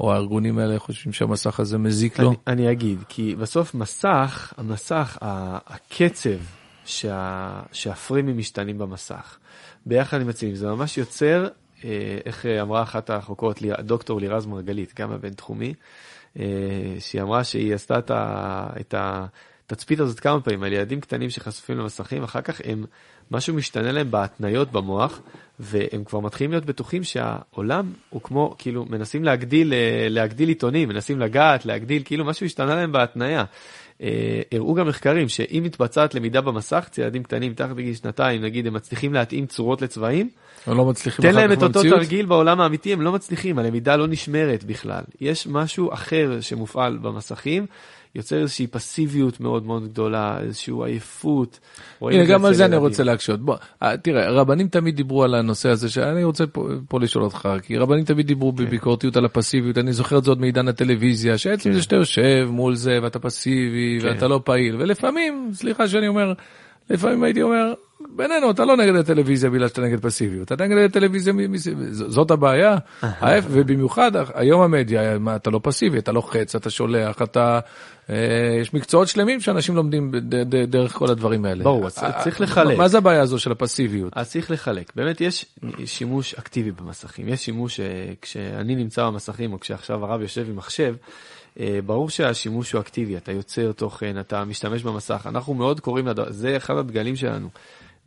או 0.00 0.12
הארגונים 0.12 0.58
האלה 0.58 0.78
חושבים 0.78 1.12
שהמסך 1.12 1.60
הזה 1.60 1.78
מזיק 1.78 2.18
לו? 2.18 2.34
אני, 2.46 2.72
אגיד, 2.72 2.98
כי 3.08 3.34
בסוף 3.34 3.74
מסך, 3.74 4.52
המסך, 4.56 5.18
הקצב 5.20 6.30
שה, 6.84 7.60
שהפרימים 7.72 8.38
משתנים 8.38 8.78
במסך, 8.78 9.36
ביחד 9.86 10.20
עם 10.20 10.28
הצבעים, 10.28 10.54
זה 10.54 10.66
ממש 10.66 10.98
יוצר, 10.98 11.44
אה, 11.44 11.48
איך 12.24 12.46
אה, 12.46 12.62
אמרה 12.62 12.82
אחת 12.82 13.10
החוקרות, 13.10 13.62
דוקטור 13.78 14.20
לירז 14.20 14.46
מרגלית, 14.46 15.00
גם 15.00 15.12
הבינתחומי, 15.12 15.74
אה, 16.38 16.44
שהיא 16.98 17.22
אמרה 17.22 17.44
שהיא 17.44 17.74
עשתה 17.74 17.98
את, 18.80 18.94
התצפית 19.66 20.00
הזאת 20.00 20.20
כמה 20.20 20.40
פעמים 20.40 20.62
על 20.62 20.72
ילדים 20.72 21.00
קטנים 21.00 21.30
שחשופים 21.30 21.78
למסכים, 21.78 22.22
אחר 22.22 22.40
כך 22.40 22.60
הם, 22.64 22.84
משהו 23.30 23.54
משתנה 23.54 23.92
להם 23.92 24.10
בהתניות 24.10 24.72
במוח, 24.72 25.20
והם 25.60 26.04
כבר 26.04 26.20
מתחילים 26.20 26.50
להיות 26.50 26.64
בטוחים 26.64 27.04
שהעולם 27.04 27.92
הוא 28.10 28.22
כמו, 28.22 28.54
כאילו, 28.58 28.84
מנסים 28.84 29.24
להגדיל, 29.24 29.72
אה, 29.72 30.06
להגדיל 30.10 30.48
עיתונים, 30.48 30.88
מנסים 30.88 31.20
לגעת, 31.20 31.66
להגדיל, 31.66 32.02
כאילו 32.04 32.24
משהו 32.24 32.46
השתנה 32.46 32.74
להם 32.74 32.92
בהתניה. 32.92 33.44
אה, 34.04 34.42
הראו 34.52 34.74
גם 34.74 34.88
מחקרים 34.88 35.28
שאם 35.28 35.62
מתבצעת 35.64 36.14
למידה 36.14 36.40
במסך, 36.40 36.84
אצל 36.88 37.02
ילדים 37.02 37.22
קטנים 37.22 37.52
מתחת 37.52 37.76
לגיל 37.76 37.94
שנתיים, 37.94 38.42
נגיד, 38.42 38.66
הם 38.66 38.74
מצליחים 38.74 39.14
להתאים 39.14 39.46
צורות 39.46 39.82
לצבעים, 39.82 40.28
לא 40.66 40.84
מצליחים 40.84 41.22
תן 41.30 41.34
להם 41.34 41.52
את 41.52 41.62
אותו? 41.62 41.82
תרגיל 41.82 42.26
בעולם 42.26 42.60
האמיתי, 42.60 42.92
הם 42.92 43.00
לא 43.00 43.12
מצליחים, 43.12 43.58
הלמידה 43.58 43.96
לא 43.96 44.06
נשמרת 44.06 44.64
בכלל. 44.64 45.02
יש 45.20 45.46
משהו 45.46 45.92
אחר 45.92 46.40
שמופעל 46.40 46.98
במסכים, 47.02 47.66
יוצר 48.14 48.36
איזושהי 48.42 48.66
פסיביות 48.66 49.40
מאוד 49.40 49.66
מאוד 49.66 49.88
גדולה, 49.88 50.40
איזושהי 50.40 50.74
עייפות. 50.84 51.60
הנה, 52.00 52.24
גם 52.24 52.44
על 52.44 52.54
זה 52.54 52.64
אני. 52.64 52.76
רוצה 52.76 53.04
להקשות. 53.04 53.40
בוא, 53.40 53.56
אה, 53.82 53.96
תראה, 53.96 54.30
רבנים 54.30 54.68
תמיד 54.68 54.96
דיברו 54.96 55.24
על 55.24 55.34
הנושא 55.34 55.68
הזה, 55.68 55.88
שאני 55.88 56.24
רוצה 56.24 56.46
פה, 56.46 56.68
פה 56.88 57.00
לשאול 57.00 57.24
אותך, 57.24 57.48
כי 57.62 57.76
רבנים 57.76 58.04
תמיד 58.04 58.26
דיברו 58.26 58.56
כן. 58.56 58.64
בביקורתיות 58.64 59.16
על 59.16 59.24
הפסיביות, 59.24 59.78
אני 59.78 59.92
זוכר 59.92 60.18
את 60.18 60.24
זה 60.24 60.30
עוד 60.30 60.40
מעידן 60.40 60.68
הטלוויזיה, 60.68 61.38
שעצם 61.38 61.70
כן. 61.70 61.76
זה 61.76 61.82
שאתה 61.82 61.96
יושב 61.96 62.46
מול 62.50 62.74
זה 62.74 62.98
ואתה 63.02 63.18
פסיבי 63.18 63.98
כן. 64.00 64.06
ואתה 64.06 64.28
לא 64.28 64.40
פעיל, 64.44 64.76
ולפעמים, 64.76 65.50
סליחה 65.52 65.88
שאני 65.88 66.08
אומר, 66.08 66.32
לפעמים 66.90 67.22
הייתי 67.22 67.42
אומר, 67.42 67.74
בינינו, 68.16 68.50
אתה 68.50 68.64
לא 68.64 68.76
נגד 68.76 68.94
הטלוויזיה 68.94 69.50
בגלל 69.50 69.68
שאתה 69.68 69.82
נגד 69.82 70.00
פסיביות, 70.00 70.52
אתה 70.52 70.66
נגד 70.66 70.76
הטלוויזיה, 70.76 71.34
זאת 71.90 72.30
הבעיה, 72.30 72.76
ובמיוחד 73.50 74.12
היום 74.34 74.62
המדיה, 74.62 75.16
אתה 75.36 75.50
לא 75.50 75.60
פסיבי, 75.62 75.98
אתה 75.98 76.12
לוחץ, 76.12 76.54
אתה 76.54 76.70
שולח, 76.70 77.22
אתה, 77.22 77.60
אה, 78.10 78.58
יש 78.60 78.74
מקצועות 78.74 79.08
שלמים 79.08 79.40
שאנשים 79.40 79.76
לומדים 79.76 80.12
דרך 80.68 80.92
כל 80.92 81.10
הדברים 81.10 81.44
האלה. 81.44 81.64
ברור, 81.64 81.86
אז 81.86 81.98
אה, 81.98 82.22
צריך 82.22 82.40
לחלק. 82.40 82.78
מה 82.78 82.88
זה 82.88 82.98
הבעיה 82.98 83.22
הזו 83.22 83.38
של 83.38 83.52
הפסיביות? 83.52 84.12
אז 84.16 84.30
צריך 84.30 84.50
לחלק. 84.50 84.92
באמת 84.96 85.20
יש 85.20 85.46
שימוש 85.84 86.34
אקטיבי 86.34 86.70
במסכים. 86.70 87.28
יש 87.28 87.44
שימוש 87.44 87.80
אה, 87.80 88.12
כשאני 88.22 88.74
נמצא 88.74 89.06
במסכים 89.06 89.52
או 89.52 89.60
כשעכשיו 89.60 90.04
הרב 90.04 90.20
יושב 90.20 90.46
עם 90.50 90.56
מחשב, 90.56 90.94
ברור 91.86 92.10
שהשימוש 92.10 92.72
הוא 92.72 92.80
אקטיבי, 92.80 93.16
אתה 93.16 93.32
יוצר 93.32 93.72
תוכן, 93.72 94.20
אתה 94.20 94.44
משתמש 94.44 94.82
במסך. 94.82 95.26
אנחנו 95.28 95.54
מאוד 95.54 95.80
קוראים 95.80 96.06
לדבר, 96.06 96.32
זה 96.32 96.56
אחד 96.56 96.76
הדגלים 96.76 97.16
שלנו. 97.16 97.48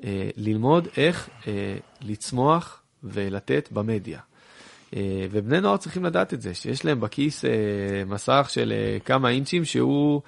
אה, 0.03 0.29
ללמוד 0.37 0.87
איך 0.97 1.29
אה, 1.47 1.77
לצמוח 2.01 2.81
ולתת 3.03 3.69
במדיה. 3.71 4.19
אה, 4.95 5.25
ובני 5.31 5.61
נוער 5.61 5.77
צריכים 5.77 6.05
לדעת 6.05 6.33
את 6.33 6.41
זה, 6.41 6.53
שיש 6.53 6.85
להם 6.85 6.99
בכיס 6.99 7.45
אה, 7.45 7.51
מסך 8.05 8.47
של 8.49 8.73
אה, 8.75 8.99
כמה 8.99 9.29
אינצ'ים 9.29 9.65
שהוא 9.65 10.21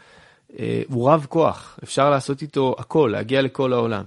אה, 0.60 0.82
הוא 0.90 1.10
רב 1.10 1.26
כוח, 1.30 1.80
אפשר 1.84 2.10
לעשות 2.10 2.42
איתו 2.42 2.76
הכל, 2.80 3.10
להגיע 3.14 3.42
לכל 3.42 3.74
העולם. 3.74 4.04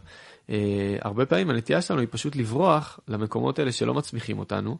אה, 0.50 0.96
הרבה 1.00 1.26
פעמים 1.26 1.50
הנטייה 1.50 1.82
שלנו 1.82 2.00
היא 2.00 2.08
פשוט 2.10 2.36
לברוח 2.36 3.00
למקומות 3.08 3.58
האלה 3.58 3.72
שלא 3.72 3.94
מצמיחים 3.94 4.38
אותנו, 4.38 4.76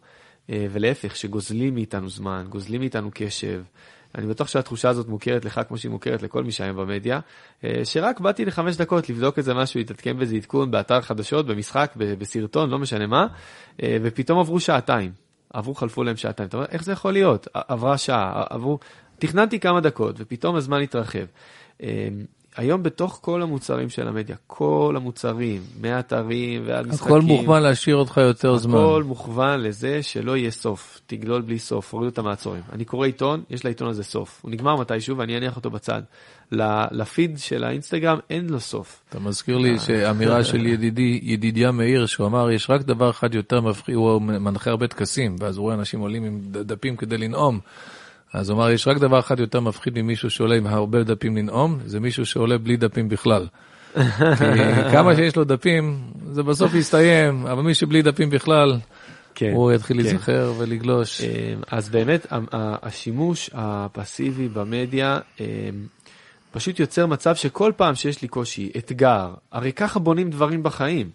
אה, 0.51 0.66
ולהפך, 0.71 1.16
שגוזלים 1.16 1.75
מאיתנו 1.75 2.09
זמן, 2.09 2.47
גוזלים 2.49 2.81
מאיתנו 2.81 3.11
קשב. 3.14 3.62
אני 4.14 4.27
בטוח 4.27 4.48
שהתחושה 4.48 4.88
הזאת 4.88 5.09
מוכרת 5.09 5.44
לך 5.44 5.61
כמו 5.68 5.79
שהיא 5.79 5.90
מוכרת 5.90 6.22
לכל 6.22 6.44
מי 6.44 6.53
שהיום 6.53 6.77
במדיה, 6.77 7.20
אה, 7.64 7.85
שרק 7.85 8.20
באתי 8.20 8.44
לחמש 8.44 8.77
דקות 8.77 9.11
לבדוק 9.11 9.38
איזה 9.38 9.55
משהו, 9.55 9.81
להתעדכן 9.81 10.18
באיזה 10.18 10.37
עדכון 10.37 10.70
באתר 10.70 11.01
חדשות, 11.01 11.46
במשחק, 11.46 11.92
בסרטון, 11.96 12.70
לא 12.70 12.79
משנה 12.79 13.07
מה, 13.07 13.27
אה, 13.83 13.96
ופתאום 14.03 14.38
עברו 14.38 14.61
שעתיים. 14.61 15.12
עברו, 15.53 15.75
חלפו 15.75 16.05
להם 16.05 16.16
שעתיים. 16.16 16.48
אתה 16.48 16.57
אומר, 16.57 16.66
איך 16.70 16.85
זה 16.85 16.92
יכול 16.92 17.12
להיות? 17.12 17.48
עברה 17.55 17.98
שעה, 17.98 18.44
עברו... 18.51 18.79
תכננתי 19.18 19.61
כמה 19.61 19.81
דקות, 19.81 20.16
ופתאום 20.18 20.57
הזמן 20.57 20.81
התרחב. 20.81 21.25
אה, 22.59 22.62
היום 22.62 22.83
בתוך 22.83 23.19
כל 23.23 23.43
המוצרים 23.43 23.88
של 23.88 24.09
המדיה, 24.09 24.37
כל 24.47 24.95
המוצרים, 24.97 25.62
מהאתרים 25.81 26.62
ועד 26.67 26.87
משחקים, 26.87 27.07
הכל 27.07 27.21
מוכוון 27.21 27.62
להשאיר 27.62 27.97
אותך 27.97 28.17
יותר 28.17 28.57
זמן. 28.57 28.79
הכל 28.79 29.03
מוכוון 29.07 29.61
לזה 29.61 30.03
שלא 30.03 30.37
יהיה 30.37 30.51
סוף, 30.51 31.01
תגלול 31.07 31.43
בלי 31.43 31.59
סוף, 31.59 31.95
הורידו 31.95 32.12
את 32.12 32.19
המעצורים. 32.19 32.62
אני 32.73 32.85
קורא 32.85 33.07
עיתון, 33.07 33.43
יש 33.51 33.65
לעיתון 33.65 33.88
הזה 33.88 34.05
סוף. 34.05 34.41
הוא 34.43 34.51
נגמר 34.51 34.77
מתישהו 34.77 35.17
ואני 35.17 35.37
אניח 35.37 35.57
אותו 35.57 35.71
בצד. 35.71 36.03
לפיד 36.91 37.38
של 37.38 37.65
האינסטגרם 37.65 38.19
אין 38.31 38.47
לו 38.47 38.61
סוף. 38.61 39.03
אתה 39.09 39.21
מזכיר 39.21 39.59
לי 39.59 39.79
שאמירה 39.79 40.45
של 40.45 40.67
ידידי, 40.67 41.21
ידידיה 41.23 41.73
מאיר, 41.73 42.07
שהוא 42.07 42.27
אמר, 42.27 42.51
יש 42.51 42.71
רק 42.71 42.81
דבר 42.81 43.11
אחד 43.11 43.35
יותר 43.35 43.61
מפחיד, 43.61 43.95
הוא 43.95 44.23
מנחה 44.23 44.71
הרבה 44.71 44.87
טקסים, 44.87 45.37
ואז 45.41 45.57
הוא 45.57 45.62
רואה 45.62 45.75
אנשים 45.75 46.01
עולים 46.01 46.25
עם 46.25 46.41
דפים 46.43 46.97
כדי 46.97 47.19
לנאום. 47.19 47.61
אז 48.33 48.51
הוא 48.51 48.57
אמר, 48.57 48.71
יש 48.71 48.88
רק 48.88 48.97
דבר 48.97 49.18
אחד 49.18 49.40
יותר 49.40 49.61
מפחיד 49.61 49.99
ממישהו 50.03 50.31
שעולה 50.31 50.57
עם 50.57 50.66
הרבה 50.66 51.03
דפים 51.03 51.37
לנאום, 51.37 51.79
זה 51.87 52.01
מישהו 52.01 52.27
שעולה 52.27 52.59
בלי 52.59 52.77
דפים 52.77 53.09
בכלל. 53.09 53.47
כי 53.95 54.01
כמה 54.92 55.16
שיש 55.16 55.37
לו 55.37 55.45
דפים, 55.45 56.01
זה 56.33 56.42
בסוף 56.42 56.75
יסתיים, 56.75 57.47
אבל 57.47 57.62
מי 57.62 57.75
שבלי 57.75 58.03
דפים 58.03 58.31
בכלל, 58.31 58.79
כן. 59.35 59.53
הוא 59.55 59.73
יתחיל 59.73 59.97
כן. 59.97 60.03
להיזכר 60.03 60.53
ולגלוש. 60.59 61.21
אה, 61.21 61.55
אז 61.71 61.88
באמת 61.88 62.27
השימוש 62.83 63.51
הפסיבי 63.53 64.49
במדיה 64.49 65.18
אה, 65.40 65.47
פשוט 66.53 66.81
יוצר 66.81 67.07
מצב 67.07 67.35
שכל 67.35 67.73
פעם 67.77 67.95
שיש 67.95 68.23
לי 68.23 68.29
קושי, 68.29 68.71
אתגר, 68.77 69.35
הרי 69.53 69.73
ככה 69.73 69.99
בונים 69.99 70.31
דברים 70.31 70.62
בחיים, 70.62 71.11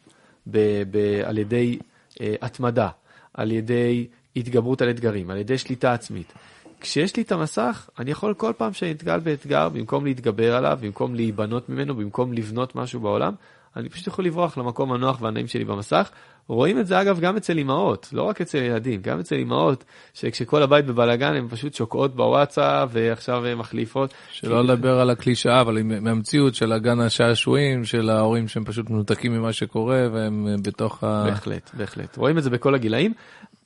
ב- 0.47 0.83
ב- 0.91 1.21
על 1.23 1.37
ידי 1.37 1.79
אה, 2.21 2.35
התמדה, 2.41 2.89
על 3.33 3.51
ידי 3.51 4.07
התגברות 4.35 4.81
על 4.81 4.89
אתגרים, 4.89 5.29
על 5.29 5.37
ידי 5.37 5.57
שליטה 5.57 5.93
עצמית. 5.93 6.33
כשיש 6.81 7.15
לי 7.15 7.23
את 7.23 7.31
המסך, 7.31 7.89
אני 7.99 8.11
יכול 8.11 8.33
כל 8.33 8.53
פעם 8.57 8.73
שאני 8.73 8.91
נתקל 8.91 9.19
באתגר, 9.19 9.69
במקום 9.69 10.05
להתגבר 10.05 10.55
עליו, 10.55 10.77
במקום 10.81 11.15
להיבנות 11.15 11.69
ממנו, 11.69 11.95
במקום 11.95 12.33
לבנות 12.33 12.75
משהו 12.75 12.99
בעולם, 12.99 13.33
אני 13.77 13.89
פשוט 13.89 14.07
יכול 14.07 14.25
לברוח 14.25 14.57
למקום 14.57 14.93
הנוח 14.93 15.21
והנעים 15.21 15.47
שלי 15.47 15.65
במסך. 15.65 16.09
רואים 16.47 16.79
את 16.79 16.87
זה 16.87 17.01
אגב 17.01 17.19
גם 17.19 17.37
אצל 17.37 17.59
אמהות, 17.59 18.09
לא 18.13 18.23
רק 18.23 18.41
אצל 18.41 18.57
ילדים, 18.57 19.01
גם 19.01 19.19
אצל 19.19 19.35
אמהות, 19.35 19.83
שכשכל 20.13 20.63
הבית 20.63 20.85
בבלאגן 20.85 21.35
הן 21.35 21.47
פשוט 21.49 21.73
שוקעות 21.73 22.15
בוואטסאפ 22.15 22.89
ועכשיו 22.91 23.43
מחליפות. 23.57 24.13
שלא 24.31 24.63
לדבר 24.63 24.99
על 24.99 25.09
הקלישאה, 25.09 25.61
אבל 25.61 25.83
מהמציאות 25.83 26.55
של 26.55 26.71
הגן 26.71 26.99
השעשועים, 26.99 27.85
של 27.85 28.09
ההורים 28.09 28.47
שהם 28.47 28.65
פשוט 28.65 28.89
מנותקים 28.89 29.33
ממה 29.33 29.53
שקורה, 29.53 30.07
והם 30.13 30.47
אה, 30.47 30.55
בתוך 30.63 31.03
ה... 31.03 31.23
בהחלט, 31.25 31.71
בהחלט. 31.73 32.17
רואים 32.17 32.37
את 32.37 32.43
זה 32.43 32.49
בכל 32.49 32.75
הגילאים. 32.75 33.13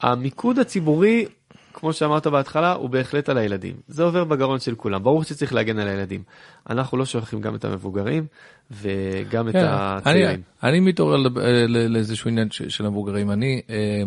המיקוד 0.01 0.59
הציבורי 0.59 1.25
כמו 1.73 1.93
שאמרת 1.93 2.27
בהתחלה, 2.27 2.73
הוא 2.73 2.89
בהחלט 2.89 3.29
על 3.29 3.37
הילדים. 3.37 3.75
זה 3.87 4.03
עובר 4.03 4.23
בגרון 4.23 4.59
של 4.59 4.75
כולם. 4.75 5.03
ברור 5.03 5.23
שצריך 5.23 5.53
להגן 5.53 5.79
על 5.79 5.87
הילדים. 5.87 6.23
אנחנו 6.69 6.97
לא 6.97 7.05
שוכחים 7.05 7.41
גם 7.41 7.55
את 7.55 7.65
המבוגרים 7.65 8.25
וגם 8.71 9.47
את 9.47 9.53
כן, 9.53 9.65
הצעירים. 9.69 10.41
אני, 10.63 10.69
אני 10.71 10.79
מתעורר 10.79 11.17
ל- 11.17 11.87
לאיזשהו 11.87 12.29
עניין 12.29 12.47
של 12.51 12.85
המבוגרים. 12.85 13.31
אני 13.31 13.61
אה, 13.69 14.03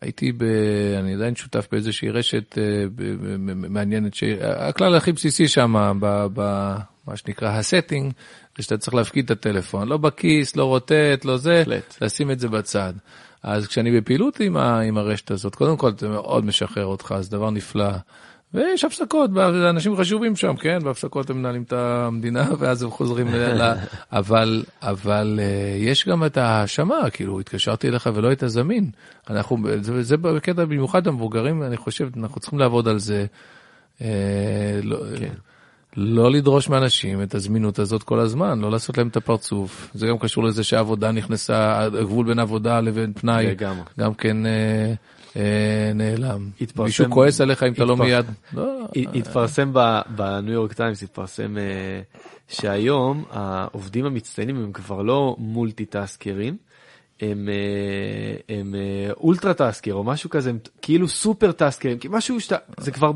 הייתי, 0.00 0.32
ב, 0.32 0.42
אני 0.98 1.14
עדיין 1.14 1.36
שותף 1.36 1.68
באיזושהי 1.72 2.10
רשת 2.10 2.58
אה, 2.58 2.84
מעניינת, 3.54 4.14
שהכלל 4.14 4.94
הכי 4.94 5.12
בסיסי 5.12 5.48
שם, 5.48 5.98
מה 7.06 7.16
שנקרא 7.16 7.48
הסטינג, 7.48 8.12
זה 8.56 8.62
שאתה 8.62 8.78
צריך 8.78 8.94
להפקיד 8.94 9.24
את 9.24 9.30
הטלפון, 9.30 9.88
לא 9.88 9.96
בכיס, 9.96 10.56
לא 10.56 10.64
רוטט, 10.64 11.24
לא 11.24 11.36
זה, 11.36 11.58
בהחלט. 11.58 11.96
לשים 12.00 12.30
את 12.30 12.40
זה 12.40 12.48
בצד. 12.48 12.92
אז 13.42 13.66
כשאני 13.66 14.00
בפעילות 14.00 14.40
עם, 14.40 14.56
ה, 14.56 14.80
עם 14.80 14.98
הרשת 14.98 15.30
הזאת, 15.30 15.54
קודם 15.54 15.76
כל 15.76 15.90
זה 15.98 16.08
מאוד 16.08 16.44
משחרר 16.44 16.86
אותך, 16.86 17.14
זה 17.20 17.30
דבר 17.30 17.50
נפלא. 17.50 17.90
ויש 18.54 18.84
הפסקות, 18.84 19.30
אנשים 19.70 19.96
חשובים 19.96 20.36
שם, 20.36 20.56
כן? 20.56 20.78
בהפסקות 20.84 21.30
הם 21.30 21.38
מנהלים 21.38 21.62
את 21.62 21.72
המדינה 21.72 22.48
ואז 22.58 22.82
הם 22.82 22.90
חוזרים 22.90 23.28
ל... 23.28 23.62
ל- 23.62 23.74
אבל, 24.12 24.64
אבל 24.82 25.40
אה, 25.42 25.76
יש 25.78 26.08
גם 26.08 26.24
את 26.24 26.36
ההאשמה, 26.36 27.10
כאילו, 27.10 27.40
התקשרתי 27.40 27.88
אליך 27.88 28.10
ולא 28.14 28.28
היית 28.28 28.42
זמין. 28.46 28.90
אנחנו, 29.30 29.58
זה, 29.80 30.02
זה 30.02 30.16
בקטע 30.16 30.64
במיוחד 30.64 31.06
המבוגרים, 31.06 31.62
אני 31.62 31.76
חושב, 31.76 32.08
אנחנו 32.16 32.40
צריכים 32.40 32.58
לעבוד 32.58 32.88
על 32.88 32.98
זה. 32.98 33.26
אה, 34.02 34.80
לא, 34.82 34.98
כן. 35.18 35.34
לא 35.96 36.30
לדרוש 36.30 36.68
מאנשים 36.68 37.22
את 37.22 37.34
הזמינות 37.34 37.78
הזאת 37.78 38.02
כל 38.02 38.18
הזמן, 38.20 38.60
לא 38.60 38.70
לעשות 38.70 38.98
להם 38.98 39.08
את 39.08 39.16
הפרצוף. 39.16 39.90
זה 39.94 40.06
גם 40.06 40.18
קשור 40.18 40.44
לזה 40.44 40.64
שהעבודה 40.64 41.10
נכנסה, 41.12 41.78
הגבול 41.82 42.26
בין 42.26 42.38
עבודה 42.38 42.80
לבין 42.80 43.12
פנאי, 43.12 43.46
לגמרי. 43.46 43.82
גם 43.98 44.14
כן 44.14 44.46
אה, 44.46 44.92
אה, 45.36 45.92
נעלם. 45.94 46.48
התפרסם- 46.60 46.82
מישהו 46.84 47.10
כועס 47.10 47.40
עליך 47.40 47.62
אם 47.62 47.72
אתה 47.72 47.84
לא 47.84 47.92
התפר- 47.92 48.04
מיד. 48.04 48.26
לא, 48.54 48.84
הת- 48.96 49.14
התפרסם 49.14 49.70
ב- 49.72 50.00
בניו 50.16 50.52
יורק 50.52 50.72
טיימס, 50.72 51.02
התפרסם 51.02 51.58
אה, 51.58 52.00
שהיום 52.48 53.24
העובדים 53.30 54.04
המצטיינים 54.04 54.56
הם 54.56 54.72
כבר 54.72 55.02
לא 55.02 55.36
מולטי 55.38 55.84
טסקרים, 55.84 56.56
הם, 57.20 57.48
אה, 57.48 58.56
הם 58.56 58.74
אה, 58.74 59.12
אולטרה 59.12 59.54
טסקר 59.54 59.92
או 59.92 60.04
משהו 60.04 60.30
כזה, 60.30 60.50
הם 60.50 60.58
כאילו 60.82 61.08
סופר 61.08 61.52
טסקרים, 61.52 61.98
כי 61.98 62.08
משהו 62.10 62.40
שאתה, 62.40 62.56
זה 62.76 62.90
כבר 62.90 63.12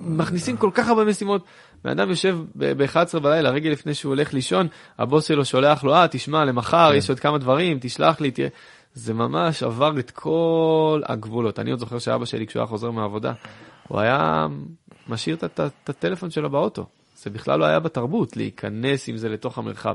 מכניסים 0.00 0.56
כל 0.56 0.70
כך 0.74 0.88
הרבה 0.88 1.04
משימות. 1.04 1.44
בן 1.84 1.90
אדם 1.90 2.10
יושב 2.10 2.38
ב-11 2.54 3.18
בלילה, 3.18 3.50
רגע 3.50 3.70
לפני 3.70 3.94
שהוא 3.94 4.10
הולך 4.10 4.34
לישון, 4.34 4.68
הבוס 4.98 5.24
שלו 5.24 5.44
שולח 5.44 5.84
לו, 5.84 5.94
אה, 5.94 6.08
תשמע, 6.10 6.44
למחר 6.44 6.90
כן. 6.90 6.98
יש 6.98 7.08
עוד 7.10 7.20
כמה 7.20 7.38
דברים, 7.38 7.78
תשלח 7.80 8.20
לי, 8.20 8.30
תראה. 8.30 8.48
זה 8.94 9.14
ממש 9.14 9.62
עבר 9.62 9.98
את 9.98 10.10
כל 10.10 11.02
הגבולות. 11.06 11.58
אני 11.58 11.70
עוד 11.70 11.80
זוכר 11.80 11.98
שאבא 11.98 12.24
שלי, 12.24 12.46
כשהוא 12.46 12.60
היה 12.60 12.66
חוזר 12.66 12.90
מהעבודה, 12.90 13.32
הוא 13.88 14.00
היה 14.00 14.46
משאיר 15.08 15.36
את 15.44 15.60
הטלפון 15.88 16.30
שלו 16.30 16.50
באוטו. 16.50 16.86
זה 17.16 17.30
בכלל 17.30 17.58
לא 17.58 17.64
היה 17.64 17.80
בתרבות, 17.80 18.36
להיכנס 18.36 19.08
עם 19.08 19.16
זה 19.16 19.28
לתוך 19.28 19.58
המרחב. 19.58 19.94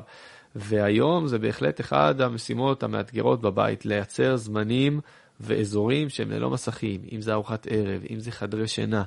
והיום 0.55 1.27
זה 1.27 1.39
בהחלט 1.39 1.81
אחד 1.81 2.21
המשימות 2.21 2.83
המאתגרות 2.83 3.41
בבית, 3.41 3.85
לייצר 3.85 4.35
זמנים 4.35 4.99
ואזורים 5.39 6.09
שהם 6.09 6.31
ללא 6.31 6.49
מסכים, 6.49 7.01
אם 7.11 7.21
זה 7.21 7.33
ארוחת 7.33 7.67
ערב, 7.69 8.01
אם 8.11 8.19
זה 8.19 8.31
חדרי 8.31 8.67
שינה. 8.67 9.03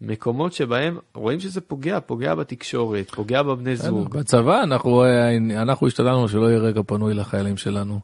מקומות 0.00 0.52
שבהם 0.52 0.98
רואים 1.14 1.40
שזה 1.40 1.60
פוגע, 1.60 2.00
פוגע 2.00 2.34
בתקשורת, 2.34 3.10
פוגע 3.10 3.42
בבני 3.42 3.76
זוג. 3.76 4.10
בצבא 4.16 4.62
אנחנו, 4.62 5.04
אה, 5.04 5.36
אנחנו 5.62 5.86
השתדלנו 5.86 6.28
שלא 6.28 6.46
יהיה 6.46 6.58
רגע 6.58 6.80
פנוי 6.86 7.14
לחיילים 7.14 7.56
שלנו. 7.56 8.00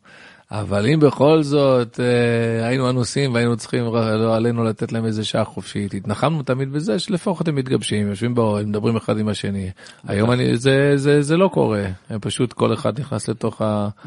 אבל 0.50 0.86
אם 0.86 1.00
בכל 1.00 1.42
זאת 1.42 2.00
אה, 2.00 2.66
היינו 2.66 2.90
אנוסים 2.90 3.34
והיינו 3.34 3.56
צריכים 3.56 3.84
לא 3.94 4.36
עלינו 4.36 4.64
לתת 4.64 4.92
להם 4.92 5.04
איזה 5.04 5.24
שעה 5.24 5.44
חופשית, 5.44 5.94
התנחמנו 5.94 6.42
תמיד 6.42 6.72
בזה 6.72 6.98
שלפחות 6.98 7.48
הם 7.48 7.54
מתגבשים, 7.54 8.08
יושבים 8.08 8.34
באוהל, 8.34 8.64
מדברים 8.64 8.96
אחד 8.96 9.18
עם 9.18 9.28
השני. 9.28 9.70
היום 10.08 10.32
אני, 10.32 10.56
זה, 10.56 10.92
זה, 10.96 11.22
זה 11.22 11.36
לא 11.36 11.48
קורה, 11.48 11.84
הם 12.10 12.20
פשוט 12.20 12.52
כל 12.52 12.74
אחד 12.74 13.00
נכנס 13.00 13.28
לתוך 13.28 13.62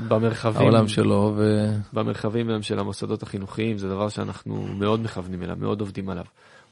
במרחבים, 0.07 0.61
העולם 0.61 0.87
שלו. 0.87 1.33
ו... 1.37 1.65
במרחבים 1.93 2.49
היום 2.49 2.61
של 2.61 2.79
המוסדות 2.79 3.23
החינוכיים, 3.23 3.77
זה 3.77 3.89
דבר 3.89 4.09
שאנחנו 4.09 4.67
מאוד 4.77 5.03
מכוונים 5.03 5.43
אליו, 5.43 5.55
מאוד 5.59 5.79
עובדים 5.79 6.09
עליו. 6.09 6.25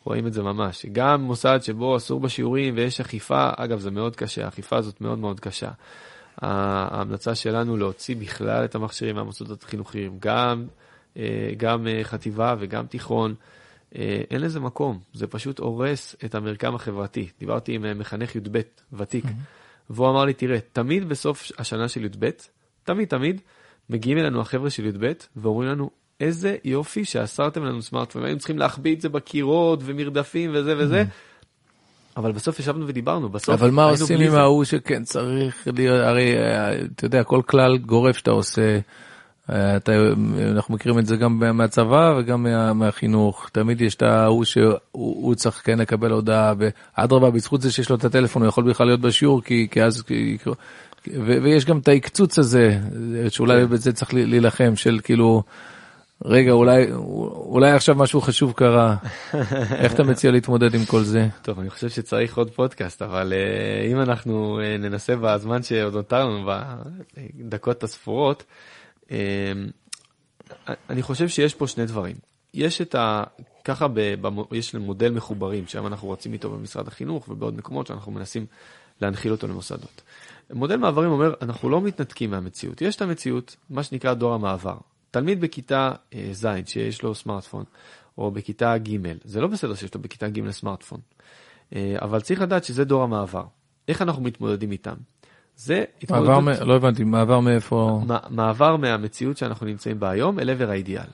רואים 0.03 0.27
את 0.27 0.33
זה 0.33 0.43
ממש. 0.43 0.85
גם 0.91 1.21
מוסד 1.21 1.59
שבו 1.61 1.97
אסור 1.97 2.19
בשיעורים 2.19 2.75
ויש 2.77 3.01
אכיפה, 3.01 3.49
אגב, 3.57 3.79
זה 3.79 3.91
מאוד 3.91 4.15
קשה, 4.15 4.45
האכיפה 4.45 4.77
הזאת 4.77 5.01
מאוד 5.01 5.19
מאוד 5.19 5.39
קשה. 5.39 5.69
ההמלצה 6.41 7.35
שלנו 7.35 7.77
להוציא 7.77 8.15
בכלל 8.15 8.65
את 8.65 8.75
המכשירים 8.75 9.15
מהמוסדות 9.15 9.63
החינוכיים, 9.63 10.17
גם, 10.19 10.65
אה, 11.17 11.51
גם 11.57 11.87
אה, 11.87 12.03
חטיבה 12.03 12.55
וגם 12.59 12.85
תיכון. 12.87 13.35
אה, 13.95 14.21
אין 14.31 14.41
לזה 14.41 14.59
מקום, 14.59 14.99
זה 15.13 15.27
פשוט 15.27 15.59
הורס 15.59 16.15
את 16.25 16.35
המרקם 16.35 16.75
החברתי. 16.75 17.29
דיברתי 17.39 17.75
עם 17.75 17.99
מחנך 17.99 18.35
י"ב 18.35 18.61
ותיק, 18.93 19.25
והוא 19.89 20.09
אמר 20.09 20.25
לי, 20.25 20.33
תראה, 20.33 20.57
תמיד 20.73 21.09
בסוף 21.09 21.51
השנה 21.57 21.87
של 21.87 22.05
י"ב, 22.05 22.29
תמיד 22.83 23.07
תמיד, 23.07 23.41
מגיעים 23.89 24.17
אלינו 24.17 24.41
החבר'ה 24.41 24.69
של 24.69 24.85
י"ב 24.85 25.11
ואומרים 25.35 25.69
לנו, 25.69 25.89
איזה 26.19 26.55
יופי 26.63 27.05
שאסרתם 27.05 27.63
לנו 27.63 27.81
סמארטפון, 27.81 28.23
היינו 28.23 28.39
צריכים 28.39 28.57
להחביא 28.57 28.95
את 28.95 29.01
זה 29.01 29.09
בקירות 29.09 29.79
ומרדפים 29.83 30.51
וזה 30.53 30.77
וזה, 30.77 31.03
אבל 32.17 32.31
בסוף 32.31 32.59
ישבנו 32.59 32.87
ודיברנו, 32.87 33.29
בסוף 33.29 33.49
אבל 33.49 33.71
מה 33.71 33.83
עושים 33.83 34.21
עם. 34.21 34.35
ההוא 34.35 34.63
שכן 34.63 35.03
צריך 35.03 35.67
להיות, 35.73 36.01
הרי 36.01 36.37
אה, 36.37 36.75
אתה 36.95 37.05
יודע, 37.05 37.23
כל 37.23 37.41
כלל 37.45 37.77
גורף 37.77 38.17
שאתה 38.17 38.31
עושה, 38.31 38.79
אה, 39.49 39.75
אתה, 39.75 39.91
אנחנו 40.51 40.73
מכירים 40.73 40.99
את 40.99 41.05
זה 41.05 41.15
גם 41.15 41.57
מהצבא 41.57 42.13
וגם 42.19 42.43
מה, 42.43 42.73
מהחינוך, 42.73 43.49
תמיד 43.51 43.81
יש 43.81 43.95
את 43.95 44.01
ההוא 44.01 44.45
שהוא 44.45 44.73
הוא 44.91 45.35
צריך 45.35 45.61
כן 45.65 45.79
לקבל 45.79 46.11
הודעה, 46.11 46.53
ואדרבה, 46.57 47.31
בזכות 47.31 47.61
זה 47.61 47.71
שיש 47.71 47.89
לו 47.89 47.95
את 47.95 48.05
הטלפון, 48.05 48.41
הוא 48.41 48.49
יכול 48.49 48.69
בכלל 48.69 48.87
להיות 48.87 49.01
בשיעור, 49.01 49.41
כי, 49.41 49.67
כי 49.71 49.83
אז, 49.83 50.01
כי, 50.01 50.37
ו, 51.13 51.37
ויש 51.43 51.65
גם 51.65 51.77
את 51.77 51.87
ההקצוץ 51.87 52.39
הזה, 52.39 52.79
שאולי 53.29 53.61
כן. 53.61 53.69
בזה 53.69 53.93
צריך 53.93 54.13
להילחם, 54.13 54.75
של 54.75 54.99
כאילו, 55.03 55.43
רגע, 56.25 56.51
אולי, 56.51 56.91
אולי 57.31 57.71
עכשיו 57.71 57.95
משהו 57.95 58.21
חשוב 58.21 58.51
קרה, 58.51 58.95
איך 59.81 59.93
אתה 59.93 60.03
מציע 60.03 60.31
להתמודד 60.31 60.75
עם 60.75 60.85
כל 60.85 61.03
זה? 61.03 61.27
טוב, 61.41 61.59
אני 61.59 61.69
חושב 61.69 61.89
שצריך 61.89 62.37
עוד 62.37 62.51
פודקאסט, 62.51 63.01
אבל 63.01 63.33
uh, 63.33 63.91
אם 63.91 64.01
אנחנו 64.01 64.59
uh, 64.59 64.81
ננסה 64.81 65.15
בזמן 65.15 65.63
שעוד 65.63 65.93
נותר 65.93 66.25
לנו, 66.25 66.51
בדקות 67.35 67.83
הספורות, 67.83 68.43
uh, 69.05 69.11
אני 70.89 71.01
חושב 71.01 71.27
שיש 71.27 71.55
פה 71.55 71.67
שני 71.67 71.85
דברים. 71.85 72.15
יש 72.53 72.81
את 72.81 72.95
ה... 72.95 73.23
ככה 73.63 73.87
ב, 73.87 73.99
ב, 74.21 74.27
יש 74.51 74.75
מודל 74.75 75.11
מחוברים, 75.11 75.67
שם 75.67 75.87
אנחנו 75.87 76.09
רצים 76.09 76.33
איתו 76.33 76.49
במשרד 76.49 76.87
החינוך 76.87 77.29
ובעוד 77.29 77.57
מקומות 77.57 77.87
שאנחנו 77.87 78.11
מנסים 78.11 78.45
להנחיל 79.01 79.31
אותו 79.31 79.47
למוסדות. 79.47 80.01
מודל 80.53 80.75
מעברים 80.75 81.11
אומר, 81.11 81.33
אנחנו 81.41 81.69
לא 81.69 81.81
מתנתקים 81.81 82.31
מהמציאות. 82.31 82.81
יש 82.81 82.95
את 82.95 83.01
המציאות, 83.01 83.55
מה 83.69 83.83
שנקרא 83.83 84.13
דור 84.13 84.33
המעבר. 84.33 84.77
תלמיד 85.11 85.41
בכיתה 85.41 85.91
אה, 86.13 86.29
ז' 86.31 86.47
שיש 86.65 87.01
לו 87.01 87.15
סמארטפון, 87.15 87.63
או 88.17 88.31
בכיתה 88.31 88.77
ג', 88.77 88.97
זה 89.23 89.41
לא 89.41 89.47
בסדר 89.47 89.75
שיש 89.75 89.95
לו 89.95 90.01
בכיתה 90.01 90.29
ג' 90.29 90.51
סמארטפון, 90.51 90.99
אה, 91.75 91.95
אבל 92.01 92.21
צריך 92.21 92.41
לדעת 92.41 92.63
שזה 92.63 92.85
דור 92.85 93.03
המעבר. 93.03 93.43
איך 93.87 94.01
אנחנו 94.01 94.21
מתמודדים 94.21 94.71
איתם? 94.71 94.95
זה 95.55 95.83
מעבר, 96.09 96.39
מ... 96.39 96.49
לא 96.49 96.75
הבנתי, 96.75 97.03
מעבר 97.03 97.39
מאיפה? 97.39 98.01
מ- 98.07 98.35
מעבר 98.35 98.75
מהמציאות 98.75 99.37
שאנחנו 99.37 99.65
נמצאים 99.65 99.99
בה 99.99 100.09
היום 100.09 100.39
אל 100.39 100.49
עבר 100.49 100.69
האידיאל. 100.69 101.05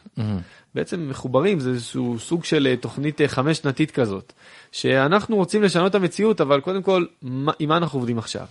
בעצם 0.76 1.10
מחוברים, 1.10 1.60
זה 1.60 1.70
איזשהו 1.70 2.20
סוג 2.20 2.44
של 2.44 2.68
אה, 2.68 2.78
תוכנית 2.78 3.22
חמש 3.28 3.58
שנתית 3.58 3.92
כזאת, 3.92 4.34
שאנחנו 4.72 5.36
רוצים 5.36 5.64
לשנות 5.64 5.90
את 5.90 5.96
המציאות, 5.96 6.42
אבל 6.42 6.62
קודם 6.62 6.84
כל, 6.84 7.06
מה, 7.22 7.52
עם 7.60 7.70
מה 7.70 7.78
אנחנו 7.78 8.00
עובדים 8.00 8.18
עכשיו? 8.18 8.46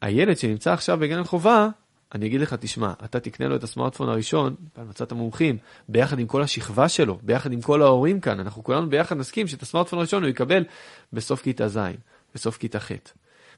הילד 0.00 0.38
שנמצא 0.38 0.72
עכשיו 0.72 0.98
בגן 0.98 1.18
החובה, 1.18 1.68
אני 2.14 2.26
אגיד 2.26 2.40
לך, 2.40 2.54
תשמע, 2.54 2.92
אתה 3.04 3.20
תקנה 3.20 3.48
לו 3.48 3.56
את 3.56 3.64
הסמארטפון 3.64 4.08
הראשון, 4.08 4.54
בהמלצת 4.76 5.12
המומחים, 5.12 5.58
ביחד 5.88 6.18
עם 6.18 6.26
כל 6.26 6.42
השכבה 6.42 6.88
שלו, 6.88 7.18
ביחד 7.22 7.52
עם 7.52 7.60
כל 7.60 7.82
ההורים 7.82 8.20
כאן, 8.20 8.40
אנחנו 8.40 8.64
כולנו 8.64 8.90
ביחד 8.90 9.16
נסכים 9.16 9.46
שאת 9.46 9.62
הסמארטפון 9.62 9.98
הראשון 9.98 10.22
הוא 10.22 10.30
יקבל 10.30 10.64
בסוף 11.12 11.42
כיתה 11.42 11.68
ז', 11.68 11.78
בסוף 12.34 12.56
כיתה 12.56 12.80
ח'. 12.80 12.92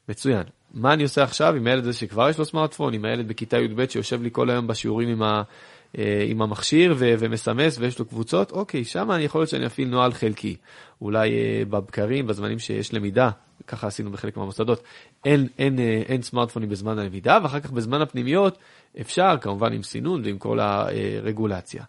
מצוין. 0.09 0.43
מה 0.75 0.93
אני 0.93 1.03
עושה 1.03 1.23
עכשיו 1.23 1.55
עם 1.55 1.67
הילד 1.67 1.83
הזה 1.83 1.93
שכבר 1.93 2.29
יש 2.29 2.39
לו 2.39 2.45
סמארטפון, 2.45 2.95
עם 2.95 3.05
הילד 3.05 3.29
בכיתה 3.29 3.59
י"ב 3.59 3.87
שיושב 3.89 4.23
לי 4.23 4.29
כל 4.33 4.51
היום 4.51 4.67
בשיעורים 4.67 5.09
עם, 5.09 5.23
ה, 5.23 5.43
אה, 5.99 6.25
עם 6.29 6.43
המכשיר 6.43 6.95
ו- 6.99 7.15
ומסמס 7.19 7.79
ויש 7.79 7.99
לו 7.99 8.05
קבוצות? 8.05 8.53
אוקיי, 8.53 8.85
שם 8.85 9.11
אני 9.11 9.25
יכול 9.25 9.41
להיות 9.41 9.51
שאני 9.51 9.67
אפעיל 9.67 9.89
נוהל 9.89 10.13
חלקי. 10.13 10.57
אולי 11.03 11.31
אה, 11.31 11.63
בבקרים, 11.65 12.27
בזמנים 12.27 12.59
שיש 12.59 12.95
למידה, 12.95 13.31
ככה 13.67 13.87
עשינו 13.87 14.11
בחלק 14.11 14.37
מהמוסדות, 14.37 14.83
אין, 15.29 15.49
אין, 15.59 15.79
אה, 15.79 16.03
אין 16.09 16.23
סמארטפונים 16.23 16.69
בזמן 16.69 16.99
הלמידה, 16.99 17.39
ואחר 17.43 17.61
כך 17.61 17.71
בזמן 17.71 18.03
הפנימיות 18.03 18.59
אפשר, 19.01 19.35
כמובן 19.41 19.73
עם 19.73 19.83
סינון 19.83 20.23
ועם 20.25 20.39
כל 20.39 20.61
הרגולציה. 20.61 21.83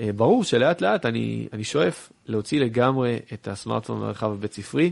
אה, 0.00 0.10
ברור 0.16 0.44
שלאט 0.44 0.80
לאט 0.80 1.06
אני, 1.06 1.48
אני 1.52 1.64
שואף 1.64 2.12
להוציא 2.26 2.60
לגמרי 2.60 3.18
את 3.32 3.48
הסמארטפון 3.48 4.00
מהמרחב 4.00 4.32
הבית 4.32 4.52
ספרי. 4.52 4.90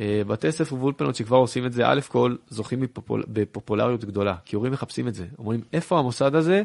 אה, 0.00 0.22
בתי 0.26 0.52
ספר 0.52 0.74
ואולפנות 0.74 1.16
שכבר 1.16 1.36
עושים 1.36 1.66
את 1.66 1.72
זה, 1.72 1.88
א' 1.88 2.00
כל 2.08 2.36
זוכים 2.48 2.80
בפופול, 2.80 3.24
בפופולריות 3.28 4.04
גדולה, 4.04 4.34
כי 4.44 4.56
הורים 4.56 4.72
מחפשים 4.72 5.08
את 5.08 5.14
זה, 5.14 5.24
אומרים 5.38 5.60
איפה 5.72 5.98
המוסד 5.98 6.34
הזה 6.34 6.62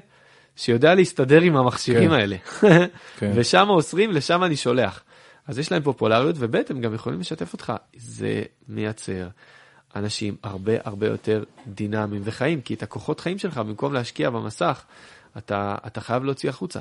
שיודע 0.56 0.96
להסתדר 0.96 1.42
עם 1.42 1.58
המכשירים 1.58 2.10
כן. 2.10 2.16
האלה, 2.16 2.36
כן. 3.20 3.32
ושם 3.36 3.66
אוסרים, 3.70 4.12
לשם 4.12 4.44
אני 4.44 4.56
שולח. 4.56 5.04
אז 5.48 5.60
יש 5.60 5.72
להם 5.72 5.82
פופולריות, 5.82 6.36
וב' 6.40 6.56
הם 6.70 6.82
גם 6.82 6.94
יכולים 6.94 7.20
לשתף 7.20 7.54
אותך. 7.54 7.74
זה 7.98 8.44
מייצר 8.70 9.28
אנשים 9.96 10.36
הרבה 10.44 10.74
הרבה 10.84 11.08
יותר 11.08 11.44
דינמיים 11.68 12.22
וחיים, 12.26 12.62
כי 12.62 12.74
את 12.74 12.84
הכוחות 12.84 13.20
חיים 13.20 13.38
שלך, 13.38 13.58
במקום 13.58 13.94
להשקיע 13.94 14.30
במסך, 14.30 14.84
אתה, 15.38 15.76
אתה 15.88 16.02
חייב 16.02 16.24
להוציא 16.24 16.50
החוצה. 16.50 16.80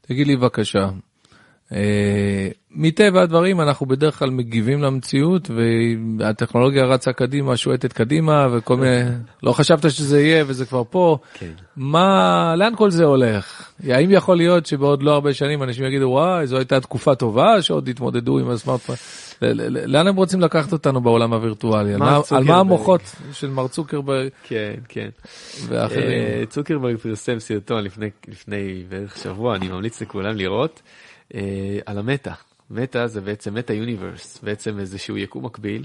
תגיד 0.00 0.26
לי 0.26 0.36
בבקשה, 0.36 0.88
מטבע 2.70 3.22
הדברים 3.22 3.60
אנחנו 3.60 3.86
בדרך 3.86 4.18
כלל 4.18 4.30
מגיבים 4.30 4.82
למציאות 4.82 5.50
והטכנולוגיה 6.18 6.84
רצה 6.84 7.12
קדימה, 7.12 7.56
שועטת 7.56 7.92
קדימה 7.92 8.48
וכל 8.52 8.76
מיני, 8.76 9.00
לא 9.42 9.52
חשבת 9.52 9.90
שזה 9.90 10.20
יהיה 10.20 10.44
וזה 10.46 10.66
כבר 10.66 10.82
פה. 10.90 11.18
כן. 11.34 11.50
מה, 11.76 12.54
לאן 12.56 12.72
כל 12.76 12.90
זה 12.90 13.04
הולך? 13.04 13.70
האם 13.88 14.10
יכול 14.10 14.36
להיות 14.36 14.66
שבעוד 14.66 15.02
לא 15.02 15.14
הרבה 15.14 15.34
שנים 15.34 15.62
אנשים 15.62 15.84
יגידו 15.84 16.06
וואי 16.06 16.46
זו 16.46 16.56
הייתה 16.56 16.80
תקופה 16.80 17.14
טובה 17.14 17.62
שעוד 17.62 17.88
התמודדו 17.88 18.38
עם 18.38 18.50
הסמארטפון? 18.50 18.96
לאן 19.86 20.06
הם 20.06 20.16
רוצים 20.16 20.40
לקחת 20.40 20.72
אותנו 20.72 21.00
בעולם 21.00 21.32
הווירטואלי? 21.32 21.94
על 22.30 22.44
מה, 22.44 22.58
המוחות 22.58 23.00
של 23.32 23.50
מר 23.50 23.68
צוקרברג? 23.68 24.28
כן, 24.42 24.74
כן. 24.88 25.08
ואחרים. 25.68 26.08
אה, 26.08 26.42
צוקרברג 26.48 26.96
פרסם 26.96 27.38
סרטון 27.38 27.84
לפני 28.28 28.84
בערך 28.88 29.16
שבוע, 29.16 29.56
אני 29.56 29.68
ממליץ 29.68 30.02
לכולם 30.02 30.36
לראות. 30.36 30.82
אה, 31.34 31.78
על 31.86 31.98
המטה. 31.98 32.32
מטה 32.70 33.06
זה 33.06 33.20
בעצם 33.20 33.54
מטה 33.54 33.72
יוניברס, 33.72 34.40
בעצם 34.42 34.78
איזשהו 34.78 35.16
יקום 35.16 35.44
מקביל, 35.44 35.84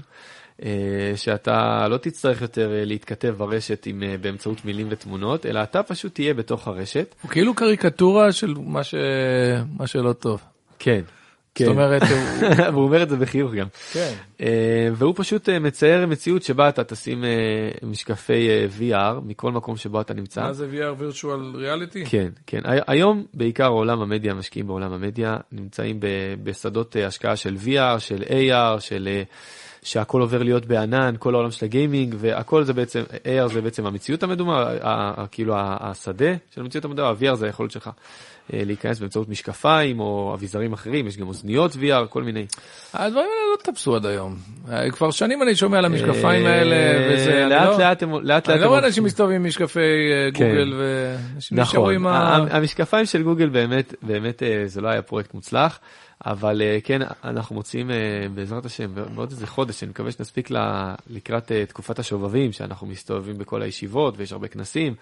אה, 0.62 1.12
שאתה 1.16 1.88
לא 1.88 1.96
תצטרך 1.96 2.42
יותר 2.42 2.72
אה, 2.72 2.84
להתכתב 2.84 3.34
ברשת 3.38 3.86
עם, 3.86 4.02
אה, 4.02 4.16
באמצעות 4.20 4.64
מילים 4.64 4.86
ותמונות, 4.90 5.46
אלא 5.46 5.62
אתה 5.62 5.82
פשוט 5.82 6.14
תהיה 6.14 6.34
בתוך 6.34 6.68
הרשת. 6.68 7.14
הוא 7.22 7.30
כאילו 7.30 7.54
קריקטורה 7.54 8.32
של 8.32 8.54
מה, 8.66 8.84
ש... 8.84 8.94
מה 9.78 9.86
שלא 9.86 10.12
טוב. 10.12 10.42
כן. 10.78 11.00
זאת 11.58 11.68
אומרת, 11.68 12.02
הוא... 12.02 12.74
אומר 12.84 13.02
את 13.02 13.08
זה 13.08 13.16
בחיוך 13.16 13.52
גם. 13.54 13.66
כן. 13.92 14.12
אה, 14.40 14.88
והוא 14.92 15.14
פשוט 15.16 15.48
אה, 15.48 15.58
מצייר 15.58 16.06
מציאות 16.06 16.42
שבה 16.42 16.68
אתה 16.68 16.84
תשים 16.84 17.24
אה, 17.24 17.30
משקפי 17.82 18.48
VR 18.78 19.20
מכל 19.26 19.52
מקום 19.52 19.76
שבו 19.76 20.00
אתה 20.00 20.14
נמצא. 20.14 20.40
מה 20.42 20.52
זה 20.52 20.66
VR 20.72 21.00
virtual 21.02 21.56
reality? 21.56 22.08
כן, 22.10 22.28
כן. 22.46 22.60
הי- 22.64 22.80
היום 22.86 23.24
בעיקר 23.34 23.68
עולם 23.68 24.00
המדיה, 24.00 24.32
המשקיעים 24.32 24.66
בעולם 24.66 24.92
המדיה, 24.92 25.36
נמצאים 25.52 26.00
בשדות 26.42 26.96
השקעה 27.06 27.36
של 27.36 27.56
VR, 27.64 27.98
של 27.98 28.22
AR, 28.22 28.80
של... 28.80 29.08
שהכל 29.82 30.20
עובר 30.20 30.42
להיות 30.42 30.66
בענן, 30.66 31.14
כל 31.18 31.34
העולם 31.34 31.50
של 31.50 31.64
הגיימינג, 31.64 32.14
והכל 32.18 32.64
זה 32.64 32.72
בעצם, 32.72 33.02
AR 33.10 33.48
זה 33.52 33.60
בעצם 33.60 33.86
המציאות 33.86 34.22
המדומה, 34.22 34.66
כאילו 35.30 35.54
השדה 35.58 36.32
של 36.54 36.60
המציאות 36.60 36.84
המדומה, 36.84 37.08
ה-VR 37.08 37.34
זה 37.34 37.46
היכולת 37.46 37.70
שלך 37.70 37.90
להיכנס 38.52 38.98
באמצעות 38.98 39.28
משקפיים 39.28 40.00
או 40.00 40.34
אביזרים 40.34 40.72
אחרים, 40.72 41.06
יש 41.06 41.16
גם 41.16 41.28
אוזניות 41.28 41.72
VR, 41.72 42.06
כל 42.08 42.22
מיני. 42.22 42.46
הדברים 42.94 43.26
האלה 43.26 43.52
לא 43.56 43.72
תפסו 43.72 43.96
עד 43.96 44.06
היום. 44.06 44.36
אה, 44.72 44.90
כבר 44.90 45.10
שנים 45.10 45.42
אני 45.42 45.56
שומע 45.56 45.78
על 45.78 45.84
המשקפיים 45.84 46.46
אה, 46.46 46.52
האלה, 46.58 46.76
וזה... 47.14 47.46
לאט 47.48 47.66
לא- 47.68 47.78
לאט 47.78 48.02
הם, 48.02 48.12
לאט 48.12 48.24
לאט 48.26 48.48
אני 48.50 48.60
לא 48.60 48.66
רואה 48.68 48.86
אנשים 48.86 49.04
מסתובבים 49.04 49.36
עם 49.36 49.46
משקפי 49.46 49.80
אה, 49.80 50.28
כן. 50.34 50.48
גוגל 50.48 50.74
ואנשים 50.78 51.60
נשארו 51.60 51.82
נכון, 51.84 51.94
עם 51.94 52.06
ה- 52.06 52.36
המשקפיים 52.56 53.06
של 53.06 53.22
גוגל 53.22 53.48
באמת, 53.48 53.94
באמת 54.02 54.42
אה, 54.42 54.62
זה 54.66 54.80
לא 54.80 54.88
היה 54.88 55.02
פרויקט 55.02 55.34
מוצלח, 55.34 55.78
אבל 56.26 56.62
אה, 56.62 56.78
כן, 56.84 57.00
אנחנו 57.24 57.54
מוצאים 57.54 57.90
אה, 57.90 57.96
בעזרת 58.34 58.64
השם 58.66 58.90
בעוד 59.14 59.30
איזה 59.30 59.46
חודש, 59.46 59.82
אני 59.82 59.90
מקווה 59.90 60.10
שנספיק 60.12 60.48
לקראת 61.10 61.52
אה, 61.52 61.66
תקופת 61.66 61.98
השובבים, 61.98 62.52
שאנחנו 62.52 62.86
מסתובבים 62.86 63.38
בכל 63.38 63.62
הישיבות 63.62 64.14
ויש 64.16 64.32
הרבה 64.32 64.48
כנסים, 64.48 64.94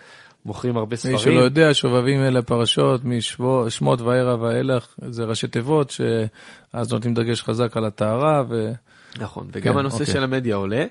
מוכרים 0.46 0.76
הרבה 0.76 0.90
מי 0.90 0.96
ספרים. 0.96 1.18
שלא 1.18 1.40
יודע, 1.40 1.74
שובבים 1.74 2.20
אלה 2.20 2.42
פרשות 2.42 3.00
משמות 3.04 4.00
וערע 4.00 4.36
ואילך, 4.40 4.86
זה 5.08 5.24
ראשי 5.24 5.48
תיבות, 5.48 5.90
שאז 5.90 6.92
נותנים 6.92 7.14
דגש 7.14 7.42
חזק 7.42 7.76
על 7.76 7.84
הטהרה, 7.84 8.42
ו... 8.48 8.72
נכון, 9.18 9.48
וגם 9.52 9.72
כן, 9.72 9.78
הנושא 9.78 9.98
אוקיי. 10.00 10.14
של 10.14 10.24
המדיה 10.24 10.56
עולה. 10.56 10.84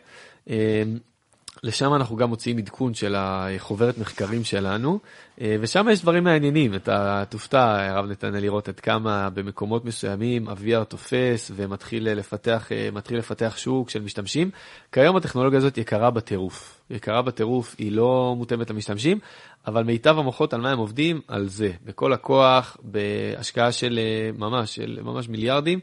לשם 1.64 1.94
אנחנו 1.94 2.16
גם 2.16 2.30
מוציאים 2.30 2.58
עדכון 2.58 2.94
של 2.94 3.16
החוברת 3.18 3.98
מחקרים 3.98 4.44
שלנו, 4.44 5.00
אה, 5.42 5.56
ושם 5.60 5.88
יש 5.92 6.02
דברים 6.02 6.24
מעניינים, 6.24 6.76
אתה 6.76 7.24
תופתע, 7.30 7.90
הרב 7.90 8.06
נתנאל, 8.06 8.40
לראות 8.40 8.70
עד 8.70 8.80
כמה 8.80 9.30
במקומות 9.30 9.86
מסוימים 9.86 10.50
ה-VR 10.50 10.84
תופס 10.84 11.52
ומתחיל 11.56 12.14
לפתח, 12.14 12.72
אה, 12.72 12.90
לפתח 13.10 13.54
שוק 13.58 13.90
של 13.90 14.02
משתמשים. 14.02 14.50
כיום 14.92 15.16
הטכנולוגיה 15.16 15.60
הזאת 15.60 15.78
יקרה 15.78 16.12
בטירוף. 16.12 16.82
יקרה 16.90 17.22
בטירוף, 17.22 17.76
היא 17.78 17.92
לא 17.92 18.34
מותאמת 18.38 18.70
למשתמשים, 18.70 19.20
אבל 19.68 19.84
מיטב 19.84 20.18
המוחות 20.18 20.54
על 20.54 20.62
מה 20.62 20.72
הם 20.72 20.78
עובדים? 20.78 21.22
על 21.28 21.48
זה, 21.48 21.72
בכל 21.86 22.14
הכוח, 22.14 22.78
בהשקעה 22.84 23.72
של 23.72 24.00
אה, 24.00 24.32
ממש, 24.38 24.76
של 24.76 25.00
ממש 25.04 25.30
מיליארדים, 25.30 25.80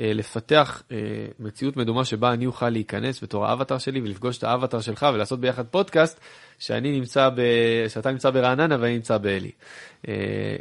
אה, 0.00 0.12
לפתח 0.14 0.82
אה, 0.92 0.96
מציאות 1.40 1.76
מדומה 1.76 2.04
שבה 2.04 2.32
אני 2.32 2.46
אוכל 2.46 2.68
להיכנס 2.68 3.22
בתור 3.22 3.46
האבטר 3.46 3.78
שלי 3.78 4.00
ולפגוש 4.00 4.38
את 4.38 4.44
האבטר 4.44 4.80
שלך 4.80 5.06
ולעשות 5.14 5.40
ביחד 5.40 5.66
פודקאסט 5.66 6.20
שאני 6.58 6.92
נמצא, 6.92 7.28
ב... 7.28 7.40
שאתה 7.88 8.10
נמצא 8.10 8.30
ברעננה 8.30 8.76
ואני 8.80 8.94
נמצא 8.94 9.18
באלי. 9.18 9.50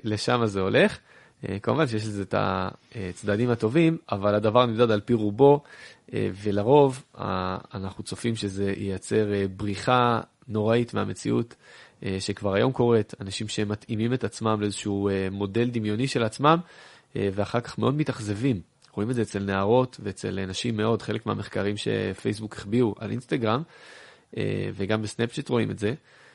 לשם 0.03 0.45
זה 0.45 0.61
הולך. 0.61 0.97
כמובן 1.61 1.87
שיש 1.87 2.03
לזה 2.03 2.23
את 2.23 2.35
הצדדים 2.37 3.49
הטובים, 3.49 3.97
אבל 4.11 4.35
הדבר 4.35 4.65
נמדד 4.65 4.91
על 4.91 4.99
פי 4.99 5.13
רובו, 5.13 5.63
ולרוב 6.13 7.03
אנחנו 7.73 8.03
צופים 8.03 8.35
שזה 8.35 8.73
ייצר 8.77 9.25
בריחה 9.55 10.21
נוראית 10.47 10.93
מהמציאות. 10.93 11.55
אה, 12.05 12.17
שכבר 12.19 12.53
היום 12.53 12.71
קורית, 12.71 13.13
אנשים 13.21 13.47
שמתאימים 13.47 14.13
את 14.13 14.23
עצמם 14.23 14.61
לאיזשהו 14.61 15.09
אה, 15.09 15.27
מודל 15.31 15.69
דמיוני 15.69 16.07
של 16.07 16.23
עצמם, 16.23 16.57
אה, 17.15 17.29
ואחר 17.33 17.59
כך 17.59 17.79
מאוד 17.79 17.95
מתאכזבים. 17.95 18.61
רואים 18.91 19.09
את 19.09 19.15
זה 19.15 19.21
אצל 19.21 19.39
נערות 19.39 19.99
ואצל 20.03 20.45
נשים 20.45 20.77
מאוד, 20.77 21.01
חלק 21.01 21.25
מהמחקרים 21.25 21.75
שפייסבוק 21.77 22.53
החביאו 22.53 22.95
על 22.99 23.11
אינסטגרם, 23.11 23.61
וגם 24.75 25.01
בסנאפצ'אט 25.01 25.49
רואים 25.49 25.71
את 25.71 25.79
זה, 25.79 25.93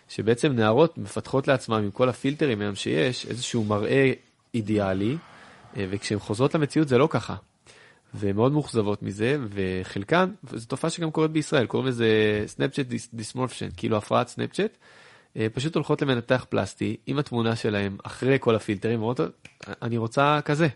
שבעצם 0.08 0.52
נערות 0.52 0.98
מפתחות 0.98 1.48
לעצמם 1.48 1.76
עם 1.76 1.90
כל 1.90 2.08
הפילטרים 2.08 2.60
היום 2.60 2.74
שיש, 2.74 3.26
איזשהו 3.26 3.64
מראה 3.64 4.12
אידיאלי, 4.54 5.16
וכשהן 5.76 6.18
חוזרות 6.18 6.54
למציאות 6.54 6.88
זה 6.88 6.98
לא 6.98 7.08
ככה. 7.10 7.34
והן 8.14 8.36
מאוד 8.36 8.52
מאוכזבות 8.52 9.02
מזה, 9.02 9.36
וחלקן, 9.48 10.30
וזו 10.44 10.66
תופעה 10.66 10.90
שגם 10.90 11.10
קורית 11.10 11.30
בישראל, 11.30 11.66
קוראים 11.66 11.88
לזה 11.88 12.08
Snapchat 12.46 12.86
dysmorphia, 13.12 13.68
כאילו 13.76 13.96
הפרעת 13.96 14.28
סנאפצ'אט, 14.28 14.70
אה, 14.70 14.76
פשוט 15.54 15.74
הולכות 15.74 16.02
למנתח 16.02 16.46
פלסטי 16.48 16.96
עם 17.06 17.18
התמונה 17.18 17.56
שלהם 17.56 17.96
אחרי 18.04 18.36
כל 18.40 18.54
הפילטרים, 18.54 18.98
ואומרות, 18.98 19.20
אני 19.82 19.96
רוצה 19.98 20.40
כזה. 20.44 20.68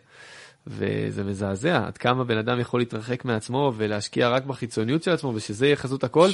וזה 0.67 1.25
מזעזע, 1.25 1.87
עד 1.87 1.99
כמה 1.99 2.25
בן 2.25 2.39
אדם 2.39 2.61
יכול 2.61 2.81
להתרחק 2.81 3.25
מעצמו 3.25 3.73
ולהשקיע 3.77 4.29
רק 4.29 4.45
בחיצוניות 4.45 5.03
של 5.03 5.11
עצמו, 5.11 5.33
ושזה 5.35 5.67
יהיה 5.67 5.77
חזות 5.77 6.05
הכל. 6.05 6.29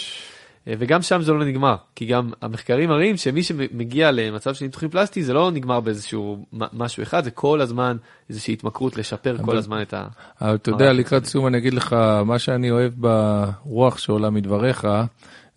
אה, 0.69 0.75
וגם 0.79 1.03
שם 1.03 1.23
זה 1.23 1.33
לא 1.33 1.45
נגמר, 1.45 1.77
כי 1.97 2.07
גם 2.07 2.31
המחקרים 2.43 2.89
מראים 2.89 3.17
שמי 3.17 3.43
שמגיע 3.43 4.11
למצב 4.11 4.55
של 4.55 4.65
ניתוחים 4.65 4.89
פלסטי 4.91 5.23
זה 5.23 5.33
לא 5.33 5.51
נגמר 5.51 5.81
באיזשהו 5.81 6.47
משהו 6.53 7.03
אחד, 7.03 7.25
זה 7.25 7.31
כל 7.31 7.61
הזמן 7.61 7.97
איזושהי 8.31 8.55
התמכרות 8.55 8.97
לשפר 8.97 9.37
כל 9.37 9.43
אבל- 9.43 9.57
הזמן 9.59 9.83
את 9.83 9.95
ה... 9.95 10.07
אבל 10.41 10.55
אתה 10.55 10.71
יודע, 10.71 10.93
לקראת 10.93 11.25
סיום 11.25 11.47
אני 11.47 11.59
אגיד 11.59 11.75
לך, 11.75 11.93
מה 12.25 12.39
שאני 12.39 12.71
אוהב 12.71 12.93
ברוח 12.97 13.99
שעולה 13.99 14.31
מדבריך, 14.31 14.87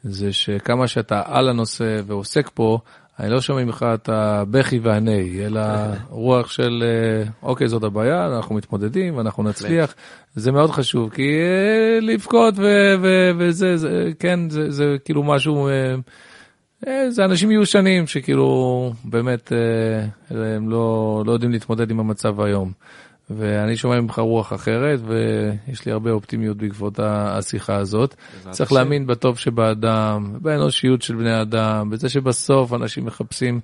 זה 0.10 0.34
שכמה 0.34 0.88
שאתה 0.88 1.22
על 1.26 1.50
הנושא 1.50 2.02
ועוסק 2.06 2.50
פה, 2.54 2.80
אני 3.20 3.32
לא 3.32 3.42
שומע 3.42 3.64
ממך 3.64 3.86
את 3.94 4.10
הבכי 4.10 4.80
והנהי, 4.80 5.46
אלא 5.46 5.62
רוח 6.10 6.52
של, 6.52 6.84
אה, 6.86 7.30
אוקיי, 7.44 7.68
זאת 7.68 7.84
הבעיה, 7.84 8.26
אנחנו 8.26 8.56
מתמודדים, 8.56 9.20
אנחנו 9.20 9.44
נצליח. 9.44 9.96
זה 10.36 10.52
מאוד 10.52 10.72
חשוב, 10.72 11.10
כי 11.10 11.24
אה, 11.24 12.00
לבכות 12.02 12.54
וזה, 13.38 13.78
זה, 13.78 14.12
כן, 14.20 14.50
זה, 14.50 14.72
זה 14.72 14.96
כאילו 15.06 15.24
משהו, 15.24 15.68
אה, 16.88 17.12
זה 17.12 17.26
אנשים 17.26 17.50
מיושנים 17.50 18.08
שכאילו 18.08 18.94
באמת 19.04 19.52
הם 20.30 20.70
לא, 20.70 21.24
לא 21.26 21.32
יודעים 21.32 21.52
להתמודד 21.52 21.92
עם 21.92 22.00
המצב 22.00 22.42
היום. 22.42 22.72
ואני 23.30 23.78
שומע 23.78 24.02
ממך 24.02 24.20
רוח 24.20 24.54
אחרת, 24.54 25.00
ויש 25.06 25.86
לי 25.86 25.92
הרבה 25.92 26.12
אופטימיות 26.12 26.58
בעקבות 26.58 27.00
השיחה 27.04 27.76
הזאת. 27.76 28.16
צריך 28.50 28.72
השם. 28.72 28.76
להאמין 28.76 29.08
בטוב 29.08 29.38
שבאדם, 29.38 30.34
באנושיות 30.42 31.02
של 31.02 31.16
בני 31.16 31.42
אדם, 31.42 31.90
בזה 31.90 32.10
שבסוף 32.10 32.74
אנשים 32.74 33.06
מחפשים 33.06 33.60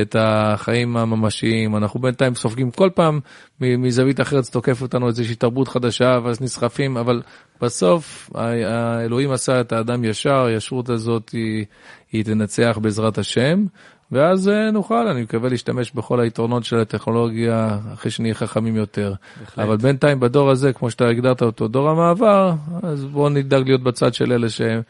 את 0.00 0.16
החיים 0.18 0.96
הממשיים. 0.96 1.76
אנחנו 1.76 2.00
בינתיים 2.00 2.34
סופגים 2.34 2.70
כל 2.70 2.90
פעם 2.94 3.20
מזווית 3.60 4.20
אחרת 4.20 4.44
שתוקף 4.44 4.82
אותנו 4.82 5.06
איזושהי 5.08 5.34
תרבות 5.34 5.68
חדשה, 5.68 6.18
ואז 6.24 6.40
נסחפים, 6.40 6.96
אבל 6.96 7.22
בסוף 7.60 8.30
האלוהים 8.34 9.32
עשה 9.32 9.60
את 9.60 9.72
האדם 9.72 10.04
ישר, 10.04 10.44
הישרות 10.44 10.88
הזאת 10.90 11.30
היא, 11.30 11.64
היא 12.12 12.24
תנצח 12.24 12.78
בעזרת 12.82 13.18
השם. 13.18 13.64
ואז 14.12 14.48
אה, 14.48 14.70
נוכל, 14.70 15.08
אני 15.08 15.22
מקווה 15.22 15.48
להשתמש 15.48 15.92
בכל 15.92 16.20
היתרונות 16.20 16.64
של 16.64 16.78
הטכנולוגיה 16.78 17.78
אחרי 17.94 18.10
שנהיה 18.10 18.34
חכמים 18.34 18.76
יותר. 18.76 19.14
בהחלט. 19.40 19.58
אבל 19.58 19.76
בינתיים 19.76 20.20
בדור 20.20 20.50
הזה, 20.50 20.72
כמו 20.72 20.90
שאתה 20.90 21.08
הגדרת 21.08 21.42
אותו, 21.42 21.68
דור 21.68 21.88
המעבר, 21.88 22.52
אז 22.82 23.04
בואו 23.04 23.28
נדאג 23.28 23.66
להיות 23.66 23.82
בצד 23.82 24.14
של 24.14 24.32
אלה 24.32 24.48
שהם 24.48 24.82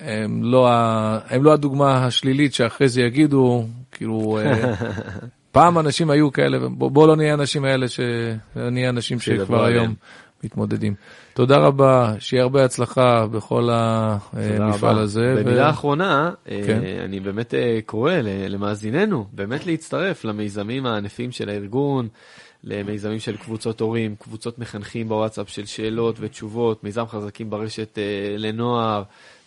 הם 0.00 0.44
לא, 0.44 0.68
הם 1.30 1.44
לא 1.44 1.52
הדוגמה 1.52 2.06
השלילית 2.06 2.54
שאחרי 2.54 2.88
זה 2.88 3.02
יגידו, 3.02 3.64
כאילו, 3.92 4.38
אה, 4.38 4.74
פעם 5.52 5.78
אנשים 5.78 6.10
היו 6.10 6.32
כאלה, 6.32 6.58
בואו 6.68 6.90
בוא 6.90 7.06
לא 7.06 7.16
נהיה 7.16 7.30
האנשים 7.30 7.64
האלה, 7.64 7.86
שנהיה 7.88 8.88
אנשים 8.88 9.20
שכבר. 9.20 9.64
היום 9.64 9.94
מתמודדים. 10.44 10.94
תודה 11.36 11.56
רבה, 11.56 12.14
שיהיה 12.18 12.42
הרבה 12.42 12.64
הצלחה 12.64 13.26
בכל 13.26 13.68
המפעל 13.72 14.98
הזה. 14.98 15.34
במילה. 15.38 15.70
אחרונה, 15.70 16.30
כן. 16.44 16.80
אני 17.04 17.20
באמת 17.20 17.54
קורא 17.86 18.12
למאזיננו, 18.24 19.26
באמת 19.32 19.66
להצטרף 19.66 20.24
למיזמים 20.24 20.86
הענפים 20.86 21.32
של 21.32 21.48
הארגון. 21.48 22.08
למיזמים 22.64 23.18
של 23.18 23.36
קבוצות 23.36 23.80
הורים, 23.80 24.14
קבוצות 24.16 24.58
מחנכים 24.58 25.08
בוואטסאפ 25.08 25.48
של 25.48 25.66
שאלות 25.66 26.16
ותשובות, 26.20 26.84
מיזם 26.84 27.06
חזקים 27.06 27.50
ברשת 27.50 27.98
אה, 27.98 28.34
לנוער, 28.38 29.02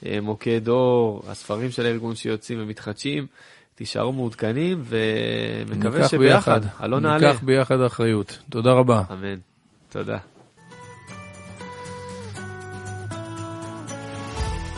אה, 0.05 0.21
מוקד 0.21 0.67
אור, 0.67 1.23
הספרים 1.27 1.71
של 1.71 1.85
הארגון 1.85 2.15
שיוצאים 2.15 2.59
ומתחדשים. 2.61 3.27
תישארו 3.75 4.13
מעודכנים 4.13 4.83
ומקווה 4.85 6.07
שביחד, 6.07 6.61
הלא 6.77 6.99
נעלה. 6.99 7.27
ניקח 7.27 7.43
ביחד 7.43 7.81
אחריות. 7.81 8.39
תודה 8.49 8.71
רבה. 8.71 9.03
אמן. 9.11 9.37
תודה. 9.89 10.17